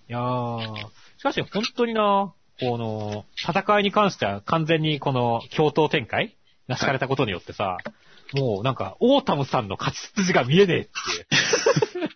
[0.10, 0.76] やー、
[1.18, 6.36] しかし本当にな、この、戦いに関しては完全にこの共闘展開
[6.68, 7.78] が敷かれたことによってさ、
[8.34, 12.10] もうなんか、オータムさんの勝ち筋が見えねえっていう。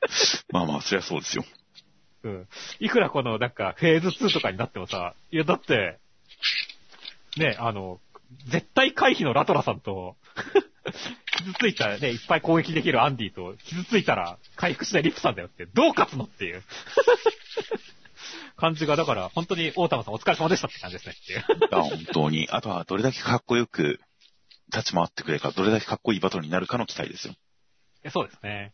[0.52, 1.46] まあまあ、そりゃそうですよ。
[2.24, 2.48] うん。
[2.80, 5.98] いくらこの、なんか、フェーズ2とかになってもさ、いや、だって、
[7.38, 8.00] ね、あの、
[8.48, 10.16] 絶対回避のラトラさんと、
[11.38, 16.64] 傷ついたらね、いっぱい攻撃できるアンディと、傷ついたら回復しないリップさんだよって、どう勝つのっていう。
[18.56, 21.70] 感じが、だから、本当にオータムさんお疲れ様でしたって感じですねっていう。
[21.70, 22.48] 本当に。
[22.50, 24.00] あとは、どれだけかっこよく
[24.72, 27.36] 立ち回ってくれるか、どれだけかっこいいバトルになるかの期待ですよ。
[28.12, 28.74] そうですね。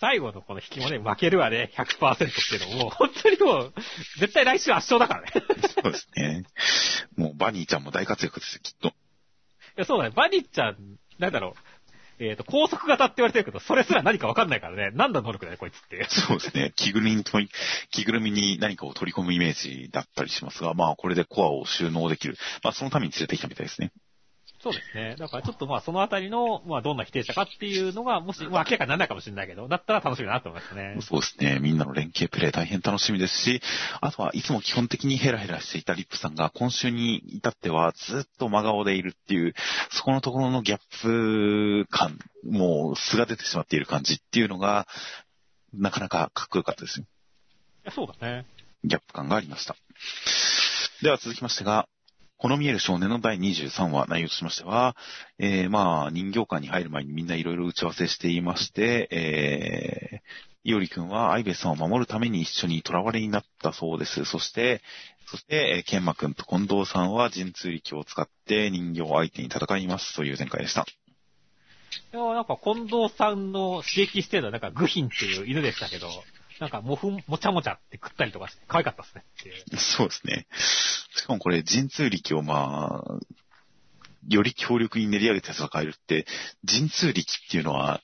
[0.00, 3.74] 最後のこの引きもね、負けるわね、100%っていうのも、本当にもう、
[4.18, 5.30] 絶対来週圧勝だからね。
[5.82, 6.44] そうですね。
[7.16, 8.88] もう、バニーちゃんも大活躍ですよ、きっと。
[8.88, 8.92] い
[9.76, 10.10] や、そうだね。
[10.16, 10.76] バニッちゃん、
[11.18, 11.54] なんだろ
[12.18, 12.24] う。
[12.24, 14.90] えっ、と、高速型って言われてるけど、それすら何かわかんないからね。
[14.94, 16.06] なんだ能力だよ、こいつって。
[16.08, 16.72] そうですね。
[16.76, 17.52] 着ぐるみに取り、
[17.90, 22.36] 着ぐるみに何かを取り込むイメージだったりしますが、まあ、これでコアを収納できる。
[22.62, 23.92] まあ、そのために連れてきたみたいですね。
[24.62, 25.16] そうですね。
[25.18, 30.98] だからちょっとまあそのあたりの、まあどんな否定者かっていうのが、もし、まあ明らかにならないかもしれないけど、だったら楽しみだなと思いましたね。
[31.00, 31.58] そうですね。
[31.60, 33.62] みんなの連携プレイ大変楽しみですし、
[34.02, 39.54] あとはいつも基本的にヘラヘラしていたリップさんが今週に至ってはずっと真顔でいるっていう、
[39.90, 44.86] そこのところのギャップ感、もう素が出てしまっている感じっていうのが、
[45.72, 47.06] なかなかかっこよかったですよ。
[47.84, 48.44] いやそうだね。
[48.84, 49.74] ギャップ感がありました。
[51.02, 51.88] では続きましてが、
[52.40, 54.96] この見える少年の第23話内容としましては、
[55.38, 64.24] えー、まあ、人形館に入る前にみんないろいろ打ち合わせしていまして、えー、いおりくんはアイベスさんを守るために一緒に囚われになったそうです。
[64.24, 64.80] そして、
[65.26, 70.86] そして、ケンマくんと近藤さんは神通力を使って人形を相手に戦いますという展開でした。
[72.14, 76.08] いやなんか近藤さんの刺激してるのはなんかグヒンっていう犬でしたけど、
[76.60, 79.24] なんかもふん、もちゃもちゃって食ったりとかして可愛かったですね。
[79.78, 80.46] そうですね。
[81.16, 83.18] しかもこれ、神通力をまあ、
[84.28, 86.26] より強力に練り上げて戦えるって、
[86.70, 88.02] 神通力っていうのは、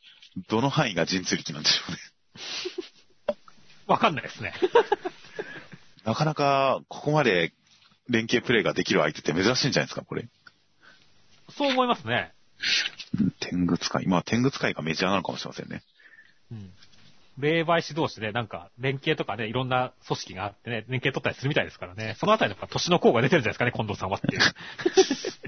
[0.48, 3.36] どの範囲が神通力なんでしょうね。
[3.86, 4.54] わかんないですね。
[6.04, 7.52] なかなか、ここまで
[8.08, 10.26] 連携プレイができる相手って珍しいんじゃないですか、これ。
[11.50, 12.32] そう思いますね。
[13.20, 14.06] うん天狗使い。
[14.06, 15.82] まあ、天狗使いがメジャーなのかもしれませんね。
[16.50, 16.72] うん。
[17.38, 22.16] 霊媒師同士でなんか、連携とかね、いろんな組織があってね、連携取ったりするみたいですからね。
[22.18, 24.40] そのあたりのやっぱ年の功が出てるんじゃないですかね、近藤さんはっていう。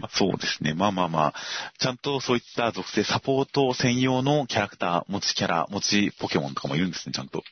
[0.00, 0.74] ま あそうですね。
[0.74, 1.34] まあまあまあ、
[1.78, 7.42] ちゃんとそういった属性サポート専用のキャラクター、持ちキャラ、持ちポケモンとかもいるんですね、ちゃんと。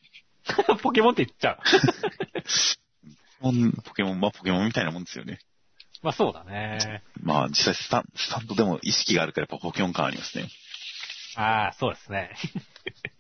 [0.82, 1.58] ポケモンって言っちゃう。
[3.40, 5.38] ポケモンポケモン、まあポケモンみたいなもんですよね。
[6.02, 7.02] まあそうだね。
[7.22, 10.48] まあ実際スタンスタンドでも意識があるからやっぱポケモン感ありますね。
[11.36, 12.30] ああ、そうですね。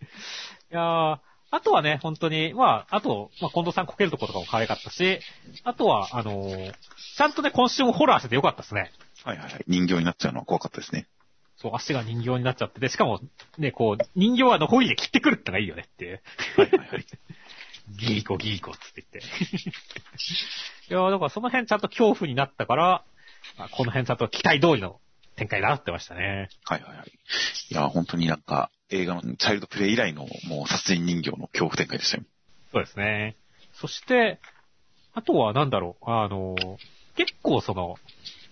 [0.70, 1.18] いやー
[1.50, 5.20] あとはね、本当に、まあ、あと、まあ、近藤さんこけるところとかも可愛かったし、
[5.62, 6.72] あとは、あのー
[7.16, 8.90] ちゃんとね、今週もホラーしててよかったですね。
[9.24, 9.64] はいはいはい。
[9.66, 11.06] 人形になっちゃうのは怖かったですね。
[11.56, 13.20] そう、足が人形になっちゃってて、しかも、
[13.56, 16.20] ね、こう、人形はノコギリで切ってくるってのがいいよねっていう。
[16.56, 17.06] はいはいはい。
[17.98, 19.28] ギーコギーコっつって言って。
[20.90, 23.04] いやーだからその辺ちゃんと恐怖になったから、
[23.56, 25.00] あこの辺ちゃんと期待通りの
[25.36, 26.48] 展開になってましたね。
[26.64, 27.12] はいはいはい。
[27.70, 32.24] いや、本当になんか映画のチャイルドプレイ以来のもう殺人人形の恐怖展開でしたよ。
[32.72, 33.36] そうですね。
[33.74, 34.38] そして、
[35.14, 36.76] あとはなんだろう、あのー
[37.16, 37.96] 結構その、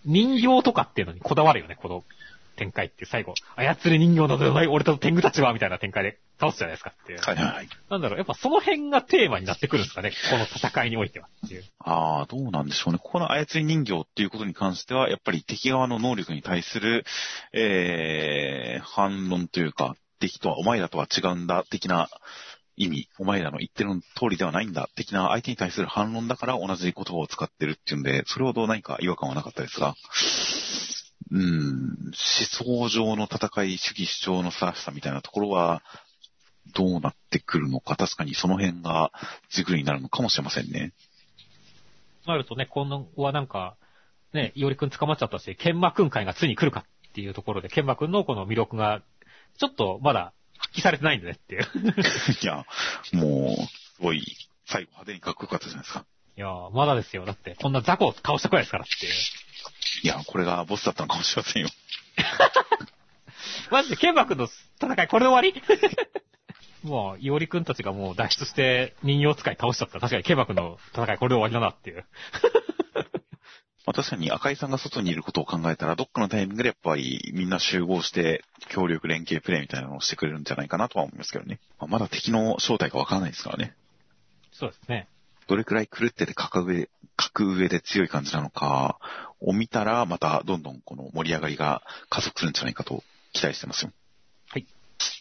[0.04, 2.04] 人形とかっていうのにこだわるよね、この
[2.56, 7.20] 展開って最後、操り人形などない俺と天狗たちは、みたいな展開で倒すじゃないですかっていう。
[7.20, 7.68] はいはいはい。
[7.90, 11.64] なんだろう、やっぱその辺がテーマになってくるんですかね、この戦いにおいてはっていう。
[11.78, 12.98] ああ、どうなんでしょうね。
[12.98, 17.04] ここの操り人形っていうことに関しては、やっぱり敵側の能力に対する、
[17.52, 19.96] えー、反論というか、
[20.28, 22.08] 敵とは、お前らとは違うんだ、的な
[22.76, 29.94] 意味、お前らの言ってる通りではないんだ、的な相手に対する反論だから同じ言葉を使ってるっていうんで、それほど何か違和感はなかったですが、
[31.30, 35.82] うん、思想上の戦い、主義主張の正しさみたいなところは、
[36.74, 39.12] どうなってくるのか、確かにその辺が
[39.50, 40.92] 軸になるのかもしれませんね。
[42.26, 43.76] なるとね、今度はなんか、
[44.32, 49.02] ね、いおりくん捕まっちゃったし、剣馬くん会がついに来るかっていうところで、剣馬くんのこの魅力が、
[49.58, 51.62] ちょっとまだ発揮されてないんだねっていう。
[52.42, 52.64] いや、
[53.12, 54.24] もう、すごい、
[54.66, 56.04] 最後派手にかっこよかったじゃないですか。
[56.36, 57.24] いやー、まだですよ。
[57.24, 59.12] だって、こんな雑魚を倒したくらいですからっていう。
[60.02, 61.68] いや、これがボスだったのかもしれませんよ。
[63.70, 64.48] マジで、ケンバ君の
[64.80, 65.54] 戦い、これで終わり？
[66.82, 72.04] もう、いおりくんたちがもう脱出して人形使い倒しちゃったら、確かにケンバ君の戦い、これで終わりだなっていう。
[73.86, 81.60] まあ、確かに赤井さんが外にいることを考えたら、どっかのタイミングでやっぱりみんな集合して協力連携プレイみたいなのをしてくれるんじゃないかなとは思いますけどね。
[81.78, 83.74] まあ、まだ敵の正体がわからないですからね。
[84.52, 85.08] そうですね。
[85.46, 88.98] どれくらい狂ってて格上、格上で強い感じなのか
[89.40, 93.92] を見たら、またどんどんこの盛り上がりが加速するんじゃないかと期待してますよ。
[94.48, 94.66] はい。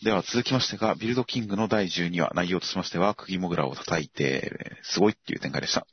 [0.04, 5.86] では続きましてが、ビルドキングの第12話、内容としましては、釘もぐらを叩いて、すごいっていう展開でした。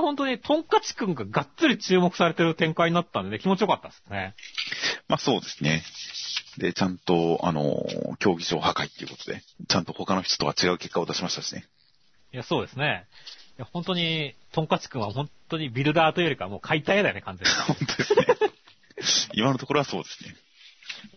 [0.00, 4.34] 本当に、トンカチ君ががっつり注目されてる展開になったんで、ね、気持ちよかったですね。
[5.08, 5.82] まあそうですね。
[6.58, 7.84] で、ちゃんと、あの、
[8.18, 11.64] 競技場破壊っていうことで、ちゃんと他の人とは違う結果を出しましたしね。
[12.32, 13.06] いや、そうですね。
[13.58, 17.54] いや、本当に、トンカチ君は本当にビルダーというよりかもう解体だよね、完全に。
[17.66, 18.26] 本当ですね。
[19.34, 20.34] 今のところはそうですね。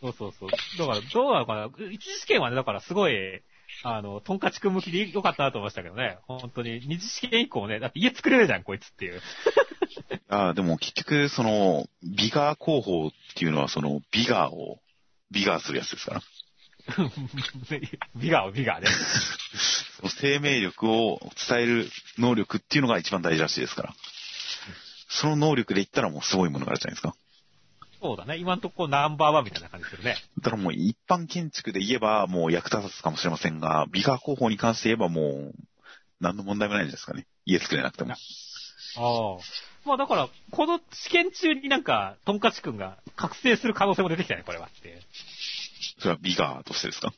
[0.02, 0.49] そうそうそう。
[0.49, 3.41] だから、どうなのかな一次試験はね、だからすごい、
[3.84, 6.18] あの、トンカチ君向きで良かったなと思いましたけどね。
[6.28, 9.22] 本当に、二次試験以降ね、だって家作れるじゃん、こいつっていう。
[10.30, 14.80] ああ、でも結局、その、ビガー工法っていうのは、その、ビガーを、
[15.32, 16.22] ビガーするやつですから。
[18.16, 18.88] ビガーをビガーで。
[20.10, 23.95] 生命力を伝える能力っていうのが一番大事らしいですから。
[25.10, 27.16] その能力で言ったらもうすごいものがあるじゃないですか。
[28.02, 28.38] そうだね。
[28.38, 30.18] 今んとこナンバーワンみたいな感じするね。
[30.38, 35.53] だからもう一般建築で言えばもう役立たずかもしれませんが、ビガー工法に関して言えばもう、
[36.19, 37.26] 何の問題もないんですかね。
[37.45, 38.14] 家作れなくても。
[38.14, 38.18] ああ。
[39.86, 45.02] まあだから、この試験中になんか、トンカチ君が覚醒する可能性も出てきたね、これはって。
[45.99, 47.14] それはビガーとしてですか？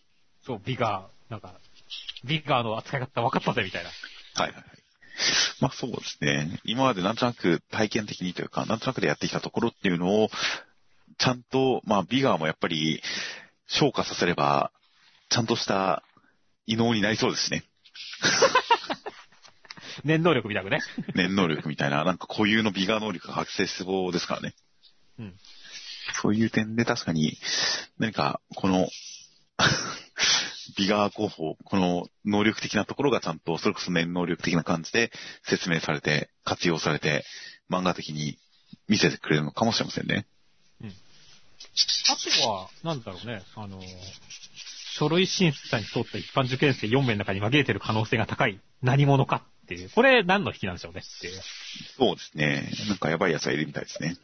[0.46, 1.54] そう、ビガー、なんか、
[2.24, 3.90] ビガーの扱い方分かったぜ、みたいな。
[3.90, 4.64] はいはいはい。
[5.60, 6.60] まあそうですね。
[6.64, 10.30] 今までなんとなく体験的にというか、なんとなくでやってきたところっていうのを、
[11.20, 13.04] ちゃんと、まあビガーもやっぱり、
[13.68, 14.72] 消化させれば、
[15.30, 16.04] ちゃんとした
[16.66, 17.64] 異能になりそうですしね。
[20.04, 20.80] 念能力みたくね。
[21.14, 24.56] 念能力みたいな、なんか固有のビガー能力が発生しそうですからね。
[25.20, 25.36] うん。
[26.22, 27.38] そういう点で確かに、
[28.00, 28.90] 何か、この、
[30.78, 35.12] ビガー工法、この能力的なところがちゃんと、それこそ念能力的な感じで
[35.44, 37.26] 説明されて、活用されて、
[37.70, 38.40] 漫画的に
[38.88, 40.26] 見せてくれるのかもしれませんね。
[42.12, 43.82] あとは、なんだろうね、あの、
[44.94, 49.90] 書類審査に通った一般受験生4名の中に紛れてる可能性が高い何者かっていう。
[49.90, 51.42] これ何の引きなんでしょうねっていう。
[51.98, 52.70] そうですね。
[52.88, 54.18] なんかやばい奴がいるみたいですね。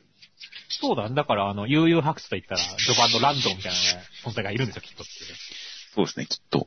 [0.69, 3.77] そうだ、だからあの、悠々白書と言ったら、序盤のランドみたいな
[4.29, 5.11] 存在がいるんですよ、きっとって。
[5.93, 6.65] そうですね、きっと。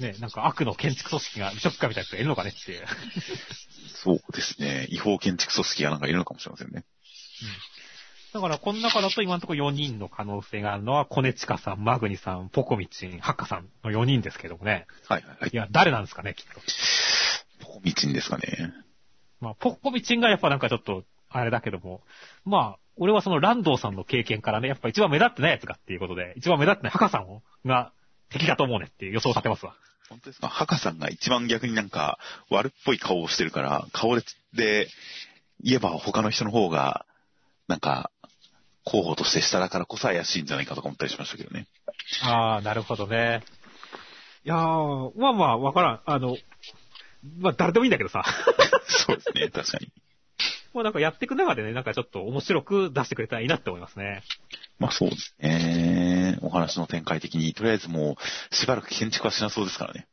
[0.00, 2.86] ね、なんか悪の建築組織が、美食家みたいな人がいるのかねっていう。
[4.02, 4.88] そうですね。
[4.90, 6.84] 違法建築組織がなんかいるのかもしれませんね。
[8.32, 14.86] だから、この中だと今のところ4人の可能性があるのは、コネチカさん、マグニさん、ポコミチン、ハッカさんの4人ですけどもね。
[15.08, 15.56] はいはいはいい。
[15.56, 16.60] や、誰なんですかね、きっと。
[17.66, 18.72] ポコミチンですかね。
[19.40, 22.02] まあ、ポコミチンがやっぱなんかちょっと、あれだけども、
[22.44, 27.92] まあ、俺はそのランドーさんの経験からね、やっぱ一番目立ってないやつがっていうことで、一番目立ってないハカさんを、が
[28.30, 29.74] 敵だと思うねっていう予想を立てますわ。
[30.08, 30.48] 本当ですか？
[30.48, 32.18] ハカさんが一番逆になんか
[32.50, 34.88] 悪っぽい顔をしてるから、顔で
[35.62, 37.06] 言えば他の人の方が、
[37.68, 38.10] なんか、
[38.90, 41.68] 候補として下だからこそ怪しいんじゃないかとか思ったりしましたけどね。
[42.22, 43.42] ああ、なるほどね。
[44.44, 46.00] いやー、まあまあ、わからん。
[46.06, 46.36] あの、
[47.38, 48.24] まあ誰でもいいんだけどさ。
[48.88, 49.92] そうですね、確かに。
[50.72, 54.22] もうなんかやっていく中でね、なんかちょっと面白く出してくれたらいいなって思いますね。
[54.78, 56.38] まあそうですね。
[56.42, 58.16] お話の展開的に、とりあえずも
[58.50, 60.06] う、しばらく建築はしなそうですからね。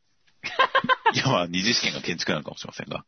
[1.14, 3.06] いやまあ、二次試験が建築なのかもしれませんが。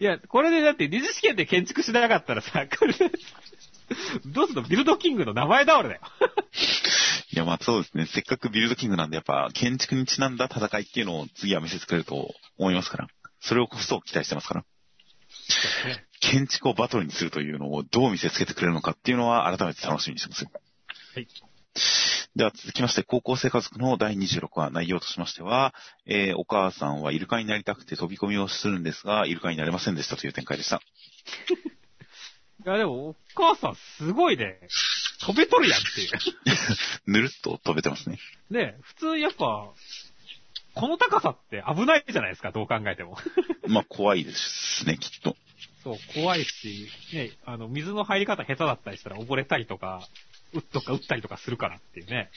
[0.00, 2.94] いや、これでだって二次試験で建築しなかったらさ、これ、
[4.26, 4.68] どうするの？
[4.68, 6.00] ビルドキングの名前倒れだよ。
[7.32, 8.06] いやまあそうですね。
[8.06, 13.08] せっかくビルドキングなんでやっぱ建築にちなんだ戦いっていうのを次は見せてくれると思いますから。
[13.40, 14.64] それをこそ期待してますから。
[16.20, 20.50] 建築をバトルにするというのをどう見せつけてくれるのかっていうのは改めて楽しみにしてますよ。
[21.14, 21.28] はい。
[22.34, 30.80] では続きまして、高校生家族の第26話内容としましては、えー、お母さんはイルカになりたくて飛び込みをするんですが、イルカになれませんでしたという展開でした。
[32.66, 34.58] いや、でも、お母さんすごいね、
[35.20, 36.10] 飛べとるやんっていう。
[37.06, 38.18] ぬるっと飛べてますね。
[38.50, 39.70] ね、普通やっぱ、
[40.74, 43.16] この高さって危ないじゃないですか、どう考えても。
[43.68, 45.36] まあ怖いですね、きっと。
[45.84, 50.04] そう、怖いし、ね、あの、水の入り方下手だったりしたら溺れたりとか、
[50.52, 52.30] うっとか打ったりとかするからっていうね。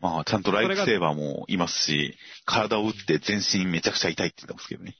[0.00, 4.96] まあちゃんとライフセーバーもいますし、体を打って全身めちゃくちゃ痛いって言ってますけどね。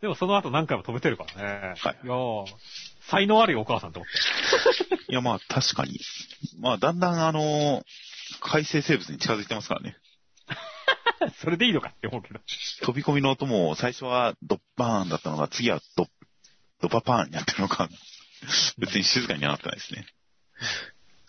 [0.00, 1.74] でもその後何回も飛べてるからね。
[1.80, 2.44] はいいやー
[3.10, 5.04] 才能あるよ、お母さんと思って。
[5.10, 5.98] いやまあ確かに。
[6.60, 7.82] まあだんだんあの、
[8.40, 9.96] 海生生物に近づいてますからね。
[11.40, 12.40] それでいいのかって思うけど。
[12.82, 16.08] 飛び込みの音も最初はドッバーンだったのが次はドッ、
[16.82, 17.88] ドパパーンになってるのか。
[18.76, 20.06] 別に静かにはなってないですね。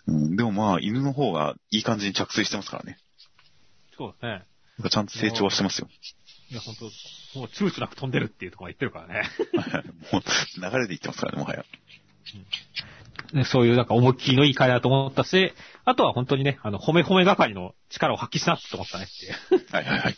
[0.06, 2.98] うん、でもまあ犬の方がいい感じに着水してますからね。
[3.96, 4.44] そうですね。
[4.80, 5.88] ぱちゃんと成長はしてますよ。
[6.50, 6.84] いや、本当
[7.38, 9.84] もう躊躇なく飛んでるっていうところまで言ってるからね。
[10.12, 10.22] もう
[10.72, 11.64] 流れでいってますからね、もはや。
[13.32, 15.52] ね、そういうなんか思いっきりのいい会だと思ったし、
[15.84, 19.66] あとは本当にね、あの、褒め褒め係の力を発揮しなって思ったねっていう。
[19.72, 20.12] はいはいはい。
[20.12, 20.14] だか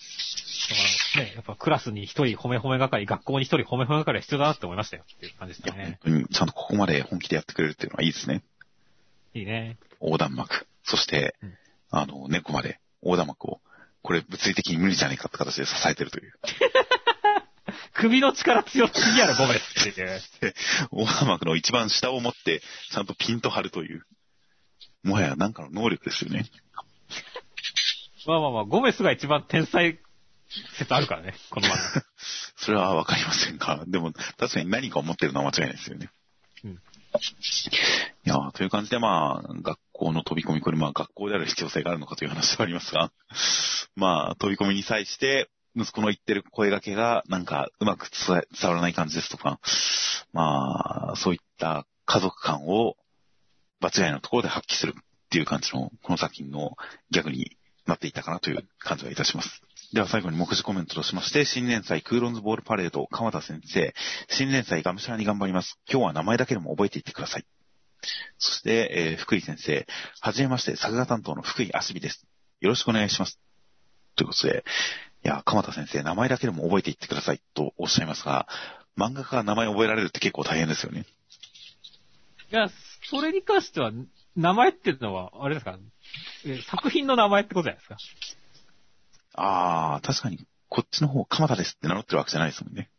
[1.18, 5.98] らね、やっぱクラスに一人褒め褒め係、学校に一人褒め褒め係が必要だなって思いましたよっていう感じでしたね
[6.32, 8.42] ちゃんとここまで本気でやってくれるっていうのはいいですね。
[9.34, 9.76] いいね。
[10.00, 10.66] 横断幕。
[10.84, 11.54] そして、うん
[11.94, 13.60] あの、猫まで横断幕を、
[14.02, 16.32] これ物理的に無理じゃねえかって形で支えてるという。
[17.94, 20.20] 首の力強すぎやろ、ゴメスっていう。
[20.92, 24.04] 横断幕の一番下を持って、ちゃんとピンと張るという。
[25.04, 26.46] もはやなんかの能力ですよね。
[28.26, 29.98] まあまあまあ、ゴメスが一番天才
[30.76, 32.04] 説あるからね、この漫画。
[32.56, 36.10] それはわかりませんが、でも確かに何かを持ってるのは間違いないですよね。
[36.64, 36.82] うん
[38.24, 43.12] いやーという感じでまあ、学校の飛び込み、これまあ学校である必要性があるのかという話ではありますが、
[43.96, 49.58] まあ飛び込みに際して、息子の言ってる声掛けがなんかうまく伝わらない感じですとか、
[50.32, 52.96] まあ、そういった家族感を
[53.80, 56.76] 場違いのところで発揮するっていう感じの、この作品の
[57.10, 57.56] ギャグに
[57.86, 59.62] なっていたかなという感じがいたします。
[59.92, 63.94] では最後に目次コメントとしまして、新年祭クーロンズボールパレード、鎌田先生、
[64.28, 65.78] 新年祭がむしゃらに頑張ります。
[65.90, 67.46] 今日は名前だけでも覚えていってください。
[68.38, 69.86] そして、えー福井先生、
[70.20, 72.26] はじめまして、作画担当の福井あしびです。
[72.60, 73.38] よろしくお願いします。
[74.16, 74.64] ということで、
[75.24, 78.46] いや、鎌田先生、名前だけでも覚えていってくださいとおっしゃいますが、
[78.96, 81.06] 漫画家が名前覚えられるって結構大変ですよね。
[82.50, 82.68] いや、
[83.08, 83.92] それに関しては、
[84.36, 85.78] 名前っていうのは、あれですか？
[86.46, 87.96] え作品の名前ってことじゃないですか？
[89.34, 92.90] あー、確かに、こっちの方、鎌田ですって名乗ってるわけじゃないですもんね。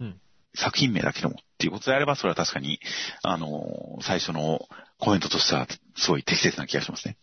[0.00, 0.20] うん。
[0.54, 2.80] 作品名だけでもっていうことであれば、それは確かに、
[3.22, 4.68] あのー最初の
[4.98, 5.66] コメントとしては、
[5.96, 7.16] すごい適切な気がしますね。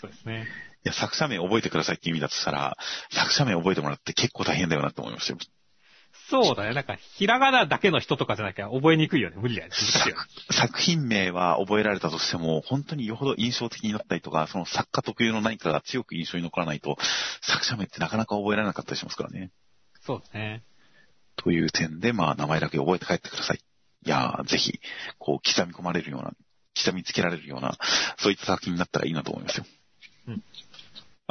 [0.00, 0.46] そうですね。
[0.84, 2.76] いや、作者名覚えてくださいって意味だとしたら、
[3.10, 5.38] 作者名覚えてもらって結構大変だよなって思いましたよ。
[6.28, 6.74] そうだね。
[6.74, 9.36] なんか、ひらがなだけの人とかじゃなきゃ覚えにくいよね。
[9.36, 9.74] 無理だよね。
[10.50, 16.96] 作品名は覚えられたとしても、本当によほど印象的になったりとか、その作家特有の何かが強く印象に残らないと、
[17.42, 19.50] 作者名ってなかなか覚えられなかったりしますからね。
[20.02, 20.62] そうですね。
[21.36, 23.60] という点で、まあ、名前だけ覚えて帰ってください。
[24.06, 24.80] いやー、ぜひ、
[25.18, 26.32] こう、刻み込まれるような、
[26.76, 27.76] 刻みつけられるような、
[28.18, 29.66] そういった作品になったらいいなと思いますよ。
[30.28, 30.42] うん。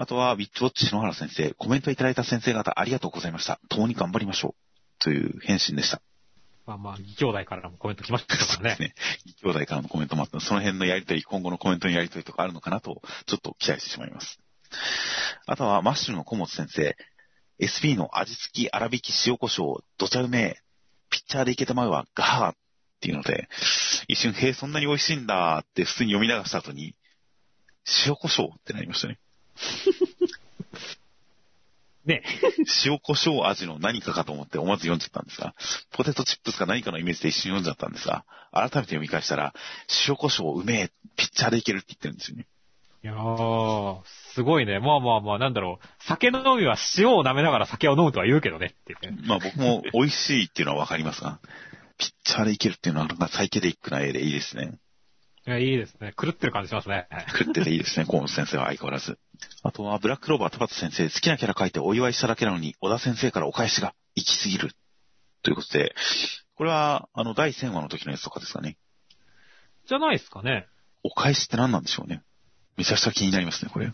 [0.01, 3.59] あとは、ウィッチウォッチ篠原先生、コメントいただいた先生方ありがとうございました。
[3.67, 5.03] 共に頑張りましょう。
[5.03, 6.01] という返信でした。
[6.65, 8.77] まあまあ、兄弟からもコメント来ましたからね。
[8.79, 8.93] ね。
[9.43, 14.39] 兄弟からのコメントもあって、その辺のやりとり、今後のコメントのやりとりとかあるのかなと、ちょっと期待してしまいます。
[15.45, 16.95] あとは、マッシュルの小本先生、
[17.59, 20.61] SB の味付き粗挽き塩胡椒、どちゃうめえ、
[21.09, 22.55] ピッチャーでいけたまうはガハーっ
[23.01, 23.49] ていうので、
[24.07, 26.95] 一瞬、へえ、そんなに美味しいんだって普通に読み流した後に、
[28.05, 29.19] 塩胡椒ってなりましたね。
[32.05, 32.23] ね。
[32.85, 35.53] 塩胡椒味の何かかと思って思わず読んじゃったんですが、
[35.91, 39.53] ポテトチップスか何かのイメージで一瞬読んじゃったんですが、改めて読み返したら、
[40.07, 42.47] 塩胡椒うめえ、ピッチャーでいけるって言ってるんですよね。
[43.01, 44.01] いやー、
[44.33, 44.79] すごいね。
[44.79, 45.87] まあまあまあ、なんだろう。
[46.03, 48.75] 酒の飲みは塩を舐めながら酒を飲むとは言うけどね。
[48.75, 48.95] って。
[49.25, 51.39] まあ僕も美味しいっていうのはわかりますが、
[51.97, 54.73] ピッチャーでいけるっていうのはなんかサイケデリックな絵でいいですね。
[55.47, 56.13] いや、いいですね。
[56.21, 57.07] 狂ってる感じしますね。
[57.39, 59.17] 食ってていいですね、河本先生は相変わらず。
[59.63, 64.71] あとは、ブラックローバー田畑先生、好きなキャラ書いてお祝いしただけなのに、小田先生からお返しが行き過ぎる。
[65.43, 65.95] ということで、
[66.55, 68.77] これは、あの、第1000話の時のやつとかですかね。
[69.87, 70.67] じゃないですかね。
[71.03, 72.21] お返しって何なんでしょうね。
[72.77, 73.91] めちゃくちゃ気になりますね、これ。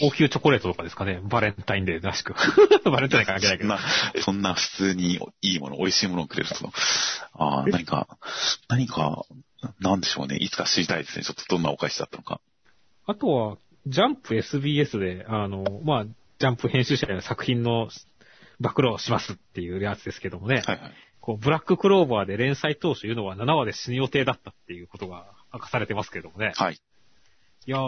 [0.00, 1.20] 高級チョコレートとかですかね。
[1.22, 2.34] バレンタインデーらしく。
[2.90, 3.76] バレンタイン関係ないけど。
[3.76, 6.72] そんな、そんな普通にいいもの、美味しいものをくれると。
[7.34, 8.08] ああ、何か、
[8.68, 9.24] 何か、
[9.80, 10.36] なんでしょうね。
[10.36, 11.24] いつか知りたいですね。
[11.24, 12.40] ちょっとどんなお返しだったのか。
[13.06, 13.56] あとは、
[13.86, 17.88] ジャンプ SBS で、あの、まあ、ジャンプ編集者の作品の
[18.60, 20.62] 暴露をしますっていうやつですけどもね。
[20.64, 20.92] はいはい。
[21.20, 26.52] こう、ブラッククローバーで連載当初いうのは7話で死ぬ予定だったっていうことが明かされてますけどもね。
[26.56, 26.74] はい。
[27.66, 27.78] いや、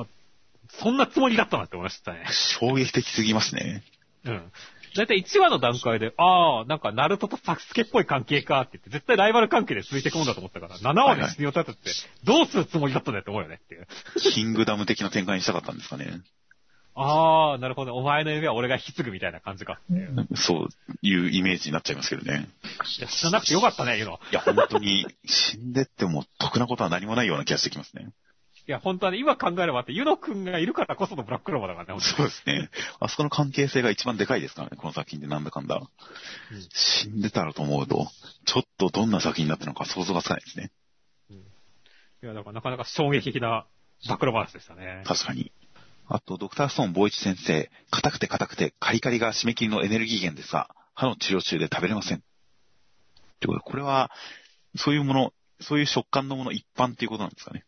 [0.68, 2.26] そんなつもりだったなって思いましたね。
[2.60, 3.82] 衝撃的すぎますね。
[4.24, 4.52] うん。
[4.96, 11.90] だいたい1話の段階で、ああ、なんか、ナルトとサスケっぽい関係かって言って、絶対ライバル関係で続いていくもんだと思ったから、7話で死ぬ予定だったって、
[12.24, 13.86] どうするつもりだったんだよって思うよねっていう。
[14.32, 16.20] キングダム的な展開にしたかったんですかね。
[16.98, 17.94] ああ、なるほど。
[17.94, 20.26] お前の夢は俺が引き継ぐみたいな感じかっていう。
[20.34, 20.68] そう
[21.02, 22.48] いうイメージになっちゃいますけどね。
[22.98, 24.18] いや、知らなくてよかったね、言うの。
[24.32, 28.08] いや、本当に死んでっても得なことは何もないような気がしてきますね。
[28.68, 32.68] いや、本当はね、今考えればって、ユノ君がいるからこそのブラッククローバーだからね、そうですね。
[32.98, 35.80] あそこの関係性が一番でかいですからね、この作品でなんだかんだ。
[36.74, 38.08] 死んでたらと思うと、
[38.44, 40.72] ちょっとどんな作品になったのか想像がつかないですね。
[41.30, 41.36] に。
[41.36, 41.42] い
[42.22, 43.66] や、だからなかなか衝撃的な
[44.08, 45.04] 暴露話でしたね。
[45.06, 45.52] 確かに。
[46.08, 52.18] あと、ドクターストーン坊一先生、硬くて硬くてカリカリが締め切りのエネルギー源ですが、歯の治療中で食べれません。
[52.18, 52.20] っ
[53.38, 54.10] てことで、これは、
[54.76, 57.64] そういうもの、そういう食感のもの一般っていうことなんですかね。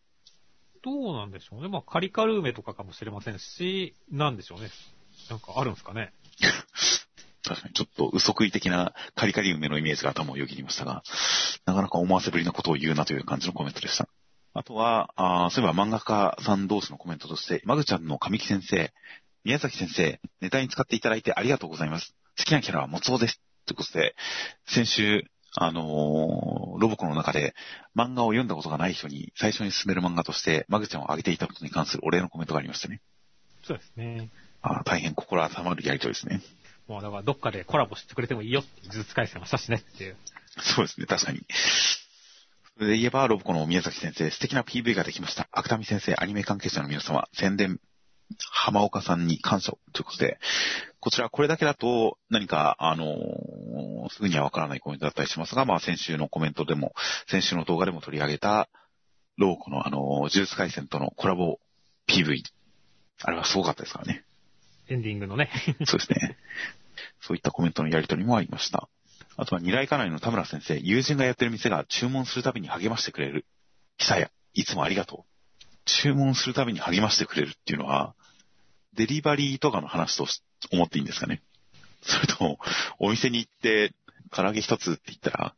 [0.89, 1.69] どうなんでしょうね。
[1.69, 4.70] まあ、カリカル梅とかかもしれませんし、なんでしょうね。
[5.28, 6.12] なんかあるんですかね。
[7.44, 11.02] 確かにちょっと嘘食い的なカリカリ梅のイメージが頭をよぎりましたが、
[11.66, 14.09] なかなか思わせぶりなことを言うなという感じのコメントでした。
[14.55, 18.93] あとは、あそういえば漫画家さん同士のコメントとして、マグちゃんの神木先生、
[19.44, 22.15] 宮崎先生、ネタに使っていただいてありがとうございます。
[22.39, 23.40] 好きなキャラはもつおです。
[23.66, 24.15] ということで、
[24.66, 25.24] 先週、
[25.60, 27.55] あのーロボコの中で
[27.97, 33.01] 漫画を読んだことがない人に最初に進める漫画として、マグちゃんを挙げていたことに関するお礼のコメントがありましたね。
[33.64, 34.30] そうですね。
[34.62, 36.40] あー大変心温まるやりとりですね。
[36.86, 40.16] もうだからどっかでコラボしてくれてもいいよって、呪術回戦もしたしねっていう。
[40.60, 41.40] そうですね、確かに。
[42.76, 45.48] それで言えば、ロボコの宮崎先生、素敵な PV ができました。
[45.52, 47.80] 芥見先生、アニメ関係者の皆様、宣伝、
[48.51, 50.39] 浜岡さんに感謝ということで、
[51.01, 56.95] こちらこれだけだと何か、あのーすぐにはわからないコメントだったりしますが、まあ先週のコメントでも、
[57.27, 58.69] 先週の動画でも取り上げた、
[59.37, 61.59] ロボコのあのー呪術回戦とのコラボ
[62.09, 62.43] PV。
[63.23, 64.25] あれはすごかったですからね。
[64.89, 65.51] エンディングのね。
[65.85, 66.37] そうですね。
[67.21, 68.89] そういったコメントのやり取りもありました。
[69.37, 73.45] あとは、二来家内の田村先生、友人がやってる店が注文するたびに励ましてくれる。
[73.99, 75.39] 久や、いつもありがとう。
[75.85, 78.15] 注文するたびに励ましてくれるっていうのは、
[78.99, 80.43] デリバリーとかの話とし
[80.73, 81.41] 思っていいんですかね？
[82.03, 82.59] それとも、
[82.99, 83.93] お店に行って、
[84.31, 85.55] 唐揚げ一つって言ったら、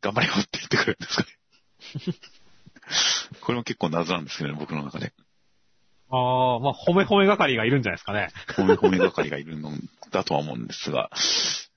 [0.00, 2.14] 頑張れよって言ってくれるんですかね？
[3.40, 5.12] これも結構謎なんですけどね、僕の中で。
[6.10, 6.16] あ
[6.56, 8.30] あ、まあ、褒め褒め係がいるんじゃないですかね。
[8.48, 9.70] 褒め褒め係がいるの
[10.10, 11.10] だとは思うんですが、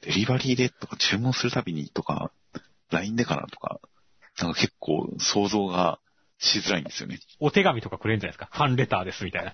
[0.02, 2.32] デリバリーでとか注文するたびにとか、
[2.90, 3.80] LINE でかなとか、
[4.40, 6.00] なんか結構想像が
[6.40, 7.20] しづらいんですよね。
[7.40, 8.50] お手紙とかくれるんじゃないですか？
[8.58, 9.54] ファンレターですみたいな。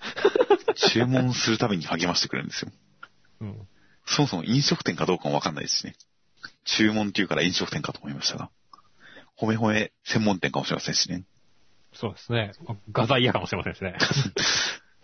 [0.92, 2.72] 注文するたびに励ましてくれるんですよ。
[3.42, 3.68] うん。
[4.06, 5.96] そもそも飲食店かどうかもわかんないですしね。
[6.66, 8.50] 注文っていうから飲食店かと思いましたが。
[9.38, 11.24] 褒め褒め専門店かもしれませんしね。
[11.94, 12.52] そうですね。
[12.92, 13.98] 画材屋かもしれませんしね。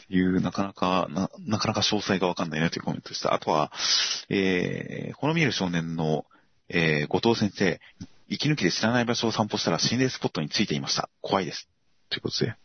[0.05, 3.33] っていう、なかなか、な、なかなか詳細がわかんないなというコメントでした。
[3.33, 3.71] あとは、
[4.29, 6.25] えー、この見える少年の、
[6.69, 7.79] えー、後藤先生、
[8.27, 11.09] 息抜きで知らない場所を散歩したら心霊スポットについていました。
[11.21, 11.69] 怖いです。
[12.09, 12.55] ということで、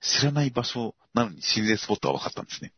[0.00, 2.72] 知らない場所なのに心霊スポットは分かったんですね。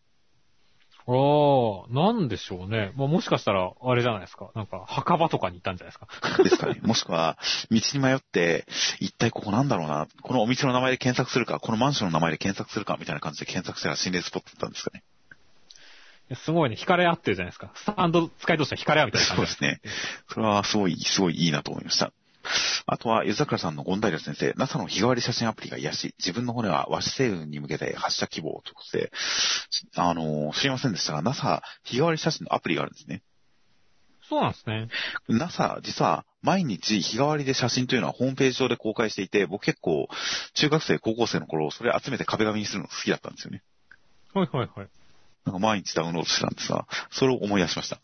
[1.06, 2.92] ああ、なんでしょうね。
[2.96, 4.52] まあ、もしかしたら、あれじゃないですか。
[4.54, 6.42] なんか、墓場とかに行ったんじゃないですか。
[6.42, 6.78] ですかね。
[6.86, 7.36] もしくは、
[7.70, 8.66] 道に迷って、
[9.00, 15.02] 一体ここなんだろうな、このお店の名前で検索するか、このマンションの名前で検索するか、みたいな感じで検索したら心霊スポットだったんですかね。
[16.36, 17.72] すごいね、惹かれ合ってるじゃないですか。
[17.74, 19.92] スタンド使いとしては惹かれ合うみたいな感じそうですね。
[20.28, 22.12] それはすごい、すごいいいなと思いました。
[22.86, 29.12] あとは、湯桜さんのゴンダイラ先生、NASA の日替わり写真アプリが癒し、自分の骨は和紙星雲に向けて発射希望ということで、
[29.96, 33.22] あの、知りませんでしたが、NASA 日替わり写真のアプリがあるんですね。
[34.28, 34.88] そうなんですね。
[35.28, 40.08] NASA、実は毎日日替わりで写真というのはホームページ上で公開していて、僕結構
[40.54, 43.62] 中学生、高校生の頃、それ集めて壁紙にするの好きだったんですよね。
[44.32, 44.88] はいはいはい。
[45.44, 48.00] なんか毎日ダウンロードしてたんですが、それを思い出しました。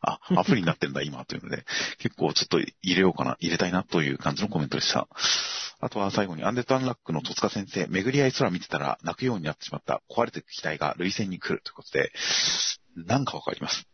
[0.00, 1.64] あ、アプリになってんだ、今、というので、
[1.98, 5.08] 結構ちょっと入れようかな、入れたいな、という感じのコメントでした。
[5.80, 12.12] あとは最後に、アンデッド・アンラックの戸塚先生、巡り合い空見てたら泣くようになってしまった、壊れていく機体が類線に来るということで、
[12.96, 13.86] なんかわかります。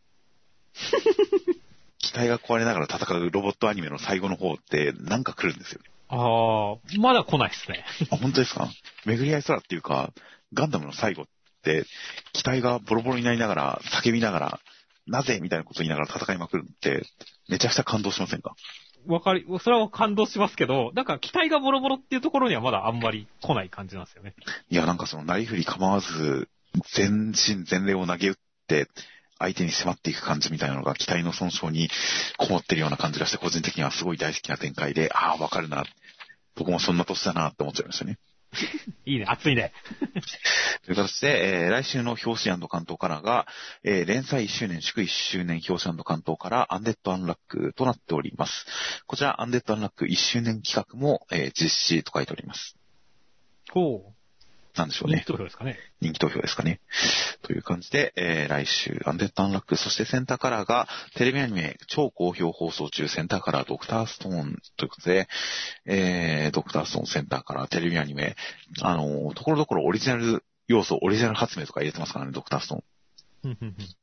[1.99, 5.89] 機体が壊れながら戦うロボットアニメの最後の方って、なんか来るんですよね。
[6.07, 7.83] ああ、まだ来ないですね。
[8.11, 8.69] あ、本当ですか？
[9.05, 10.11] 巡り合い空っていうか、
[10.53, 11.25] ガンダムの最後っ
[11.63, 11.85] て、
[12.33, 14.59] 機体がボロボロになりながら、叫びながら、
[15.07, 17.05] なぜみたいなこと言いながら戦いまくるって、
[17.49, 18.55] めちゃくちゃ感動しませんか？
[19.07, 24.33] わかり、それは感動しますけど、なんか機体がボロボロっていうところにはまだあんまり来ない感じなんですよね。
[24.69, 26.49] いや、なんかその、なりふり構わず、
[26.95, 28.35] 全身全霊を投げ打っ
[28.67, 28.87] て、
[29.37, 31.89] 相手に迫っていく感じみたいなのが、機体の損傷に
[32.37, 35.83] こもってるような感じがして、個人的にはすごい大好きな展開で、ああ、わかるな。
[36.55, 38.17] 僕もそんな年だなって思っちゃいましたね。
[39.05, 39.71] いいね、熱いね。
[40.85, 43.47] という形で、えー来週の表紙関東カラーが、
[43.83, 48.65] えー連載1周年、祝1周年表紙関東カラー、アンデッドアンラックとなっております。
[49.07, 52.77] こちら、アンデッドアンラック1周年企画も、えー実施と書いております。
[53.71, 54.14] ほう。
[54.77, 55.27] なんでしょうね人気。
[55.31, 55.77] 投票ですかね。
[56.01, 56.79] 人気投票ですかね。
[57.41, 65.27] という感じで、えー来週、アンデッドアンラック、そしてセンターカラーが、テレビアニメ、超好評放送中、センターカラー、ドクターストーンということで、
[65.85, 68.35] えー、ドクターストーンセンターカラー、テレビアニメ、
[68.81, 72.83] あのーところどころオリジナル要素、オリジナル発明とか入れてますからね、ドクターストーン。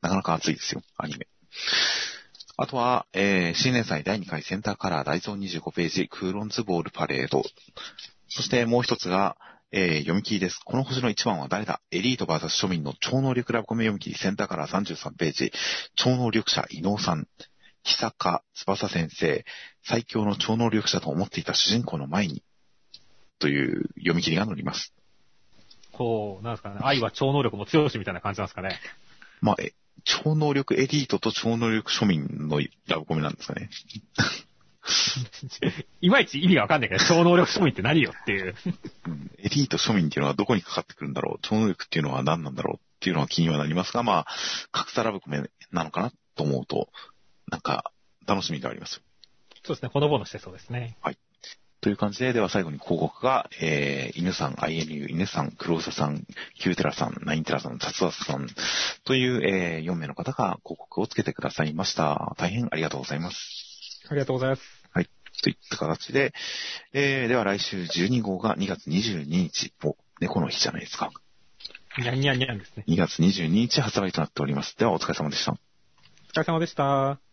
[0.01, 1.27] なかなか熱いですよ、アニメ。
[2.55, 7.43] あとは、えー、新年祭第2回センターカラー大蔵25ページ、クーロンズボールパレード。
[8.29, 9.37] そしてもう一つが、
[9.75, 10.59] えー読み切りです。
[10.63, 11.81] この星の一番は誰だ？
[11.89, 15.51] エリート VS 庶民の超能力ラブコメ読み切り、センターから33ページ。
[15.95, 17.27] 超能力者、伊能さん。
[17.83, 19.43] 木坂翼先生。
[19.83, 22.43] 最強の超能力者と思っていた主人公の前に。
[23.39, 24.93] という読み切りが載ります。
[25.91, 28.79] こう、なんですかね、愛は超能力も強しみたいな感じなんですかね。
[29.41, 29.73] まあ、え
[30.05, 33.69] 超能力エリートと超能力庶民のラブコメなんですかね。
[36.01, 38.55] いまいち意味がわかんないけど、超能力庶民って何よっていう。
[39.07, 44.27] うんエリート庶民っていうのはどこにかかってくるんだろう超能力っていうのは何なんだろうっていうのは気にはなりますが、まあ、
[44.71, 46.89] 格差ラブコメなのかなと思うと、
[47.49, 47.91] なんか、
[48.25, 49.01] 楽しみがあります。
[49.63, 50.97] そうですね、ほのぼのしてそうですね。
[51.81, 56.25] という感じで、では最後に広告が、えー、犬さん、INU、犬さん、黒ウサさん、
[56.57, 58.47] キューテラさん、ナインテラさん、雑ワスさん、
[59.03, 62.35] という、えー、4名の方が広告をつけてくださいました。
[62.37, 63.37] 大変ありがとうございます。
[64.09, 64.72] ありがとうございます。
[65.43, 66.33] といった形で、
[66.93, 71.11] えー、では来週12号が2月22日、お、猫の日じゃないですか。
[71.97, 72.85] にゃんにゃんにゃんですね。
[72.87, 74.75] 2月22日発売となっております。
[74.77, 75.51] ではお疲れ様でした。
[75.51, 75.55] お
[76.33, 77.32] 疲れ様でした。